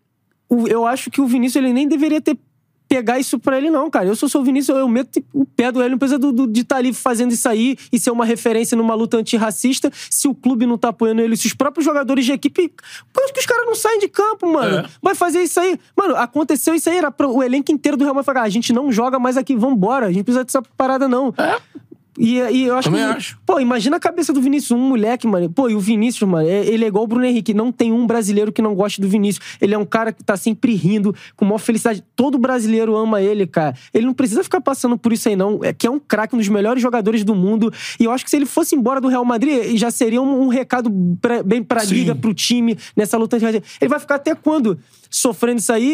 [0.50, 2.36] o- eu acho que o Vinícius, ele nem deveria ter
[2.88, 4.06] pegar isso pra ele, não, cara.
[4.06, 6.46] Eu sou o seu Vinícius, eu meto o pé do ele, não precisa do, do,
[6.46, 10.34] de estar ali fazendo isso aí e ser uma referência numa luta antirracista se o
[10.34, 12.72] clube não tá apoiando ele, se os próprios jogadores de equipe.
[13.12, 14.78] Por que os caras não saem de campo, mano?
[14.78, 14.84] É.
[15.02, 15.78] Vai fazer isso aí.
[15.96, 18.48] Mano, aconteceu isso aí, era pro, o elenco inteiro do Real Madrid falar, ah, a
[18.48, 21.34] gente não joga mais aqui, vambora, a gente precisa dessa parada, não.
[22.18, 23.16] E, e eu acho Também que.
[23.16, 23.38] acho.
[23.44, 25.50] Pô, imagina a cabeça do Vinícius, um moleque, mano.
[25.50, 27.52] Pô, e o Vinícius, mano, é- ele é igual o Bruno Henrique.
[27.52, 29.44] Não tem um brasileiro que não goste do Vinícius.
[29.60, 32.04] Ele é um cara que tá sempre rindo, com maior felicidade.
[32.14, 33.74] Todo brasileiro ama ele, cara.
[33.92, 35.60] Ele não precisa ficar passando por isso aí, não.
[35.64, 37.72] É que é um craque, um dos melhores jogadores do mundo.
[37.98, 40.48] E eu acho que se ele fosse embora do Real Madrid, já seria um, um
[40.48, 41.94] recado pra- bem pra Sim.
[41.94, 43.36] liga, pro time, nessa luta.
[43.36, 44.78] Ele vai ficar até quando?
[45.16, 45.84] Sofrendo isso aí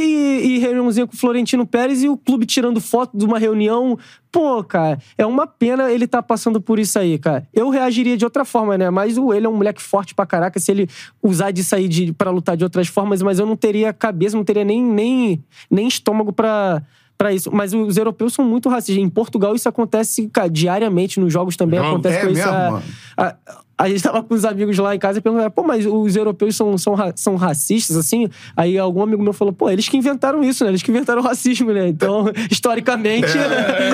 [0.42, 3.98] e, e reuniãozinha com o Florentino Pérez e o clube tirando foto de uma reunião.
[4.32, 7.46] Pô, cara, é uma pena ele tá passando por isso aí, cara.
[7.52, 8.88] Eu reagiria de outra forma, né?
[8.88, 10.58] Mas o ele é um moleque forte pra caraca.
[10.58, 10.88] Se ele
[11.22, 14.44] usar disso aí de, pra lutar de outras formas, mas eu não teria cabeça, não
[14.44, 16.82] teria nem, nem, nem estômago pra.
[17.20, 17.50] Pra isso.
[17.52, 18.96] Mas os europeus são muito racistas.
[19.04, 21.20] Em Portugal, isso acontece cara, diariamente.
[21.20, 21.90] Nos jogos também Jogo?
[21.90, 22.36] acontece É com isso.
[22.36, 22.82] mesmo, a- mano?
[23.14, 23.36] a,
[23.76, 26.56] a gente tava com os amigos lá em casa e perguntaram, pô, mas os europeus
[26.56, 28.26] são, são, são racistas, assim?
[28.56, 30.70] Aí algum amigo meu falou, pô, eles que inventaram isso, né?
[30.70, 31.88] Eles que inventaram o racismo, né?
[31.88, 33.26] Então, historicamente...
[33.36, 33.90] É.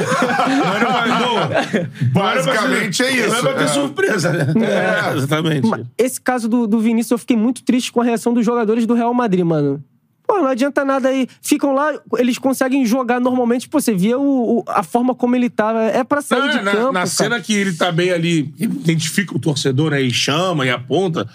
[0.48, 1.86] Não pra- não.
[2.12, 3.28] Basicamente é isso.
[3.28, 3.68] Não é pra ter É.
[3.68, 4.46] surpresa, né?
[5.12, 5.16] É.
[5.16, 5.68] exatamente.
[5.98, 8.94] Esse caso do, do Vinícius, eu fiquei muito triste com a reação dos jogadores do
[8.94, 9.82] Real Madrid, mano.
[10.26, 11.28] Pô, não adianta nada aí.
[11.40, 13.68] Ficam lá, eles conseguem jogar normalmente.
[13.68, 15.82] Pô, você via o, o- a forma como ele tava.
[15.84, 16.86] É pra sair Não, de é, na, campo.
[16.86, 17.06] na cara.
[17.06, 21.28] cena que ele tá bem ali, identifica o torcedor aí, chama e aponta.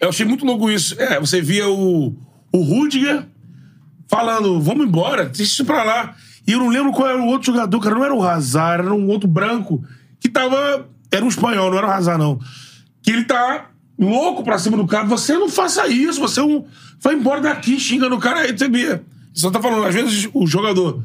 [0.00, 0.94] Eu achei muito louco isso.
[1.00, 2.16] É, você via o,
[2.52, 3.26] o Rudiger
[4.08, 6.14] falando, vamos embora, deixa isso pra lá.
[6.46, 7.94] E eu não lembro qual era o outro jogador, cara.
[7.94, 9.84] Não era o Hazard, era um outro branco
[10.18, 10.88] que tava.
[11.10, 12.38] Era um espanhol, não era o Hazard, não.
[13.02, 13.66] Que ele tá
[13.98, 15.06] louco pra cima do cara.
[15.06, 16.64] Você não faça isso, você é um.
[17.00, 18.40] Vai embora daqui, xinga no cara.
[18.40, 19.00] Aí vê.
[19.34, 21.02] Você tá falando, às vezes, o jogador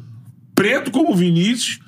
[0.55, 1.79] preto como o Vinícius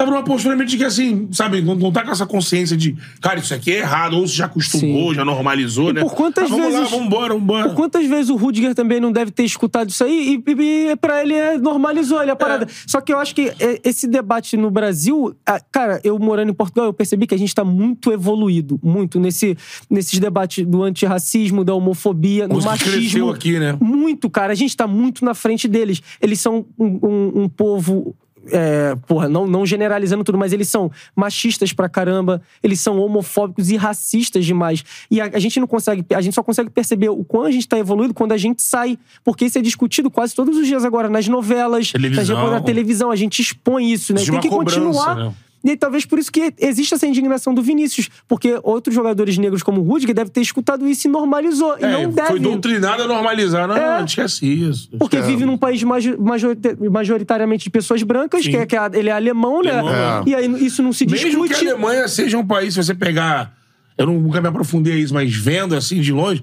[0.00, 2.96] tava numa postura meio de que assim, sabe, não, não tá com essa consciência de,
[3.20, 5.14] cara, isso aqui é errado, ou se já acostumou, Sim.
[5.16, 6.00] já normalizou, E né?
[6.00, 7.68] por quantas Ah, vamos vezes- lá, vamos embora, vamos embora.
[7.68, 10.96] Por quantas vezes o Rudiger também não deve ter escutado isso aí e, e, e
[10.96, 12.66] pra ele é, normalizou ele a parada.
[12.86, 15.34] Só que eu acho que é, esse debate no Brasil,
[15.70, 19.56] cara, eu morando em Portugal, eu percebi que a gente tá muito evoluído, muito nesse,
[19.90, 23.30] nesses debates do antirracismo, da homofobia, cresceu machismo.
[23.30, 23.76] aqui, né?
[23.80, 24.52] Muito, cara.
[24.52, 26.00] A gente tá muito na frente deles.
[26.22, 28.14] Eles são um, um- um povo.
[28.48, 33.70] É, porra, não, não generalizando tudo, mas eles são machistas pra caramba, eles são homofóbicos
[33.70, 34.84] e racistas demais.
[35.10, 37.68] E a, a gente não consegue, a gente só consegue perceber o quão a gente
[37.68, 38.98] tá evoluído quando a gente sai.
[39.24, 42.36] Porque isso é discutido quase todos os dias agora, nas novelas, Televisão.
[42.36, 43.10] na, na televisão.
[43.10, 44.24] A gente expõe isso, né?
[44.24, 45.16] Tem que continuar.
[45.16, 45.32] né?
[45.62, 48.08] E aí, talvez por isso que existe essa indignação do Vinícius.
[48.26, 51.76] Porque outros jogadores negros como o Rudiger devem ter escutado isso e normalizou.
[51.78, 52.28] E É, não deve.
[52.28, 53.68] Foi doutrinado a normalizar.
[53.68, 53.98] Não, É.
[53.98, 54.88] não, esquece isso.
[54.98, 58.50] Porque vive num país majo- majorita- majoritariamente de pessoas brancas, Sim.
[58.52, 59.70] que, é, que é- ele é alemão, né?
[59.78, 61.54] Alemão, E aí isso não se Mesmo discute.
[61.54, 63.54] que a Alemanha seja um país, se você pegar.
[63.98, 66.42] Eu não- nunca me aprofundei a isso, mas vendo assim de longe,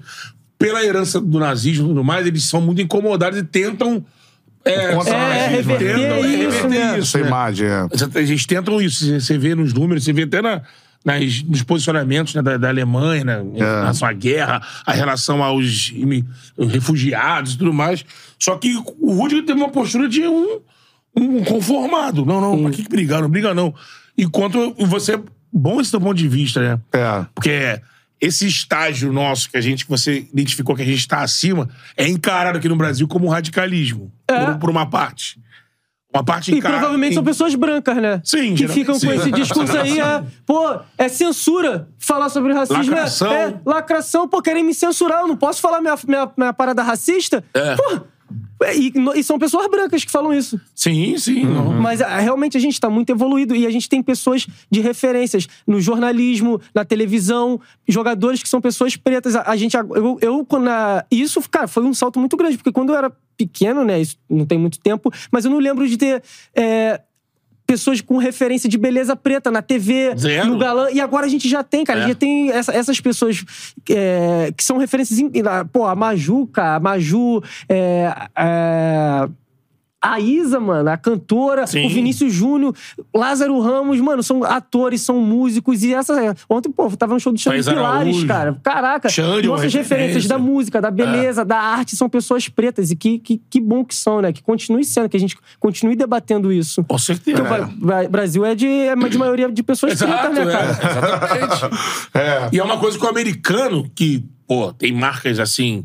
[0.56, 4.04] pela herança do nazismo e tudo mais, eles são muito incomodados e tentam.
[4.70, 6.98] É, Contra o É, nazismo, reverter tentam isso, reverter né?
[6.98, 7.16] isso.
[7.16, 7.26] Essa né?
[7.26, 7.86] imagem, é.
[8.20, 9.20] Eles tentam isso.
[9.20, 10.62] Você- vê nos números, você vê até na,
[11.04, 15.92] nas- nos posicionamentos né, da, da Alemanha, né, em relação à guerra, a relação aos
[16.70, 18.04] refugiados e tudo mais.
[18.38, 20.60] Só que o Rudiger teve uma postura de um,
[21.16, 22.24] um conformado.
[22.24, 23.20] Não, não, pra que que brigar?
[23.22, 23.74] Não briga, não.
[24.16, 25.18] Enquanto você.
[25.52, 26.78] Bom esse teu ponto de vista, né?
[26.92, 27.24] É.
[27.34, 27.80] Porque
[28.20, 32.06] esse estágio nosso que a gente, que você identificou que a gente está acima, é
[32.06, 34.12] encarado aqui no Brasil como radicalismo.
[34.26, 34.44] É.
[34.46, 35.40] Por, por uma parte.
[36.12, 38.20] Uma parte E provavelmente são pessoas brancas, né?
[38.24, 39.10] Sim, Que ficam com sim.
[39.10, 42.82] esse discurso aí, é, pô, é censura falar sobre racismo.
[42.82, 43.32] é- Lacração.
[43.32, 47.44] É, lacração, pô, querem me censurar, eu não posso falar minha, minha, minha parada racista.
[47.52, 47.76] É.
[47.76, 48.00] Pô,
[48.74, 50.60] e, e são pessoas brancas que falam isso.
[50.74, 51.44] Sim, sim.
[51.44, 51.72] não.
[51.80, 55.46] Mas ah, realmente a gente está muito evoluído e a gente tem pessoas de referências
[55.66, 59.36] no jornalismo, na televisão, jogadores que são pessoas pretas.
[59.36, 62.72] A, a gente, eu, eu quando a- isso, cara, foi um salto muito grande porque
[62.72, 65.96] quando eu era pequeno, né, isso não tem muito tempo, mas eu não lembro de
[65.96, 66.22] ter
[66.56, 67.00] é,
[67.68, 70.46] pessoas com referência de beleza preta na TV, Zero.
[70.48, 70.88] no galã.
[70.90, 72.00] E agora a gente já tem, cara.
[72.00, 72.02] É.
[72.02, 73.44] A gente já tem essa- essas pessoas
[73.90, 75.20] é, que são referências.
[75.70, 76.76] Pô, a Maju, cara.
[76.76, 77.42] A Maju.
[77.68, 79.28] é, é,
[80.00, 81.84] a Isa, mano, a cantora, Sim.
[81.84, 82.72] o Vinícius Júnior,
[83.12, 85.82] Lázaro Ramos, mano, são atores, são músicos.
[85.82, 86.36] E essa.
[86.48, 88.58] Ontem, pô, eu tava no show do Xande Pilares, cara.
[88.62, 90.28] Caraca, Xande, nossas referências referência.
[90.28, 92.90] da música, da beleza, da arte são pessoas pretas.
[92.92, 94.32] E que, que, que bom que são, né?
[94.32, 96.84] Que continue sendo, que a gente continue debatendo isso.
[96.84, 97.42] Com certeza.
[97.42, 97.70] Porque o Bra-
[98.02, 100.70] Bra- Brasil é de, é de maioria de pessoas Exato, pretas, né, é, cara?
[100.70, 101.78] exatamente.
[102.14, 102.48] É.
[102.52, 105.84] E é uma coisa que o americano, que, pô, tem marcas assim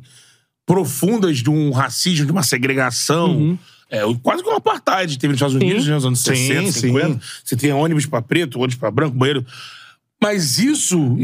[0.66, 3.58] profundas de um racismo, de uma segregação Uhum.
[3.94, 6.80] É, quase que um apartheid teve nos Estados Unidos, né, nos anos Sim, 60, sim.
[6.88, 7.22] 50.
[7.44, 9.46] Você tem ônibus pra preto, ônibus pra branco, banheiro.
[10.20, 11.16] Mas isso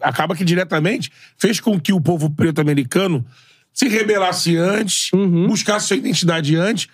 [0.00, 3.26] acaba que diretamente fez com que o povo preto americano
[3.74, 5.10] se rebelasse antes,
[5.46, 6.88] buscasse sua identidade antes,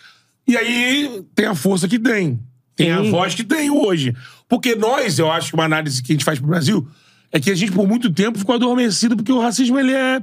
[0.48, 2.40] e aí tem a força que tem.
[2.74, 3.10] Tem a Sim.
[3.12, 4.16] voz que tem hoje.
[4.48, 6.88] Porque nós, eu acho que uma análise que a gente faz pro Brasil
[7.30, 10.20] é que a gente, por muito tempo, ficou adormecido, porque o racismo, ele é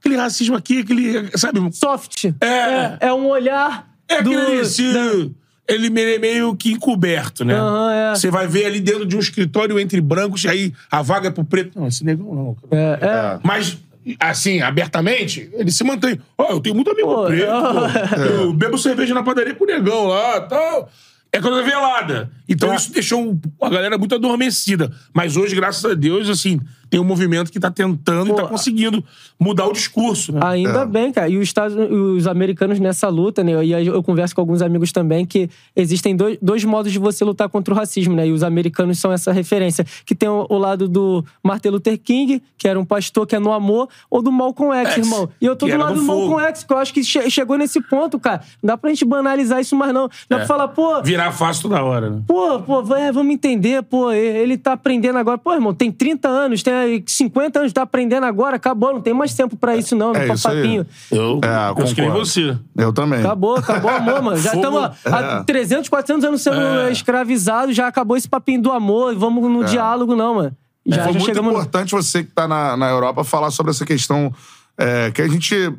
[0.00, 1.60] aquele racismo aqui, aquele, sabe?
[1.72, 2.24] Soft.
[2.40, 3.06] É.
[3.06, 3.91] É, um olhar.
[4.08, 5.30] É do, aquele esse-
[5.68, 7.54] ele me- meio que encoberto, né?
[7.54, 8.14] Aham, é.
[8.14, 11.30] Você vai ver ali dentro de um escritório entre brancos, e aí a vaga é
[11.30, 11.78] pro preto.
[11.78, 12.56] Não, esse negão não.
[12.70, 13.38] É, é.
[13.42, 13.78] Mas,
[14.20, 16.20] assim, abertamente, ele se mantém.
[16.36, 17.48] Ó, eu tenho muito amigo Pô, preto.
[17.50, 17.90] ah.
[18.14, 18.20] pô.
[18.20, 20.90] Eu bebo cerveja na padaria com o negão lá tal.
[21.34, 22.30] É coisa velada.
[22.46, 22.76] Então É.
[22.76, 24.92] isso deixou a galera muito adormecida.
[25.14, 26.60] Mas hoje, graças a Deus, assim,
[26.92, 29.02] tem um movimento que tá tentando e tá Pô, conseguindo
[29.40, 30.30] mudar o discurso.
[30.30, 30.40] Né?
[30.44, 31.26] Ainda bem, cara.
[31.26, 33.64] E os, Estados, os americanos nessa luta, né?
[33.64, 37.24] E aí eu converso com alguns amigos também que existem dois, dois modos de você
[37.24, 38.28] lutar contra o racismo, né?
[38.28, 39.86] E os americanos são essa referência.
[40.04, 43.38] Que tem o, o lado do Martin Luther King, que era um pastor que é
[43.38, 45.30] no amor, ou do Malcolm X, X, irmão.
[45.40, 46.20] E eu tô do lado do fogo.
[46.28, 48.42] Malcolm X, que eu acho que che- chegou nesse ponto, cara.
[48.62, 50.10] Não dá pra gente banalizar isso mais, não.
[50.28, 52.22] Dá pra falar, pô, Virar fácil toda hora, né?
[52.26, 55.38] Pô, pô, é, vamos entender, pô, ele tá aprendendo agora.
[55.38, 59.34] Pô, irmão, tem 30 anos, tem 50 anos, tá aprendendo agora, acabou, não tem mais
[59.34, 60.56] tempo pra isso não, É no isso aí.
[60.56, 60.86] papinho.
[61.10, 62.26] Eu É, penso que nem concordo.
[62.30, 62.58] você.
[62.76, 63.20] Eu também.
[63.20, 64.36] Acabou, acabou o amor, mano.
[64.36, 65.42] Já estamos há é.
[65.44, 66.92] 300, 400 anos sendo É.
[66.92, 70.56] escravizados, já acabou esse papinho do amor, vamos no diálogo não, mano.
[70.84, 73.84] Já, Foi já muito no- importante você que tá na, na Europa falar sobre essa
[73.84, 74.32] questão
[74.76, 75.72] é, que a gente.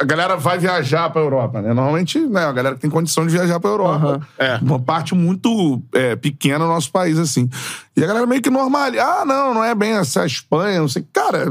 [0.00, 1.72] A galera vai viajar pra Europa, né?
[1.74, 3.96] Normalmente, né, a galera que tem condição de viajar pra Europa.
[4.06, 4.20] Aham.
[4.38, 4.58] É.
[4.62, 7.50] Uma parte muito é, pequena do nosso país, assim.
[7.96, 8.90] E a galera meio que normal.
[9.00, 11.04] Ah, não, não é bem essa Espanha, não sei.
[11.12, 11.46] Cara,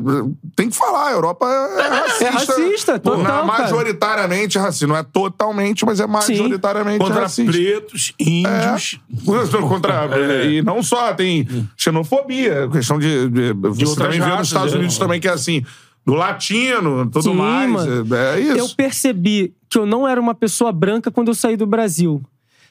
[0.56, 1.82] tem que falar, a Europa é,
[2.24, 2.54] é racista.
[2.54, 3.46] racista, total, Na- cara.
[3.46, 4.88] majoritariamente racista.
[4.88, 7.52] Não é totalmente, mas é majoritariamente Contra racista.
[7.52, 9.00] pretos, índios.
[9.28, 9.62] É.
[9.62, 11.46] Contra, E não só, tem
[11.76, 13.30] xenofobia, questão de.
[13.30, 14.78] de, você outras também vê nos Estados é.
[14.78, 15.64] Unidos também, que é assim,
[16.06, 17.70] do latino, tudo Sim, mais.
[17.72, 18.16] mano.
[18.16, 18.58] É, é isso.
[18.58, 22.22] Eu percebi que eu não era uma pessoa branca quando eu saí do Brasil.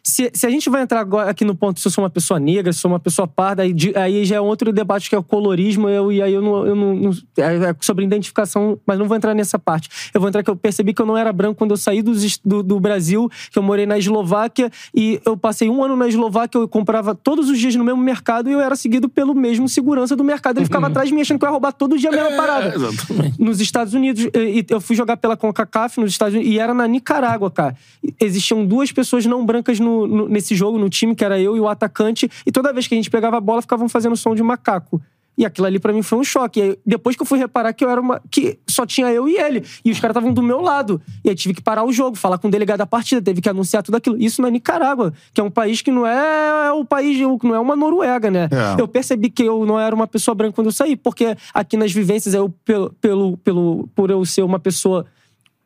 [0.03, 2.41] Se, se a gente vai entrar agora aqui no ponto se eu sou uma pessoa
[2.41, 5.19] negra, se eu sou uma pessoa parda, aí, aí já é outro debate que é
[5.19, 6.67] o colorismo, eu, e aí eu não.
[6.67, 9.89] Eu não, é, é sobre identificação, mas não vou entrar nessa parte.
[10.15, 12.41] Eu vou entrar que eu percebi que eu não era branco quando eu saí est-
[12.45, 16.59] do, do Brasil, que eu morei na Eslováquia, e eu passei um ano na Eslováquia,
[16.59, 20.17] eu comprava todos os dias no mesmo mercado e eu era seguido pelo mesmo segurança
[20.17, 20.59] do mercado.
[20.59, 22.69] Ele ficava atrás de mim achando que eu ia roubar todo dia a mesma parada
[22.71, 23.41] É, exatamente.
[23.43, 24.27] nos Estados Unidos.
[24.69, 26.53] Eu fui jogar pela CONCACAF nos Estados Unidos.
[26.55, 27.77] E era na Nicarágua, cara.
[28.19, 31.61] Existiam duas pessoas não brancas no- no- nesse jogo, no time, que era eu e
[31.61, 32.29] o atacante.
[32.47, 35.01] E toda vez que a gente pegava a bola, ficavam fazendo som de macaco.
[35.39, 36.61] E aquilo ali pra mim foi um choque.
[36.61, 38.21] Aí, depois que eu fui reparar que eu era uma.
[38.31, 39.65] que só tinha eu e ele.
[39.83, 41.01] E os caras estavam do meu lado.
[41.25, 43.49] E aí tive que parar o jogo, falar com o delegado da partida, teve que
[43.49, 44.21] anunciar tudo aquilo.
[44.21, 47.75] Isso na Nicarágua, que é um país que não é o país, não é uma
[47.75, 48.49] Noruega, né?
[48.77, 48.83] É.
[48.83, 51.91] Eu percebi que eu não era uma pessoa branca quando eu saí, porque aqui nas
[51.93, 55.07] vivências, eu, pelo, pelo, pelo, por eu ser uma pessoa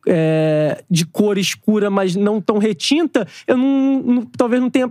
[0.06, 4.90] é, de cor escura, mas não tão retinta, eu não, não- talvez não tenha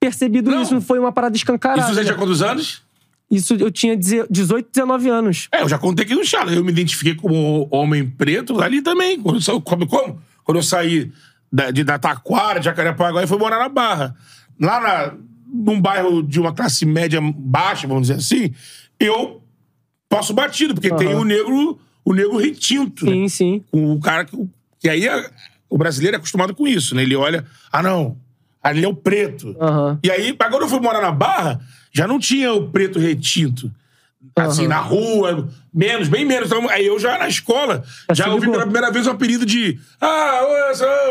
[0.00, 0.62] percebido Não.
[0.62, 1.80] isso, não foi uma parada escancarada.
[1.82, 2.82] Isso você tinha quantos anos?
[3.30, 5.48] Isso eu tinha deze- 18, 19 anos.
[5.52, 6.52] É, eu já contei aqui no Charla.
[6.52, 9.20] Eu me identifiquei como homem preto ali também.
[9.20, 10.20] Quando eu, como, como?
[10.44, 11.12] Quando eu saí
[11.52, 14.14] da, de, da Taquara, de Jacarepaguá, e fui morar na Barra.
[14.58, 15.14] Lá na,
[15.52, 18.54] num bairro de uma classe média baixa, vamos dizer assim,
[18.98, 19.42] eu
[20.08, 21.78] passo batido, porque tem o negro,
[22.10, 23.12] o negro retinto, né?
[23.12, 23.64] Sim, sim.
[23.70, 24.36] com o cara que.
[24.80, 25.30] Que aí é-
[25.68, 27.02] o brasileiro é acostumado com isso, né?
[27.02, 28.16] Ele olha, ah, não,
[28.62, 29.54] ali é o preto.
[29.60, 29.98] Aham.
[30.02, 31.60] E aí, agora eu fui morar na Barra,
[31.92, 33.70] já não tinha o preto retinto.
[34.36, 34.68] Assim, Aham.
[34.68, 36.46] na rua, menos, bem menos.
[36.50, 37.82] Então, aí eu já na escola,
[38.12, 40.40] Já ouvi pela primeira vez o apelido de ah,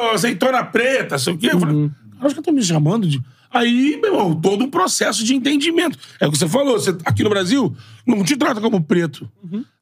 [0.09, 1.49] ô, azeitona preta, sei o quê.
[1.51, 1.91] Eu falei, Uhum.
[2.21, 3.21] acho que estão me chamando de.
[3.51, 5.97] Aí, meu irmão, todo um processo de entendimento.
[6.19, 7.75] É o que você falou, você, aqui no Brasil,
[8.05, 9.29] não te trata como preto.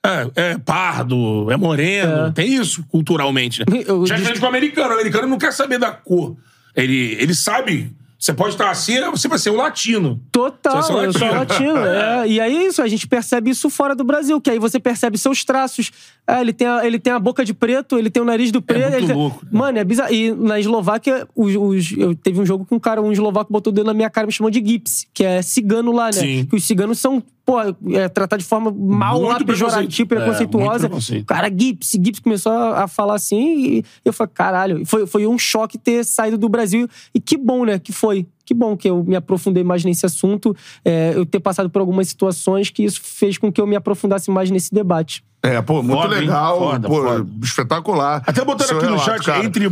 [0.06, 2.26] É, é pardo, é moreno, Uhum.
[2.28, 2.32] É.
[2.32, 3.84] tem isso culturalmente, né?
[3.88, 4.90] Eu- Já é diferente com o americano.
[4.90, 6.38] O americano não quer saber da cor.
[6.76, 7.92] Ele, ele sabe.
[8.26, 10.19] Você pode estar assim, você vai ser um latino.
[10.31, 11.73] Total, Você é eu sou latino.
[11.73, 11.85] latino.
[11.85, 12.27] é.
[12.35, 15.15] E aí é isso, a gente percebe isso fora do Brasil, que aí você percebe
[15.15, 15.91] seus traços.
[16.26, 18.64] Ah, ele, tem a, ele tem a boca de preto, ele tem o nariz do
[18.64, 18.81] preto.
[18.81, 19.52] muito ele tem- louco, né?
[19.52, 20.11] Mano, é bizarro.
[20.11, 23.72] E na Eslováquia, os, os- eu teve um jogo que um cara, um eslovaco botou
[23.72, 26.11] o dedo na minha cara e me chamou de Gips, que é cigano lá, né?
[26.14, 26.45] Sim.
[26.49, 30.15] Que os ciganos são, pô, é, tratados de forma mal lá, pejorativa.
[30.15, 30.88] É, preconceituosa.
[30.88, 34.85] o cara, Gips, Gips começou a, falar assim e eu falei, caralho.
[34.85, 36.88] Foi, foi um choque ter saído do Brasil.
[37.13, 37.77] E que bom, né?
[37.77, 38.26] Que foi.
[38.43, 42.07] Que bom que eu me aprofundei mais nesse assunto, é, eu ter passado por algumas
[42.07, 45.23] situações que isso fez com que eu me aprofundasse mais nesse debate.
[45.45, 46.59] É, pô, muito Foda, legal.
[46.59, 47.27] Foda, pô, foda.
[47.43, 48.23] espetacular.
[48.26, 49.45] Até botando Seu aqui no relato, chat, cara.
[49.45, 49.69] entre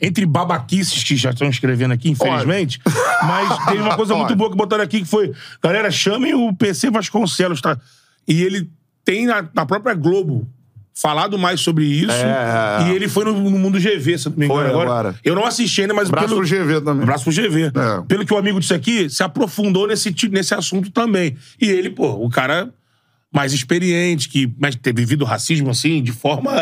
[0.00, 2.80] entre babaquices que já estão escrevendo aqui, infelizmente.
[3.22, 4.36] Mas teve uma coisa muito Olha.
[4.36, 5.32] boa que botaram aqui que foi:
[5.62, 7.78] galera, chamem o PC Vasconcelos, tá?
[8.26, 8.70] E ele
[9.04, 10.48] tem na, na própria Globo
[10.94, 12.12] falado mais sobre isso.
[12.12, 12.86] É.
[12.88, 14.60] E ele foi no, no Mundo GV, se eu não me engano.
[14.60, 15.14] Foi agora.
[15.24, 17.02] Eu não assisti ainda, mas Braço pelo, pro GV também.
[17.02, 17.64] Abraço pro GV.
[17.64, 17.70] É.
[18.06, 21.36] Pelo que o amigo disse aqui, se aprofundou nesse, nesse assunto também.
[21.60, 22.72] E ele, pô, o cara
[23.34, 26.52] mais experiente, que mas ter vivido racismo assim, de forma.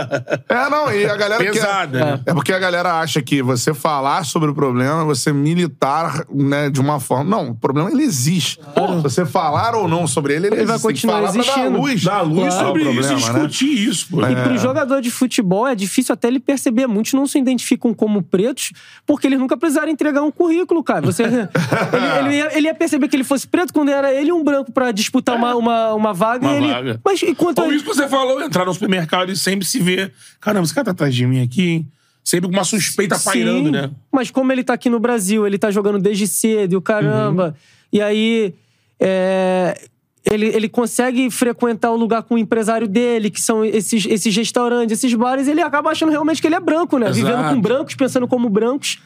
[0.48, 2.04] É, não, e a galera Pesada, quer...
[2.06, 2.20] né?
[2.26, 6.80] É porque a galera acha que você falar sobre o problema, você militar, né, de
[6.80, 7.24] uma forma...
[7.24, 8.58] Não, o problema, ele existe.
[9.02, 10.86] Você falar ou não sobre ele, ele, Ele vai existe.
[10.88, 11.70] Tem que continuar existindo.
[11.70, 12.02] dar luz.
[12.04, 12.66] Dar luz Claro.
[12.66, 13.46] sobre É o isso e problema, né?
[13.48, 14.26] discutir isso, pô.
[14.26, 16.86] E pro jogador de futebol é difícil até ele perceber.
[16.86, 18.72] Muitos não se identificam como pretos
[19.06, 21.04] porque eles nunca precisaram entregar um currículo, cara.
[21.04, 21.24] Você,
[21.92, 24.72] ele, ele ia, ele ia perceber que ele fosse preto quando era ele um branco
[24.72, 26.46] pra disputar uma, uma, uma vaga.
[26.46, 27.00] Uma e vaga.
[27.04, 30.10] Mas enquanto Ou isso que você falou, entrar no supermercado e sempre se vê.
[30.40, 31.88] Caramba, esse cara tá atrás de mim aqui, hein?
[32.24, 33.90] Sempre com uma suspeita pairando, Sim, né?
[34.12, 37.48] Mas como ele tá aqui no Brasil, ele tá jogando desde cedo e o caramba.
[37.48, 37.54] Uhum.
[37.92, 38.54] E aí.
[39.00, 39.76] é,
[40.24, 44.98] ele, ele consegue frequentar o lugar com o empresário dele, que são esses, esses restaurantes,
[44.98, 47.08] esses bares, ele acaba achando realmente que ele é branco, né?
[47.08, 47.26] Exato.
[47.26, 48.98] Vivendo com brancos, pensando como brancos.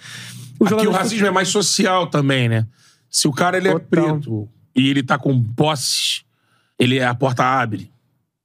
[0.60, 2.66] O Aqui o racismo é mais social também, né?
[3.10, 6.22] Se o cara ele é preto e ele tá com posses,
[6.78, 7.90] ele a porta abre.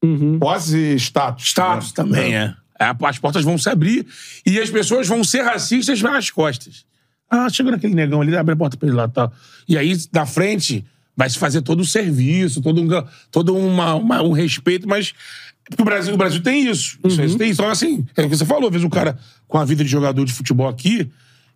[0.03, 0.40] Uhum.
[0.40, 1.45] Posse e status.
[1.45, 1.94] Status né?
[1.95, 2.56] também, é.
[2.80, 4.08] É, As portas vão se abrir
[4.45, 6.84] e as pessoas vão ser racistas nas costas.
[7.30, 9.32] Ah, chega naquele negão ali, abre a porta pra ele lá e tal.
[9.68, 10.84] E aí, na frente,
[11.16, 12.88] vai se fazer todo o serviço, todo um,
[13.30, 15.14] todo uma, uma- um respeito, mas.
[15.70, 16.98] Porque o Brasil, o Brasil tem isso.
[17.06, 17.62] Isso, isso tem isso.
[17.62, 19.18] Então, assim, é o que você falou, às vezes o cara
[19.48, 21.10] com a vida de jogador de futebol aqui,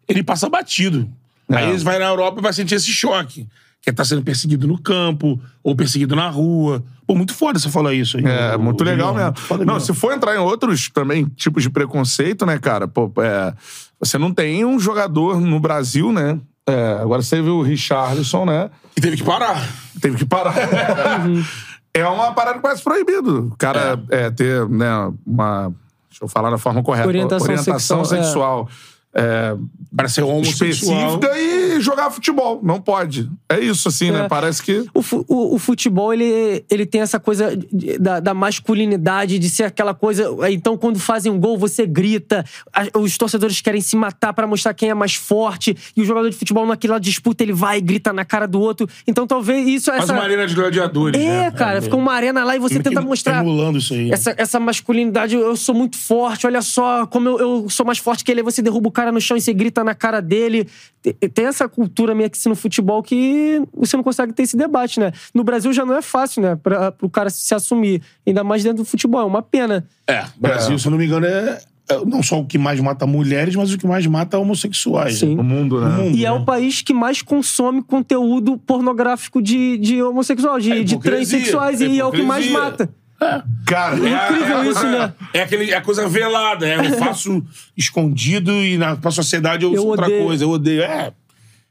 [0.07, 1.09] ele passa batido.
[1.49, 3.47] Aí ele vai na Europa e vai sentir esse choque.
[3.85, 6.83] Que é estar sendo perseguido no campo, ou perseguido na rua.
[7.05, 8.25] Pô, muito foda você falar isso aí.
[8.25, 9.31] É, ô- muito legal Juliano.
[9.31, 9.47] mesmo.
[9.47, 9.85] Muito Não, mesmo.
[9.85, 12.87] se for entrar em outros também tipos de preconceito, né, cara?
[12.87, 13.53] Pô, é,
[13.99, 16.39] você não tem um jogador no Brasil, né?
[16.67, 18.71] É, agora você viu o Richarlison, né?
[18.97, 19.63] E teve que parar.
[20.01, 20.55] Teve que parar.
[21.93, 23.51] É uma parada quase proibido.
[23.53, 24.89] O cara é, ter, né,
[25.25, 25.73] uma.
[26.09, 27.07] Deixa eu falar da forma correta.
[27.07, 28.05] Orientação sexual, é.
[28.05, 28.69] sexual.
[29.15, 29.55] É,
[29.95, 31.17] Para ser homossexual.
[31.19, 32.59] específica e jogar futebol.
[32.63, 33.29] Não pode.
[33.49, 34.25] É isso, assim, né?
[34.25, 34.27] É.
[34.27, 34.85] Parece que.
[34.93, 37.57] O, fu- o- o futebol, ele, ele tem essa coisa
[37.99, 40.29] da, da masculinidade, de ser aquela coisa.
[40.49, 42.43] Então, quando fazem um gol, você grita.
[42.95, 45.75] os torcedores querem se matar pra mostrar quem é mais forte.
[45.95, 48.87] E o jogador de futebol, naquela disputa, ele vai e grita na cara do outro.
[49.07, 49.85] Então, talvez isso.
[49.91, 50.13] Faz Essa...
[50.13, 51.51] uma arena de gladiadores, É, né?
[51.51, 53.41] cara, fica uma arena lá e você tenta mostrar.
[53.41, 54.11] Emulando isso aí.
[54.11, 58.23] Essa, essa masculinidade, eu sou muito forte, olha só como eu, eu sou mais forte
[58.23, 58.41] que ele.
[58.41, 60.67] Aí Você derruba o cara no chão e você grita na cara dele.
[61.33, 64.99] Tem, essa cultura meio que assim no futebol que você não consegue ter esse debate,
[64.99, 65.11] né?
[65.33, 66.55] No Brasil já não é fácil, né?
[66.55, 68.01] Pra, pro cara se assumir.
[68.25, 69.87] Ainda mais dentro do futebol, é uma pena.
[70.07, 72.79] É, o Brasil, se eu não me engano, é, é não só o que mais
[72.79, 75.19] mata mulheres, mas o que mais mata homossexuais.
[75.19, 75.29] Sim.
[75.29, 75.35] né?
[75.35, 75.87] No mundo, né?
[75.87, 76.35] No mundo, E é né?
[76.35, 81.87] o país que mais consome conteúdo pornográfico de, de homossexual, de, É de transexuais, é
[81.87, 82.89] e é o que mais hipocrisia.
[83.19, 83.45] Mata.
[83.65, 85.13] Cara, É a- incrível é isso, coisa- né?
[85.33, 87.43] É, aquele, é a coisa velada, é, eu faço
[87.77, 90.23] escondido e na, pra sociedade eu, Eu sou outra odeio.
[90.25, 90.81] coisa, eu odeio.
[90.83, 91.11] É,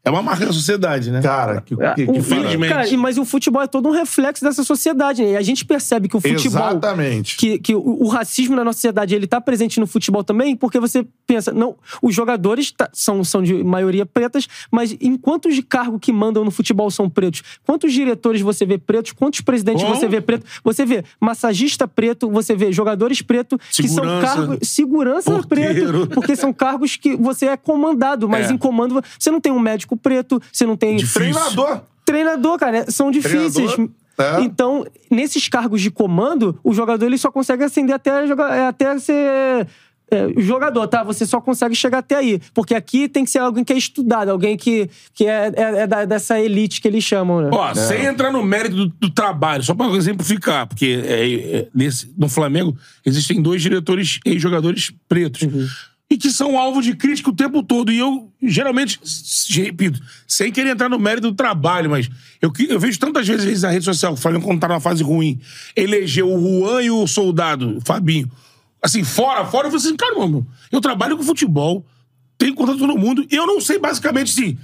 [0.05, 1.23] é uma marca da sociedade, né?
[1.23, 2.69] cara, que, que, É, O- que Infelizmente.
[2.73, 5.31] Cara, mas o futebol é todo um reflexo dessa sociedade, né?
[5.33, 6.45] E a gente percebe que o futebol.
[6.69, 7.37] Exatamente.
[7.37, 10.79] Que, que o, o racismo na nossa sociedade ele tá presente no futebol também, porque
[10.79, 15.63] você pensa, não, os jogadores tá- são, são de maioria pretas, mas em quantos de
[15.63, 17.43] cargo que mandam no futebol são pretos?
[17.65, 19.13] Quantos diretores você vê pretos?
[19.13, 19.95] Quantos presidentes Bom.
[19.95, 20.45] você vê preto?
[20.63, 24.27] Você vê massagista preto, você vê jogadores pretos, que são Segurança.
[24.37, 24.69] cargos.
[24.69, 25.93] Segurança Porteiro.
[26.01, 26.09] preto.
[26.15, 28.53] Porque são cargos que você é comandado, mas É.
[28.53, 30.97] em comando você não tem um médico preto, você não tem.
[30.97, 31.33] Difícil.
[31.33, 31.81] Treinador.
[32.05, 33.53] Treinador, cara, é- são difíceis.
[33.73, 34.41] Treinador, é.
[34.43, 39.67] Então, nesses cargos de comando, o jogador ele só consegue ascender até, é, até ser
[40.11, 41.03] é, jogador, tá?
[41.03, 42.39] Você só consegue chegar até aí.
[42.53, 45.87] Porque aqui tem que ser alguém que é estudado, alguém que, que é, é- é
[45.87, 47.49] da- dessa elite que eles chamam, né?
[47.53, 52.13] Ó, sem entrar no mérito do, do trabalho, só pra exemplificar, porque é, é, nesse,
[52.17, 55.43] no Flamengo existem dois diretores e jogadores pretos.
[56.11, 57.91] E que são alvo de crítica o tempo todo.
[57.91, 59.01] E eu, geralmente,
[59.51, 62.09] repito, sem querer entrar no mérito do trabalho, mas
[62.41, 65.41] eu, eu vejo tantas vezes na rede social, o Flamengo quando tá numa fase ruim,
[65.75, 68.31] elegeu o Juan e o Soldado, o Fabinho.
[68.83, 71.87] Assim, fora, fora, eu falei assim, cara, meu, eu trabalho com futebol,
[72.37, 74.59] tenho contato com todo mundo, e eu não sei basicamente, assim,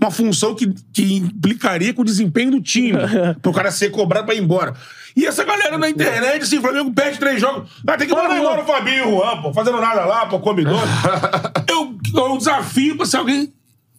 [0.00, 2.98] uma função que, que implicaria com o desempenho do time.
[3.42, 4.74] pro cara ser cobrado pra ir embora.
[5.16, 7.70] E essa galera na internet, assim, o Flamengo perde três jogos.
[7.86, 10.38] Ah, tem que mandar embora o Fabinho e o Juan, pô, fazendo nada lá, pô,
[10.40, 10.78] comidor.
[11.68, 13.52] eu, eu desafio pra se alguém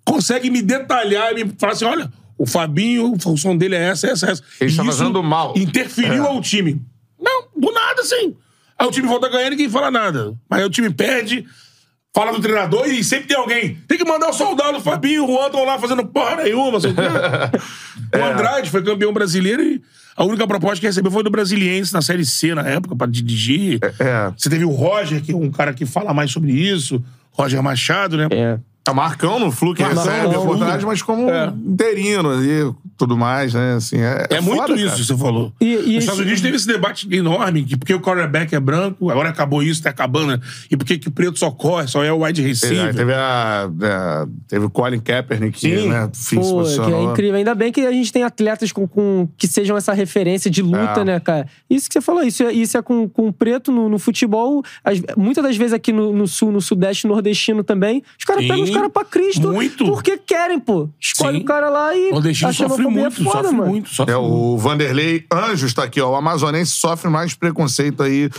[0.06, 4.08] consegue me detalhar e me falar assim: olha, o Fabinho, a função dele é essa,
[4.08, 4.44] essa, essa.
[4.62, 5.54] Ele está fazendo mal.
[5.58, 6.28] Interferiu É.
[6.28, 6.80] ao time.
[7.20, 8.36] Não, do nada, sim.
[8.78, 10.36] Aí o time volta ganhando e ninguém fala nada.
[10.52, 11.48] Aí o time perde.
[12.14, 13.76] fala do treinador e sempre tem alguém.
[13.88, 16.80] Tem que mandar o soldado, o Fabinho, o Juan estão lá fazendo porra nenhuma.
[16.80, 16.92] sei
[18.22, 19.82] o Andrade foi campeão brasileiro e
[20.18, 23.80] a única proposta que recebeu foi do Brasiliense na Série C na época, pra dirigir.
[24.00, 24.34] É.
[24.36, 27.04] Você teve o Roger, que é um cara que fala mais sobre isso.
[27.32, 28.28] Roger Machado, né?
[28.32, 28.60] É.
[28.92, 31.48] É Marcão no Flu que Marcão, recebe a oportunidade, mas como É.
[31.66, 33.74] interino ali, tudo mais, né?
[33.76, 35.54] Assim, é, É, muito foda, isso que você falou.
[35.60, 38.60] E- e Nos esse- Estados Unidos teve esse debate enorme, que porque o quarterback é
[38.60, 40.40] branco, agora acabou isso, tá acabando, né?
[40.72, 42.96] E por que que o preto só corre, só é o wide É, receiver.
[42.96, 45.90] teve, a, a- teve o Colin Kaepernick, que, Sim.
[45.90, 47.36] né, fim, se Pô, que é incrível.
[47.36, 51.02] Ainda bem que a gente tem atletas com, com- que sejam essa referência de luta,
[51.02, 51.04] É.
[51.06, 51.48] né, cara?
[51.70, 54.64] Isso que você falou, isso é, isso é com, com preto no, no futebol.
[54.84, 58.64] As- muitas das vezes aqui no, no sul, no sudeste, nordestino também, os caras pegam
[58.64, 59.52] os caras pra Cristo.
[59.52, 59.86] Muito.
[59.86, 60.90] Porque querem, pô.
[61.00, 61.44] Escolhe Sim.
[61.44, 62.10] o cara lá e.
[62.10, 63.70] O nordestino sofre xenofobia muito, é foda, sofre mano.
[63.72, 64.34] muito, sofre É, muito.
[64.34, 66.12] o Vanderlei Anjos tá aqui, ó.
[66.12, 68.30] O amazonense sofre mais preconceito aí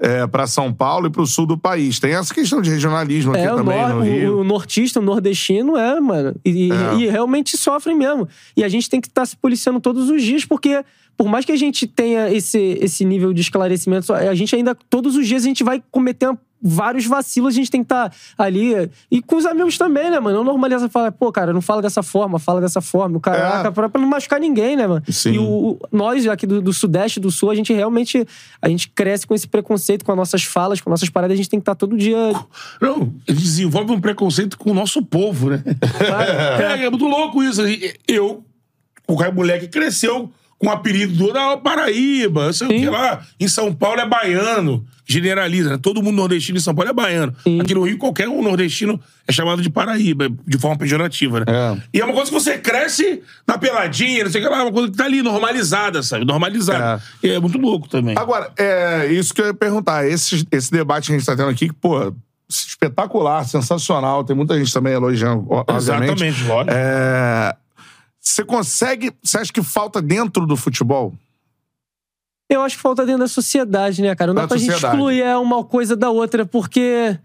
[0.00, 1.98] é, para São Paulo e pro sul do país.
[1.98, 4.38] Tem essa questão de regionalismo aqui É, o, também no o- Rio.
[4.40, 6.34] o nortista, o nordestino é, mano.
[6.44, 6.94] E, É.
[7.00, 8.28] e realmente sofrem mesmo.
[8.56, 10.84] E a gente tem que estar se policiando todos os dias, porque
[11.16, 15.16] por mais que a gente tenha esse, esse nível de esclarecimento, a gente ainda, todos
[15.16, 18.90] os dias, a gente vai cometendo vários vacilos, a gente tem que estar ali.
[19.10, 20.38] E com os amigos também, né, mano?
[20.38, 23.16] Não normaliza falar, pô, cara, não fala dessa forma, fala dessa forma.
[23.16, 23.70] O caraca, É.
[23.70, 25.02] pra, pra não machucar ninguém, né, mano?
[25.08, 25.32] Sim.
[25.32, 28.26] E o, nós aqui do, do Sudeste, do Sul, a gente realmente
[28.60, 31.48] a gente cresce com esse preconceito, com as nossas falas, com nossas paradas, a gente
[31.48, 32.16] tem que estar todo dia
[32.80, 35.62] Não, desenvolve um preconceito com o nosso povo, né?
[36.78, 37.62] é, é muito louco isso.
[38.06, 38.44] Eu,
[39.06, 43.22] o cara moleque cresceu com o apelido do da Paraíba, sei o que lá.
[43.38, 44.84] Em São Paulo é baiano.
[45.08, 45.78] Generaliza, né?
[45.80, 47.34] Todo mundo nordestino em São Paulo é baiano.
[47.42, 47.58] Sim.
[47.60, 51.46] Aqui no Rio, qualquer um nordestino é chamado de Paraíba, de forma pejorativa, né?
[51.48, 51.82] É.
[51.94, 54.72] E é uma coisa que você cresce na peladinha, não sei o que lá, uma
[54.72, 56.26] coisa que tá ali, normalizada, sabe?
[56.26, 57.02] Normalizada.
[57.22, 58.14] E é muito louco também.
[58.18, 60.06] Agora, é isso que eu ia perguntar.
[60.06, 62.12] Esse, esse debate que a gente tá tendo aqui, que, pô,
[62.48, 64.24] espetacular, sensacional.
[64.24, 66.12] Tem muita gente também elogiando, obviamente.
[66.12, 66.74] Exatamente, lógico.
[66.76, 67.56] É,
[68.20, 69.12] Você consegue.
[69.22, 71.14] Você acha que falta dentro do futebol?
[72.48, 74.32] Eu acho que falta dentro da sociedade, né, cara?
[74.32, 74.96] Não dá pra gente sociedade.
[74.96, 77.18] excluir é, uma coisa da outra, porque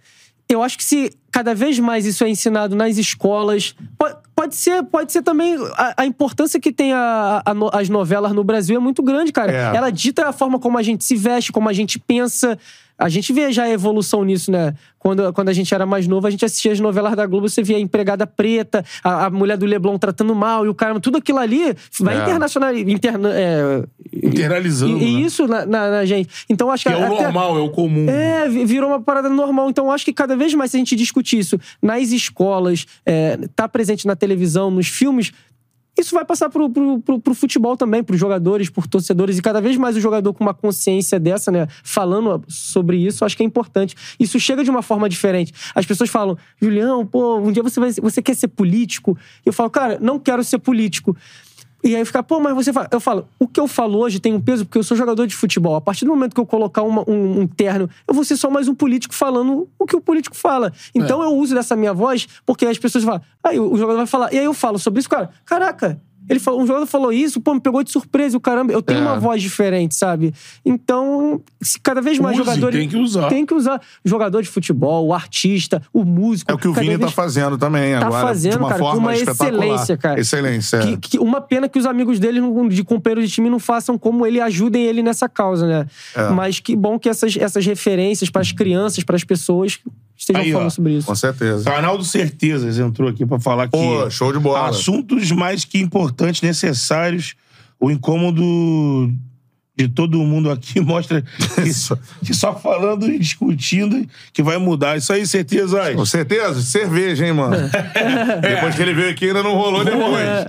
[0.50, 4.84] eu acho que se cada vez mais isso é ensinado nas escolas, pode, pode ser,
[4.84, 8.76] pode ser também a, a importância que tem a- a no- as novelas no Brasil
[8.76, 9.52] é muito grande, cara.
[9.52, 9.76] É.
[9.78, 12.60] Ela dita a forma como a gente se veste, como a gente pensa.
[12.98, 14.74] A gente vê já a evolução nisso, né?
[15.00, 17.62] Quando, quando a gente era mais novo, a gente assistia as novelas da Globo, você
[17.62, 21.18] via a empregada preta, a, a mulher do Leblon tratando mal, e o cara, tudo
[21.18, 22.22] aquilo ali vai É.
[22.24, 23.84] internacional, interna, é,
[24.24, 25.22] Internalizando, e, e né?
[25.22, 26.30] isso na, na- na gente.
[26.50, 26.90] Então acho que.
[26.90, 28.08] Que é o até- normal, é o comum.
[28.10, 29.70] É, vi- virou uma parada normal.
[29.70, 33.68] Então acho que cada vez mais, se a gente discutir isso nas escolas, é, tá
[33.68, 35.32] presente na televisão, nos filmes.
[35.98, 39.38] Isso vai passar pro, pro, pro, pro futebol também, pros jogadores, por torcedores.
[39.38, 41.68] E cada vez mais o jogador com uma consciência dessa, né?
[41.84, 43.96] Falando sobre isso, acho que é importante.
[44.20, 45.54] Isso chega de uma forma diferente.
[45.76, 49.16] As pessoas falam, Julião, pô, um dia você, vai, você quer ser político?
[49.46, 51.16] E eu falo, cara, não quero ser político.
[51.84, 52.88] E aí fica, pô, mas você fala.
[52.92, 55.36] Eu falo, o que eu falo hoje tem um peso porque eu sou jogador de
[55.36, 55.76] futebol.
[55.76, 58.50] A partir do momento que eu colocar uma- um, um terno, eu vou ser só
[58.50, 60.72] mais um político falando o que o político fala.
[60.96, 64.34] Então eu uso dessa minha voz porque as pessoas falam, aí o jogador vai falar,
[64.34, 66.00] e aí eu falo sobre isso, cara, caraca.
[66.30, 69.00] Ele falou, um jogador falou isso, pô, me pegou de surpresa, o caramba, eu tenho
[69.00, 69.04] É.
[69.04, 70.34] uma voz diferente, sabe?
[70.66, 72.80] Então, se cada vez mais Use, jogadores.
[72.80, 73.28] tem que usar.
[73.30, 73.82] Tem que usar.
[74.06, 76.50] O jogador de futebol, o artista, o músico.
[76.52, 78.28] É o que o Vini tá fazendo também Tá agora.
[78.28, 80.20] fazendo, de uma cara, com forma uma excelência, cara.
[80.20, 80.78] Excelência.
[80.78, 80.82] é.
[80.82, 82.40] Que- que- uma pena que os amigos dele,
[82.70, 85.86] de companheiro de time, não façam como ele, ajudem ele nessa causa, né?
[86.16, 86.30] É.
[86.30, 89.80] Mas que bom que essas, essas referências para as crianças, para as pessoas,
[90.24, 90.58] estejam Aí, ó.
[90.58, 91.08] falando sobre isso.
[91.08, 91.64] Com certeza.
[91.64, 94.70] Canal Certezas entrou aqui pra falar que Pô, show de bola.
[94.70, 97.36] assuntos mais que importantes, necessários,
[97.80, 99.12] o incômodo
[99.76, 101.24] de todo mundo aqui mostra
[101.56, 101.98] que, Isso.
[102.24, 104.98] que só falando e discutindo que vai mudar.
[104.98, 105.96] Isso aí, certezas.
[105.96, 106.62] Com certeza?
[106.62, 107.56] Cerveja, hein, mano?
[108.42, 110.04] Depois que ele veio aqui, ainda não rolou depois.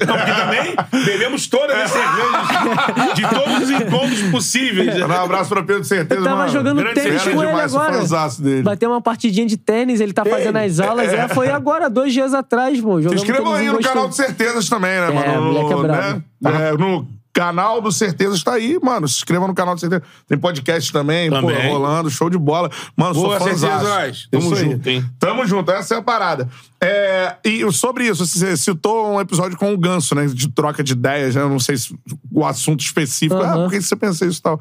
[0.07, 5.01] Não, porque também bebemos todas as cervejas de todos os encontros possíveis.
[5.01, 6.53] Um abraço pra Pedro Certeza, Eu tava mano.
[6.53, 8.03] jogando grande tênis com ele agora.
[8.41, 8.77] dele.
[8.77, 11.13] Ter uma partidinha de tênis, ele tá fazendo as aulas.
[11.13, 12.97] É, foi agora, dois dias atrás, pô.
[12.97, 13.95] Se Jogamos inscrevam aí tênis no gostoso.
[13.95, 15.53] canal do Certezas também, né, mano?
[15.53, 16.23] moleque é No, né?
[16.69, 19.07] É, no canal do Certezas tá aí, mano.
[19.09, 20.07] Se inscreva no canal do Certezas.
[20.27, 21.55] Tem podcast também, Também.
[21.57, 22.71] pô, rolando, show de bola.
[22.97, 23.49] Mano, Boa, sou.
[23.49, 24.29] Certezas.
[24.31, 25.05] Tamo junto, hein?
[25.19, 26.49] Tamo junto, essa é a parada.
[26.81, 30.27] É, e sobre isso, você citou um episódio com o Ganso, né?
[30.27, 31.43] De troca de ideias, né?
[31.43, 31.95] Eu não sei se
[32.31, 33.41] o assunto específico.
[33.43, 33.63] Ah, Aham.
[33.65, 34.61] por que você pensa isso e tal?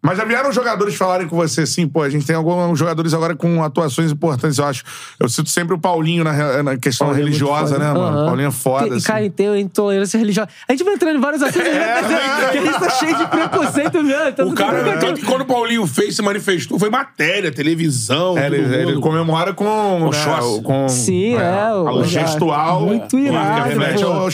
[0.00, 3.34] Mas já vieram jogadores falarem com você assim, pô, a gente tem alguns jogadores agora
[3.34, 4.84] com atuações importantes, eu acho.
[5.18, 7.78] Eu cito sempre o Paulinho na, na questão Paulinho é religiosa, foda.
[7.84, 8.16] né, mano?
[8.16, 8.26] Aham.
[8.26, 8.84] Paulinho é foda.
[8.86, 9.06] Tem, assim.
[9.06, 10.48] Cara, e tem intolerância religiosa.
[10.68, 13.26] A gente vai entrando em vários assuntos, É, é, que a gente tá cheio de
[13.26, 14.32] preconceito mesmo.
[14.32, 18.38] Tá O cara, tanto que quando o Paulinho fez, se manifestou, foi matéria, televisão.
[18.38, 19.64] É, ele, ele comemora com.
[19.66, 22.82] O né, com Sim, é, o- O gestual.
[22.82, 24.10] Muito que irado, remete pô.
[24.10, 24.30] ao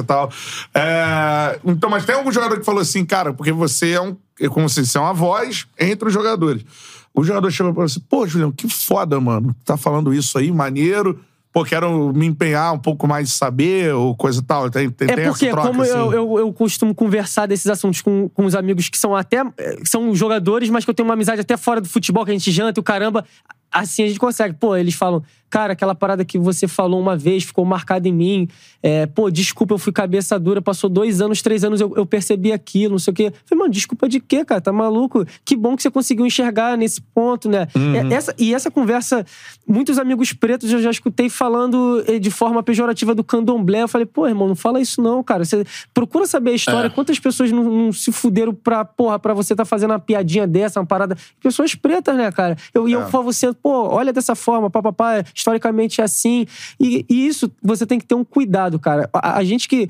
[0.00, 0.30] e tal.
[0.74, 4.14] É, então, mas tem algum jogador que falou assim, cara, porque você é um.
[4.40, 6.64] É Como se você é uma voz entre os jogadores.
[7.14, 9.56] O jogador chegou pra você, pô, Julião, que foda, mano.
[9.64, 11.18] Tá falando isso aí, maneiro.
[11.50, 14.68] Pô, quero me empenhar um pouco mais de saber, ou coisa e tal.
[14.68, 15.92] Tem, tem, É porque, essa troca, como assim.
[15.92, 19.42] eu, eu, eu costumo conversar desses assuntos com, com os amigos que são até.
[19.42, 22.34] que são jogadores, mas que eu tenho uma amizade até fora do futebol, que a
[22.34, 23.24] gente janta e o caramba.
[23.72, 24.54] Assim a gente consegue.
[24.54, 28.48] Pô, eles falam, cara, aquela parada que você falou uma vez ficou marcada em mim.
[28.82, 32.52] É, pô, desculpa, eu fui cabeça dura, passou dois anos, três anos, eu, eu percebi
[32.52, 33.32] aquilo, não sei o quê.
[33.44, 34.60] Falei, mano, desculpa de quê, cara?
[34.60, 35.24] Tá maluco?
[35.44, 37.68] Que bom que você conseguiu enxergar nesse ponto, né?
[37.74, 39.24] É, essa, e essa conversa,
[39.66, 43.82] muitos amigos pretos eu já escutei falando eh, de forma pejorativa do candomblé.
[43.82, 45.44] Eu falei, pô, irmão, não fala isso não, cara.
[45.44, 46.90] Você procura saber a história.
[46.90, 50.80] Quantas pessoas não, não se fuderam pra, porra, pra você tá fazendo uma piadinha dessa,
[50.80, 51.16] uma parada.
[51.40, 52.56] Pessoas pretas, né, cara?
[52.72, 56.46] Eu, e eu falo você, pô, olha dessa forma, papapá, historicamente é assim.
[56.80, 59.08] E, e isso, você tem que ter um cuidado, cara.
[59.12, 59.88] A, a gente que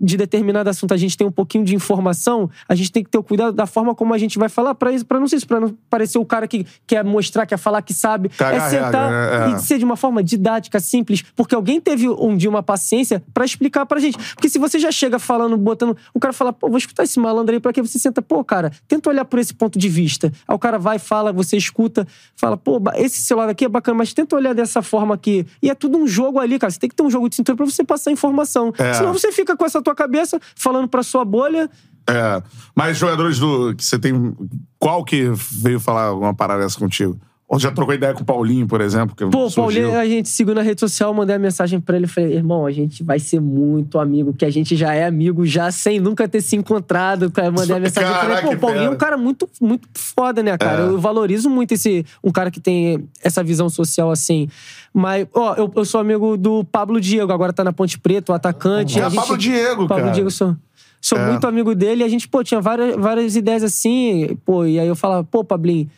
[0.00, 3.18] de determinado assunto a gente tem um pouquinho de informação, a gente tem que ter
[3.18, 5.46] o cuidado da forma como a gente vai falar para isso, para não ser isso,
[5.46, 9.52] para não parecer o cara que quer mostrar, quer falar que sabe, é sentar né?
[9.52, 9.56] É.
[9.56, 13.44] e ser de uma forma didática, simples, porque alguém teve um dia uma paciência pra
[13.44, 14.18] explicar pra gente.
[14.34, 17.54] Porque se você já chega falando, botando, o cara fala, pô, vou escutar esse malandro
[17.54, 20.32] aí pra que você senta, pô, cara, tenta olhar por esse ponto de vista.
[20.46, 22.06] Aí o cara vai, fala, você escuta,
[22.36, 25.46] fala, pô, esse celular aqui é bacana, mas tenta olhar dessa forma aqui.
[25.62, 26.70] E é tudo um jogo ali, cara.
[26.70, 28.72] Você tem que ter um jogo de cintura pra você passar informação.
[28.78, 28.94] É.
[28.94, 31.70] Senão você fica com essa tua cabeça falando pra sua bolha.
[32.08, 32.42] É.
[32.74, 33.74] Mas jogadores do.
[33.74, 34.36] que você tem.
[34.78, 37.18] Qual que veio falar alguma parada dessa contigo?
[37.52, 39.16] Ou já trocou ideia com o Paulinho, por exemplo?
[39.16, 39.52] Que Pô, o?
[39.52, 42.06] Paulinho, a gente seguiu na rede social, mandei a mensagem pra ele.
[42.06, 45.68] Falei, irmão, a gente vai ser muito amigo, que a gente já é amigo, já
[45.72, 47.28] sem nunca ter se encontrado.
[47.28, 48.42] Cara, Mandei a mensagem pra ele.
[48.42, 50.82] Pô, o Paulinho é um cara muito, muito foda, né, cara?
[50.82, 50.86] É.
[50.90, 54.48] Eu valorizo muito esse, um cara que tem essa visão social assim.
[54.94, 58.34] Mas, ó, eu, eu sou amigo do Pablo Diego, agora tá na Ponte Preta, o
[58.34, 58.96] atacante.
[59.00, 60.10] É, gente- Pablo Diego, Pablo cara.
[60.14, 60.56] Diego, eu sou.
[61.00, 61.30] Sou É.
[61.30, 64.86] muito amigo dele e a gente, pô, tinha várias, várias ideias assim, pô, e aí
[64.86, 65.88] eu falava, pô, Pablinho,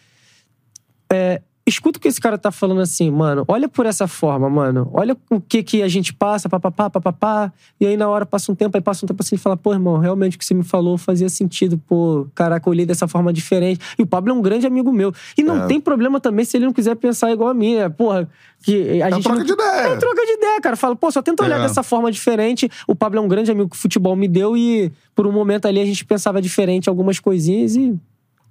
[1.12, 3.44] é, escuta o que esse cara tá falando assim, mano.
[3.46, 4.90] Olha por essa forma, mano.
[4.92, 7.52] Olha o que que a gente passa, papapá, papapá.
[7.80, 9.72] E aí na hora passa um tempo, aí passa um tempo assim e fala, pô,
[9.72, 13.32] irmão, realmente o que você me falou fazia sentido, pô, caraca, eu olhei dessa forma
[13.32, 13.80] diferente.
[13.96, 15.12] E o Pablo é um grande amigo meu.
[15.38, 15.66] E não É.
[15.68, 17.88] tem problema também se ele não quiser pensar igual a mim, né?
[17.88, 18.28] Porra,
[18.64, 19.22] que a É gente.
[19.22, 19.86] troca não- de ideia.
[19.88, 20.74] É troca de ideia, cara.
[20.76, 21.62] Fala, pô, só tenta olhar É.
[21.62, 22.68] dessa forma diferente.
[22.88, 25.66] O Pablo é um grande amigo que o futebol me deu e por um momento
[25.66, 27.96] ali a gente pensava diferente algumas coisinhas e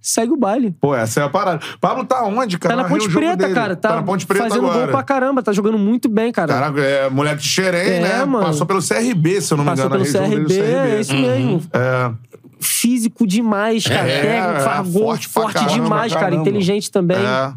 [0.02, 0.76] segue o baile.
[0.82, 1.60] Pô, essa é a parada.
[1.80, 2.76] Pablo tá onde, cara?
[2.76, 3.76] Tá na Ponte Preta, cara.
[3.76, 4.80] Tá, Tá na Ponte Preta fazendo agora.
[4.86, 5.44] gol pra caramba.
[5.44, 6.52] Tá jogando muito bem, cara.
[6.54, 8.26] Caraca, é moleque de Xerém, É, né?
[8.26, 8.46] mano.
[8.48, 10.04] Passou pelo CRB, se eu não me Passou engano.
[10.04, 10.62] pelo Narrei o jogo CRB,
[10.96, 11.62] é isso mesmo.
[11.74, 12.12] É.
[12.60, 14.08] Físico demais, cara.
[14.08, 16.26] É, Técnico, é, faz gol forte forte, caramba, demais, cara.
[16.26, 16.42] caramba.
[16.42, 17.18] Inteligente também.
[17.18, 17.54] É.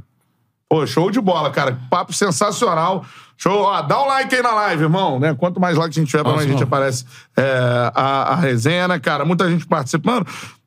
[0.68, 1.78] Pô, show de bola, cara.
[1.90, 3.04] Papo sensacional.
[3.36, 3.62] Show.
[3.62, 5.20] Ó, dá um like aí na live, irmão.
[5.20, 5.34] Né?
[5.34, 7.04] Quanto mais like a gente tiver, pra mais Nossa, gente aparece
[7.36, 9.24] é, a, a resenha, né, cara?
[9.24, 10.26] Muita gente participando.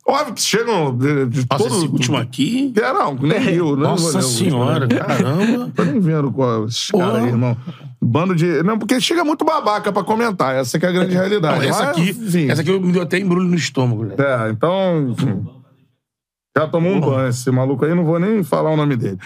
[0.10, 1.76] Óbvio que chegam de, de Nossa, todo...
[1.76, 2.74] esse último aqui.
[2.78, 3.76] É, não, nem viu.
[3.76, 4.96] Não Nossa senhora, né?
[4.96, 5.72] caramba.
[5.76, 7.08] Tô nem vendo qual, esses Porra.
[7.08, 7.58] caras aí, irmão.
[8.02, 8.64] Bando de...
[8.64, 10.56] Não, porque chega muito babaca pra comentar.
[10.56, 11.60] Essa que é a grande realidade.
[11.60, 12.50] Não, essa Mas, aqui, enfim.
[12.50, 14.16] essa aqui me deu até embrulho no estômago, né?
[14.18, 15.10] É, então.
[15.10, 15.46] enfim.
[16.58, 19.18] Já tomou um banho esse maluco aí, não vou nem falar o nome dele.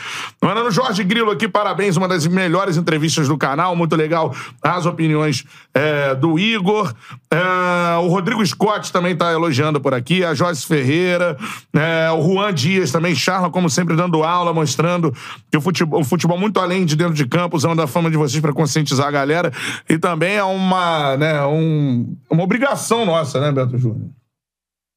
[0.44, 5.46] Mandando Jorge Grilo aqui, parabéns, uma das melhores entrevistas do canal, muito legal as opiniões
[5.74, 6.94] é, do Igor.
[7.32, 11.38] É, o Rodrigo Scott também tá elogiando por aqui, a Joyce Ferreira,
[11.74, 15.14] é, o Juan Dias também, Charla, como sempre, dando aula, mostrando
[15.50, 18.18] que o futebol, o futebol muito além de dentro de campo, usando a fama de
[18.18, 19.54] vocês para conscientizar a galera.
[19.90, 24.10] E também é uma, né, um- uma obrigação nossa, né, Beto Júnior?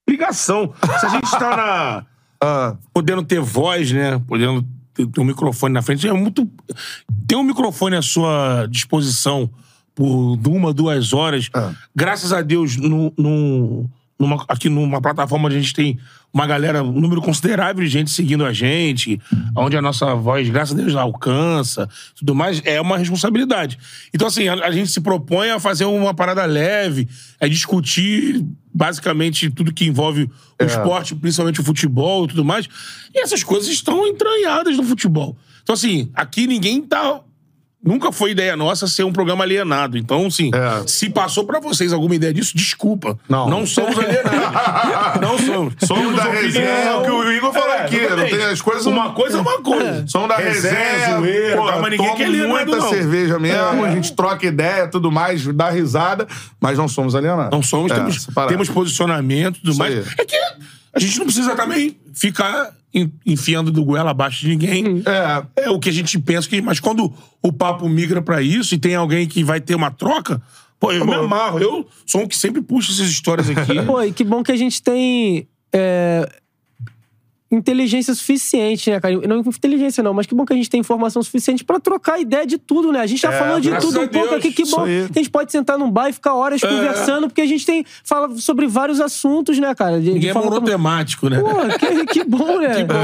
[0.08, 0.72] Ligação.
[1.00, 2.06] Se a gente tá na.
[2.44, 2.76] Ah.
[2.92, 4.20] podendo ter voz, né?
[4.26, 6.06] Podendo ter, um microfone na frente.
[6.06, 6.48] É muito.
[7.26, 9.50] Ter um microfone à sua disposição
[9.94, 11.48] por uma, duas horas.
[11.54, 11.70] É.
[11.94, 15.98] Graças a Deus, no, no- numa- aqui numa plataforma onde a gente tem
[16.34, 19.20] uma galera, um número considerável de gente seguindo a gente,
[19.56, 23.78] onde a nossa voz, graças a Deus, alcança, tudo mais, é uma responsabilidade.
[24.12, 27.08] Então, assim, a, a gente se propõe a fazer uma parada leve,
[27.40, 28.44] a discutir
[28.74, 30.28] basicamente tudo que envolve
[30.60, 32.68] o esporte, principalmente o futebol e tudo mais.
[33.14, 35.36] E essas coisas estão entranhadas no futebol.
[35.62, 37.20] Então, assim, aqui ninguém tá
[37.84, 39.96] nunca foi ideia nossa ser um programa alienado.
[39.98, 40.82] Então, assim, É.
[40.86, 43.18] se passou pra vocês alguma ideia disso, desculpa.
[43.28, 43.48] Não.
[43.48, 45.20] Não somos alienados.
[45.20, 45.74] não somos.
[45.84, 48.36] Somos da resenha, é o que o Igor falou aqui, não exatamente.
[48.36, 50.04] tem as coisas- Uma coisa é uma coisa.
[50.08, 52.88] Somos da resenha, zoeira, pô, mas ninguém quer alienado, muita não.
[52.88, 53.88] cerveja mesmo, É.
[53.88, 56.26] a gente troca ideia, tudo mais, dá risada,
[56.60, 57.50] mas não somos alienados.
[57.52, 59.94] Não somos, É, temos, temos posicionamento e tudo Isso mais.
[59.94, 60.04] aí.
[60.18, 60.36] É que
[60.94, 65.02] a gente não precisa também ficar en- enfiando do goela abaixo de ninguém.
[65.56, 66.60] É, É o que a gente pensa que.
[66.62, 67.12] Mas quando
[67.42, 70.40] o papo migra pra isso e tem alguém que vai ter uma troca,
[70.78, 71.58] pô, eu me amarro.
[71.58, 73.80] Eu sou um que sempre puxa essas histórias aqui.
[73.84, 76.28] Pô, e que bom que a gente tem é,
[77.54, 79.14] inteligência suficiente, né, cara?
[79.26, 82.46] Não inteligência não, mas que bom que a gente tem informação suficiente pra trocar ideia
[82.46, 83.00] de tudo, né?
[83.00, 85.30] A gente já É, falou de tudo um pouco aqui, que bom que a gente
[85.30, 89.00] pode sentar num bar e ficar horas conversando, porque a gente tem fala sobre vários
[89.00, 89.98] assuntos, né, cara?
[89.98, 91.40] De, de Ninguém é forma como- monotemático, né?
[91.40, 92.74] Pô, que, que bom, né?
[92.74, 92.94] Que bom.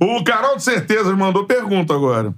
[0.18, 2.34] O Carol de Certeza mandou pergunta agora.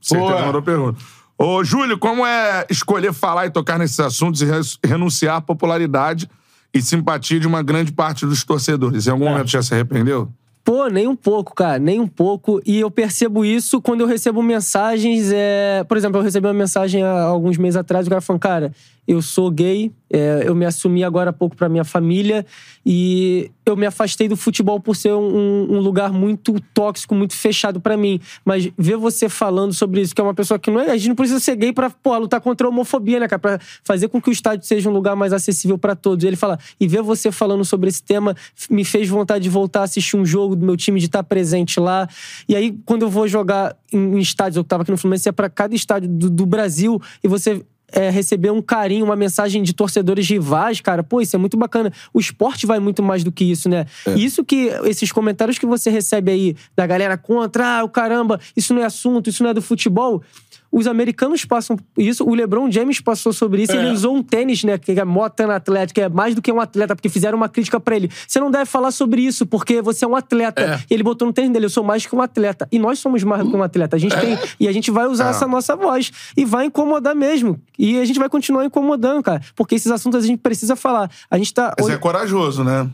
[0.00, 0.46] Certeza Boa.
[0.46, 0.98] mandou pergunta.
[1.38, 4.46] Ô, Júlio, como é escolher falar e tocar nesses assuntos e
[4.86, 6.28] renunciar à popularidade
[6.72, 9.06] e simpatia de uma grande parte dos torcedores?
[9.06, 9.30] Em algum É.
[9.30, 10.30] momento já se arrependeu?
[10.62, 12.60] Pô, nem um pouco, cara, nem um pouco.
[12.66, 15.32] E eu percebo isso quando eu recebo mensagens.
[15.32, 15.84] É...
[15.84, 18.72] Por exemplo, eu recebi uma mensagem há alguns meses atrás, o cara falando, cara,
[19.06, 22.44] eu sou gay, é, eu me assumi agora há pouco pra minha família
[22.84, 27.80] e eu me afastei do futebol por ser um, um lugar muito tóxico, muito fechado
[27.80, 28.20] pra mim.
[28.44, 30.90] Mas ver você falando sobre isso, que é uma pessoa que não é.
[30.90, 31.72] A gente não precisa ser gay
[32.02, 33.38] pô, lutar contra a homofobia, né, cara?
[33.38, 36.24] Pra fazer com que o estádio seja um lugar mais acessível pra todos.
[36.24, 38.34] E ele fala, e ver você falando sobre esse tema
[38.68, 41.78] me fez vontade de voltar a assistir um jogo do meu time, de estar presente
[41.78, 42.08] lá.
[42.48, 45.32] E aí, quando eu vou jogar em, em estádios, eu tava aqui no Fluminense, ia
[45.32, 47.64] pra cada estádio do, do Brasil e você.
[47.92, 51.92] É, receber um carinho, uma mensagem de torcedores rivais, cara, pô, isso é muito bacana.
[52.12, 53.86] O esporte vai muito mais do que isso, né?
[54.16, 58.40] E isso que, esses comentários que você recebe aí da galera contra, ah, o caramba,
[58.56, 60.22] isso não é assunto, isso não é do futebol.
[60.72, 63.76] Os americanos passam isso, o LeBron James passou sobre isso, É.
[63.76, 66.60] ele usou um tênis, né, que é Motan Atlético, que é mais do que um
[66.60, 68.08] atleta, porque fizeram uma crítica pra ele.
[68.28, 70.62] Você não deve falar sobre isso, porque você é um atleta.
[70.62, 70.80] É.
[70.88, 72.68] Ele botou no tênis dele, eu sou mais que um atleta.
[72.70, 73.96] E nós somos mais do que um atleta.
[73.96, 74.38] A gente tem.
[74.60, 75.30] E a gente vai usar É.
[75.30, 76.12] essa nossa voz.
[76.36, 77.60] E vai incomodar mesmo.
[77.76, 79.40] E a gente vai continuar incomodando, cara.
[79.56, 81.10] Porque esses assuntos a gente precisa falar.
[81.28, 81.74] A gente tá.
[81.80, 82.88] Mas é corajoso, né?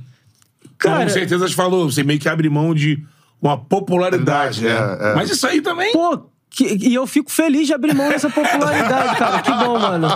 [0.79, 3.03] Cara, Com certeza você falou, você meio que abre mão de
[3.41, 4.71] uma popularidade, né?
[4.71, 5.15] É, é.
[5.15, 5.93] Mas isso aí também.
[5.93, 6.21] Pô,
[6.51, 9.43] que- e eu fico feliz de abrir mão dessa popularidade, cara.
[9.43, 10.09] Que bom, mano.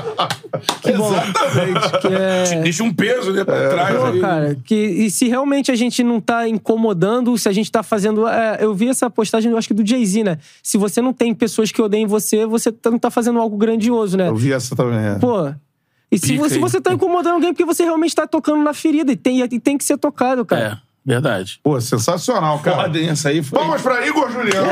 [0.83, 1.13] Que bom.
[1.13, 1.99] Exatamente.
[2.01, 3.97] Que é- Deixa um peso né, pra trás.
[3.97, 4.21] Pô, aí.
[4.21, 8.27] cara, que, e se realmente a gente não tá incomodando, se a gente tá fazendo.
[8.27, 10.39] é, eu vi essa postagem, eu acho que do Jay-Z, né?
[10.63, 14.17] Se você não tem pessoas que odeiem você, você tá- não tá fazendo algo grandioso,
[14.17, 14.29] né?
[14.29, 14.99] Eu vi essa também.
[14.99, 15.15] É.
[15.17, 15.53] Pô.
[16.13, 16.39] E se hein?
[16.59, 19.79] você tá incomodando alguém, porque você realmente tá tocando na ferida e tem, e tem
[19.79, 20.81] que ser tocado, cara.
[20.83, 21.61] É, verdade.
[21.63, 22.85] Pô, sensacional, cara.
[22.85, 23.09] Foda, hein?
[23.11, 23.59] Essa aí foi.
[23.59, 24.69] Palmas pra Igor Juliano.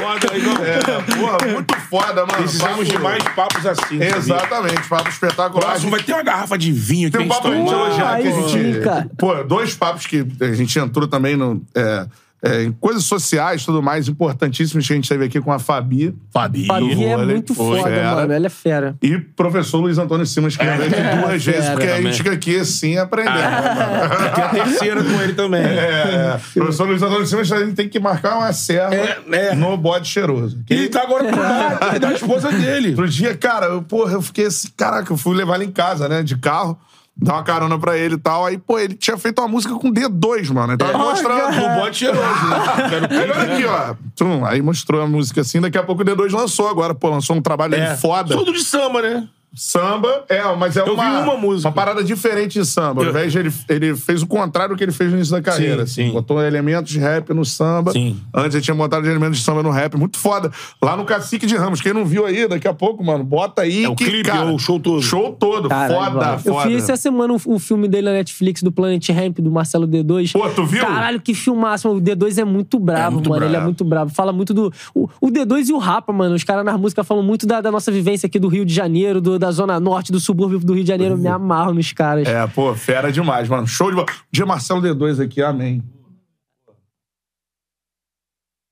[0.00, 0.58] Foda, Igor.
[0.64, 2.38] é, porra, muito foda, mano.
[2.38, 3.82] Precisamos de Papo- mais papos assim.
[3.98, 4.16] sabia?
[4.16, 5.66] Exatamente, papo espetacular.
[5.70, 7.86] Próximo vai ter uma garrafa de vinho aqui Tem um papo pra gente tomar.
[7.86, 8.74] elogiar que a aí gente.
[8.74, 9.10] sim, cara.
[9.18, 11.62] Pô, dois papos que a gente entrou também no.
[11.74, 12.06] é,
[12.42, 15.58] é, em coisas sociais e tudo mais, importantíssimos que a gente teve aqui com a
[15.58, 16.14] Fabi.
[16.32, 16.66] Fabi.
[16.66, 18.14] Fabi é muito foda, fera.
[18.14, 18.32] mano.
[18.32, 18.94] Ela é fera.
[19.02, 22.12] E professor Luiz Antônio Simas, que é, duas vezes, fera porque a também.
[22.12, 23.34] gente fica aqui assim aprendendo.
[23.36, 24.34] né, mano?
[24.34, 25.62] Tem a terceira com ele também.
[25.62, 29.54] É, professor Luiz Antônio Simas, a gente tem que marcar uma serva É, é.
[29.54, 30.62] no bode cheiroso.
[30.68, 32.90] E ele tá agora com a da esposa dele.
[32.90, 36.08] Outro dia, cara, eu, porra, eu fiquei assim, caraca, eu fui levar ele em casa,
[36.08, 36.78] né, de carro,
[37.16, 38.44] dar uma carona pra ele e tal.
[38.44, 40.72] Aí, pô, ele tinha feito uma música com D2, mano.
[40.72, 41.56] Ele tava mostrando.
[41.56, 43.08] No bote cheiroso, né?
[43.22, 43.94] Olha aqui, ó.
[44.14, 47.34] Tum, aí mostrou a música assim, daqui a pouco o D2 lançou agora, pô, lançou
[47.36, 47.96] um trabalho É.
[47.96, 48.36] foda.
[48.36, 49.28] Tudo de samba, né?
[49.56, 51.68] Samba, é, mas é Eu uma, uma música.
[51.68, 53.00] uma parada diferente de samba.
[53.00, 55.32] Ao Eu- invés de ele, ele fez o contrário do que ele fez no início
[55.34, 55.86] da carreira.
[55.86, 56.08] Sim, assim.
[56.08, 56.12] sim.
[56.12, 57.92] Botou elementos de rap no samba.
[57.92, 58.20] Sim.
[58.34, 59.96] Antes ele tinha botado elementos de samba no rap.
[59.96, 60.50] Muito foda.
[60.82, 61.80] Lá no Cacique de Ramos.
[61.80, 63.84] Quem não viu aí, daqui a pouco, mano, bota aí.
[63.84, 65.00] É o que, clipe, cara, é o show todo.
[65.02, 65.68] Show todo.
[65.70, 66.40] Caralho, foda, mano.
[66.44, 66.68] Eu foda.
[66.68, 70.32] fiz essa semana o, o filme dele na Netflix, do Planet Ramp, do Marcelo D2.
[70.32, 70.84] Pô, tu viu?
[70.84, 71.88] Caralho, que filmaço.
[71.88, 73.44] O D2 é muito brabo, É muito mano.
[73.46, 74.10] Ele é muito brabo.
[74.10, 74.72] Fala muito do.
[74.94, 76.34] O, o D2 e o Rapa, mano.
[76.34, 79.20] Os caras nas músicas falam muito da, da nossa vivência aqui do Rio de Janeiro,
[79.20, 81.16] do- da Zona Norte, do subúrbio do Rio de Janeiro.
[81.16, 82.26] Me amarro nos caras.
[82.26, 83.66] É, pô, fera demais, mano.
[83.66, 84.06] Show de bola.
[84.30, 85.82] Dia Marcelo D2 aqui, amém.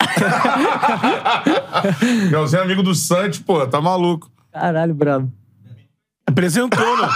[2.24, 4.30] Miguelzinho é amigo do Santos, pô, tá maluco.
[4.52, 5.32] Caralho, brabo.
[6.26, 7.08] Apresentou, né?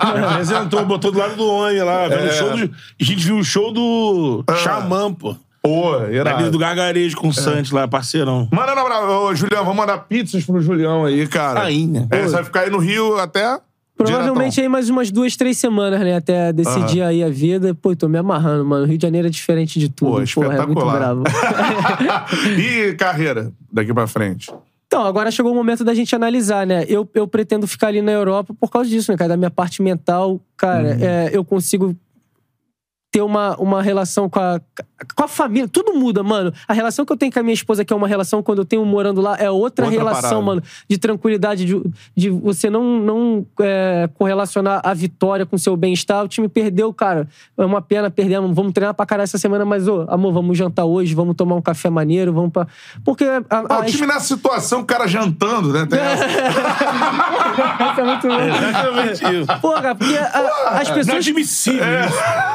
[0.00, 2.08] Apresentou, botou do lado do homem lá.
[2.08, 2.74] Vendo o show do...
[3.00, 5.36] A gente viu o show do Xamã, pô.
[5.62, 6.50] Pô, Ali irado.
[6.50, 8.48] do Gargarejo com o Santos lá, parceirão.
[8.50, 9.18] Manda na brava.
[9.18, 11.62] Ô, Julião, vamos mandar pizzas pro Julião aí, cara.
[11.62, 12.06] Aí, né?
[12.10, 13.58] É, você vai ficar aí no Rio até
[14.04, 16.16] Provavelmente aí mais umas duas, três semanas, né?
[16.16, 17.74] Até decidir aí a vida.
[17.74, 18.84] Pô, tô me amarrando, mano.
[18.84, 20.12] O Rio de Janeiro é diferente de tudo.
[20.12, 20.96] Pô, Porra, é muito espetacular.
[20.96, 21.24] bravo.
[22.58, 24.50] e carreira daqui pra frente?
[24.86, 26.84] Então, agora chegou o momento da gente analisar, né?
[26.88, 29.30] Eu, eu pretendo ficar ali na Europa por causa disso, né, cara?
[29.30, 31.94] Da minha parte mental, cara, é, eu consigo
[33.12, 34.60] ter uma, uma relação com a,
[35.16, 35.66] com a família.
[35.66, 36.52] Tudo muda, mano.
[36.68, 38.64] A relação que eu tenho com a minha esposa, que é uma relação quando eu
[38.64, 40.42] tenho morando lá, é outra, Outra relação, parada.
[40.46, 40.62] mano.
[40.88, 41.82] De tranquilidade, de,
[42.16, 46.22] de você não, não é, correlacionar a vitória com o seu bem-estar.
[46.24, 47.26] O time perdeu, cara.
[47.58, 48.54] É uma pena, perdemos.
[48.54, 51.62] Vamos treinar pra caralho essa semana, mas, ô, amor, vamos jantar hoje, vamos tomar um
[51.62, 52.66] café maneiro, vamos pra.
[53.04, 53.24] Porque.
[53.24, 55.84] A, Ah, a, o time nessa situação, o cara jantando, né?
[55.86, 56.24] Tem essa.
[58.00, 58.40] É muito bom.
[58.40, 59.60] Exatamente isso.
[59.60, 61.26] Pô, cara, porque a- as pessoas.
[61.26, 61.70] Isso.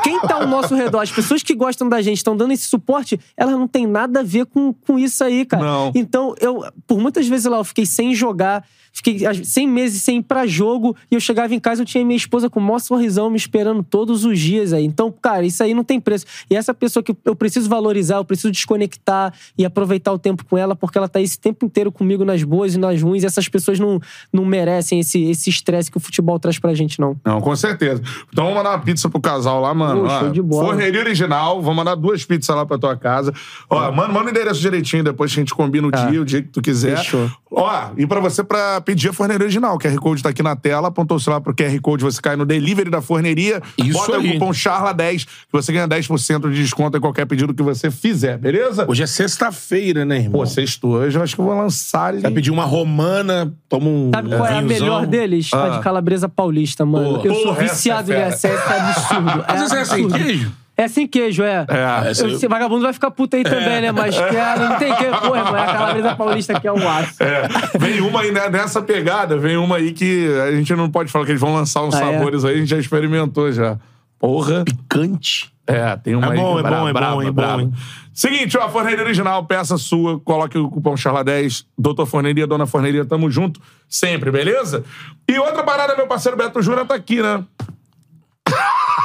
[0.03, 3.19] Quem tá ao nosso redor, as pessoas que gostam da gente, estão dando esse suporte,
[3.35, 5.63] elas não têm nada a ver com, com isso aí, cara.
[5.63, 5.91] Não.
[5.93, 8.65] Então, eu, por muitas vezes lá, eu fiquei sem jogar,
[8.95, 12.15] fiquei 100 meses sem ir pra jogo, e eu chegava em casa, eu tinha minha
[12.15, 14.85] esposa com o maior sorrisão me esperando todos os dias aí.
[14.85, 16.25] Então, cara, isso aí não tem preço.
[16.49, 20.57] E essa pessoa que eu preciso valorizar, eu preciso desconectar e aproveitar o tempo com
[20.57, 23.49] ela, porque ela tá esse tempo inteiro comigo nas boas e nas ruins, e essas
[23.49, 23.99] pessoas não,
[24.31, 27.19] não merecem esse esse estresse que o futebol traz pra gente, não.
[27.25, 28.01] Não, com certeza.
[28.29, 30.03] Então vamos mandar uma pizza pro casal lá, mano.
[30.03, 30.67] Pô, show de bola.
[30.67, 33.33] Forneria original, vamos mandar duas pizzas lá pra tua casa.
[33.69, 36.05] Ó, manda, manda o endereço direitinho, depois a gente combina o Tá.
[36.09, 36.97] dia, o dia que tu quiser.
[36.97, 37.29] Fechou.
[37.57, 40.55] Ó, e pra você pra pedir a forneria original, o QR Code tá aqui na
[40.55, 44.17] tela, apontou o celular pro QR Code, você cai no delivery da forneria, Isso bota
[44.17, 44.29] aí.
[44.29, 48.37] o cupom CHARLA10, que você ganha 10% de desconto em qualquer pedido que você fizer,
[48.37, 48.85] beleza?
[48.89, 50.41] Hoje é sexta-feira, né, irmão?
[50.41, 52.21] Pô, sextou, hoje eu acho que eu vou lançar ali.
[52.21, 54.11] Vai pedir uma romana, toma um.
[54.13, 54.67] Sabe qual é a vinhozão.
[54.79, 55.53] melhor deles?
[55.53, 55.69] A Ah.
[55.77, 57.15] de calabresa paulista, mano.
[57.15, 57.27] Porra.
[57.27, 58.29] eu sou Porra, viciado é fera.
[58.29, 59.45] nessa, essa é absurdo.
[59.47, 60.13] Mas é sem absurdo.
[60.23, 60.51] queijo?
[60.77, 61.65] É sem queijo, é.
[61.69, 62.11] É.
[62.21, 63.91] Eu, eu- esse vagabundo vai ficar puto aí também, né?
[63.91, 65.19] Mas cara, não tem queijo.
[65.21, 67.23] Porra, irmão, é a calabresa paulista que é um aço.
[67.23, 67.43] É,
[67.79, 71.25] vem uma aí né, nessa pegada, vem uma aí que a gente não pode falar
[71.25, 72.17] que eles vão lançar uns Ah, é?
[72.17, 73.77] sabores aí, a gente já experimentou já.
[74.19, 74.63] Porra.
[74.65, 75.51] Picante.
[75.67, 77.61] É, tem uma É aí bom, é bom, braba, é bom, é bom, braba.
[77.63, 77.71] hein?
[78.13, 83.29] Seguinte, ó, forneria original, peça sua, coloque o cupom CHARLA10, Doutor Forneria, Dona Forneria, tamo
[83.31, 84.83] junto sempre, beleza?
[85.27, 87.43] E outra parada, meu parceiro Beto Jura tá aqui, né?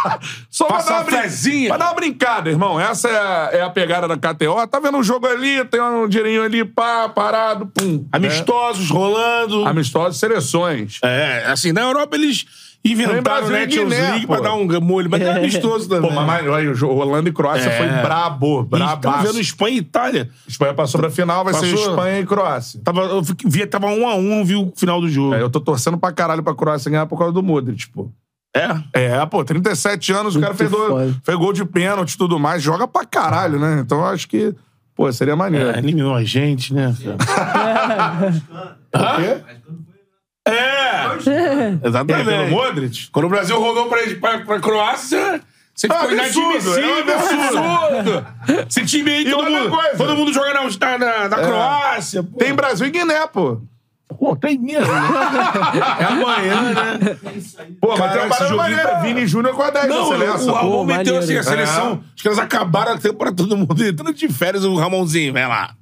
[0.50, 1.68] Só pra dar, uma brin- fezinha.
[1.68, 2.78] pra dar uma brincada, irmão.
[2.80, 4.66] Essa é a, é a pegada da KTO.
[4.68, 8.06] Tá vendo o jogo ali, tem um dinheirinho ali, pá, parado, pum.
[8.12, 9.64] Amistosos, rolando.
[9.64, 9.70] Né?
[9.70, 10.98] Amistosos, seleções.
[11.04, 12.46] É, assim, na Europa eles
[12.82, 14.32] inventaram o Nations Guiné, League pô.
[14.32, 16.08] pra dar um molho, mas é amistoso também.
[16.10, 17.76] Pô, mas, olha, o jogo Holanda e Croácia É.
[17.76, 20.30] foi brabo, E tava vendo Espanha e Itália.
[20.48, 21.90] Espanha passou pra final, vai ser Passou?
[21.90, 22.80] Espanha e Croácia.
[22.82, 25.34] Tava, eu vi- tava um a um, não vi o final do jogo.
[25.34, 28.10] É, eu tô torcendo pra caralho pra Croácia ganhar por causa do Modric, pô.
[28.54, 28.68] É?
[28.92, 32.62] É, pô, 37 anos, o cara Muito fez, fez gol de pênalti e tudo mais,
[32.62, 33.80] joga pra caralho, né?
[33.80, 34.52] Então eu acho que,
[34.94, 35.70] pô, seria maneiro.
[35.70, 36.94] É, eliminou a gente, né?
[38.90, 39.40] Quê?
[40.46, 41.08] É!
[41.22, 42.50] Pelo Exatamente.
[42.50, 43.08] Modric?
[43.12, 45.40] Quando o Brasil rodou pra, pra, pra Croácia,
[45.74, 48.26] você É um ficou absurdo, é um inadmissível, absurdo.
[48.68, 49.96] Esse time aí, todo mundo, coisa.
[49.96, 52.22] todo mundo joga na, na, na Croácia.
[52.22, 52.36] Pô.
[52.38, 53.60] Tem Brasil e Guiné, pô.
[54.18, 54.92] Pô, tem mesmo.
[54.92, 55.00] né?
[56.00, 57.16] é amanhã, né?
[57.80, 58.98] Pô, mas tem uma parada maneira.
[59.00, 60.48] Vini Júnior com a 10 Não, da seleção.
[60.52, 61.44] o Ramon Pô, meteu assim, a maneiro.
[61.44, 61.86] seleção.
[61.86, 61.92] É.
[61.92, 65.74] Acho que eles acabaram a temporada todo mundo entrando de férias, o Ramonzinho, vai lá.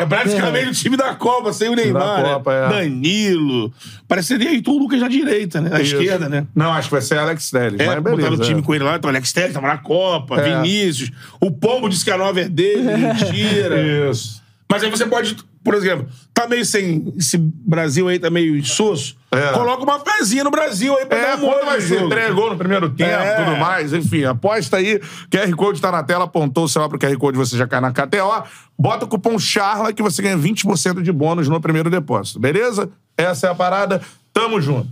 [0.00, 2.22] É praticamente o time da Copa, sem o Neymar.
[2.22, 2.66] da Copa, né?
[2.66, 2.68] é.
[2.82, 3.72] Danilo.
[4.06, 5.68] Pareceria aí o Lucas na direita, né?
[5.68, 5.96] Na Isso.
[5.96, 6.46] esquerda, né?
[6.54, 8.16] Não, acho que vai ser Alex Telles, É, mas beleza.
[8.22, 8.62] botaram o time é.
[8.62, 10.62] com ele lá, então Alex Telles tava na Copa, É.
[10.62, 11.10] Vinícius.
[11.40, 14.08] O Pombo disse que a nova é dele, mentira.
[14.10, 14.40] Isso.
[14.70, 17.12] Mas aí você pode, por exemplo, tá meio sem.
[17.16, 19.16] Esse Brasil aí tá meio soço.
[19.30, 19.52] É.
[19.52, 23.10] Coloca uma pezinha no Brasil aí pra É, dar um molho vai no primeiro tempo
[23.10, 23.44] É.
[23.44, 23.92] tudo mais.
[23.92, 25.00] Enfim, aposta aí.
[25.30, 27.92] QR Code tá na tela, apontou o celular pro QR Code, você já cai na
[27.92, 28.44] KTO.
[28.78, 32.90] Bota o cupom CHARLA que você ganha 20% de bônus no primeiro depósito, beleza?
[33.16, 34.00] Essa é a parada.
[34.32, 34.88] Tamo junto.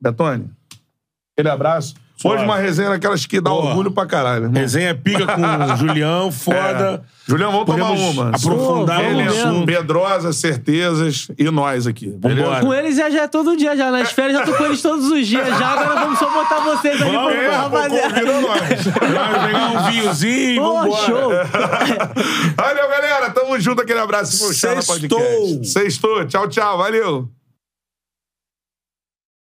[0.00, 0.50] Betone,
[1.36, 1.94] aquele abraço.
[2.22, 3.66] Hoje uma resenha daquelas que dá Boa.
[3.70, 4.44] orgulho pra caralho.
[4.44, 4.60] irmão.
[4.60, 7.02] Resenha pica com o Julião, foda.
[7.06, 7.20] É.
[7.30, 8.28] Julião, vamos tomar Podemos uma.
[8.30, 9.66] aprofundar vamos Ele, mesmo.
[9.66, 12.08] Pedrosa, certezas e nós aqui.
[12.08, 12.60] Beleza?
[12.60, 13.90] Com eles já, já é todo dia, já.
[13.90, 15.46] Nas férias já tô com eles todos os dias.
[15.58, 18.14] Já agora vamos só botar vocês ali Vamos, pra é, rapaziada.
[18.20, 18.84] Convida nós.
[19.00, 21.02] Vai pegar um vinhozinho, Pô, vambora.
[21.06, 21.30] show.
[22.56, 23.30] Valeu, galera.
[23.30, 23.80] Tamo junto.
[23.82, 24.38] Aquele abraço.
[24.38, 25.18] Foi o Charla Sextou.
[25.18, 25.66] Podcast.
[25.68, 26.24] Sextou.
[26.26, 26.78] Tchau, tchau.
[26.78, 27.39] Valeu.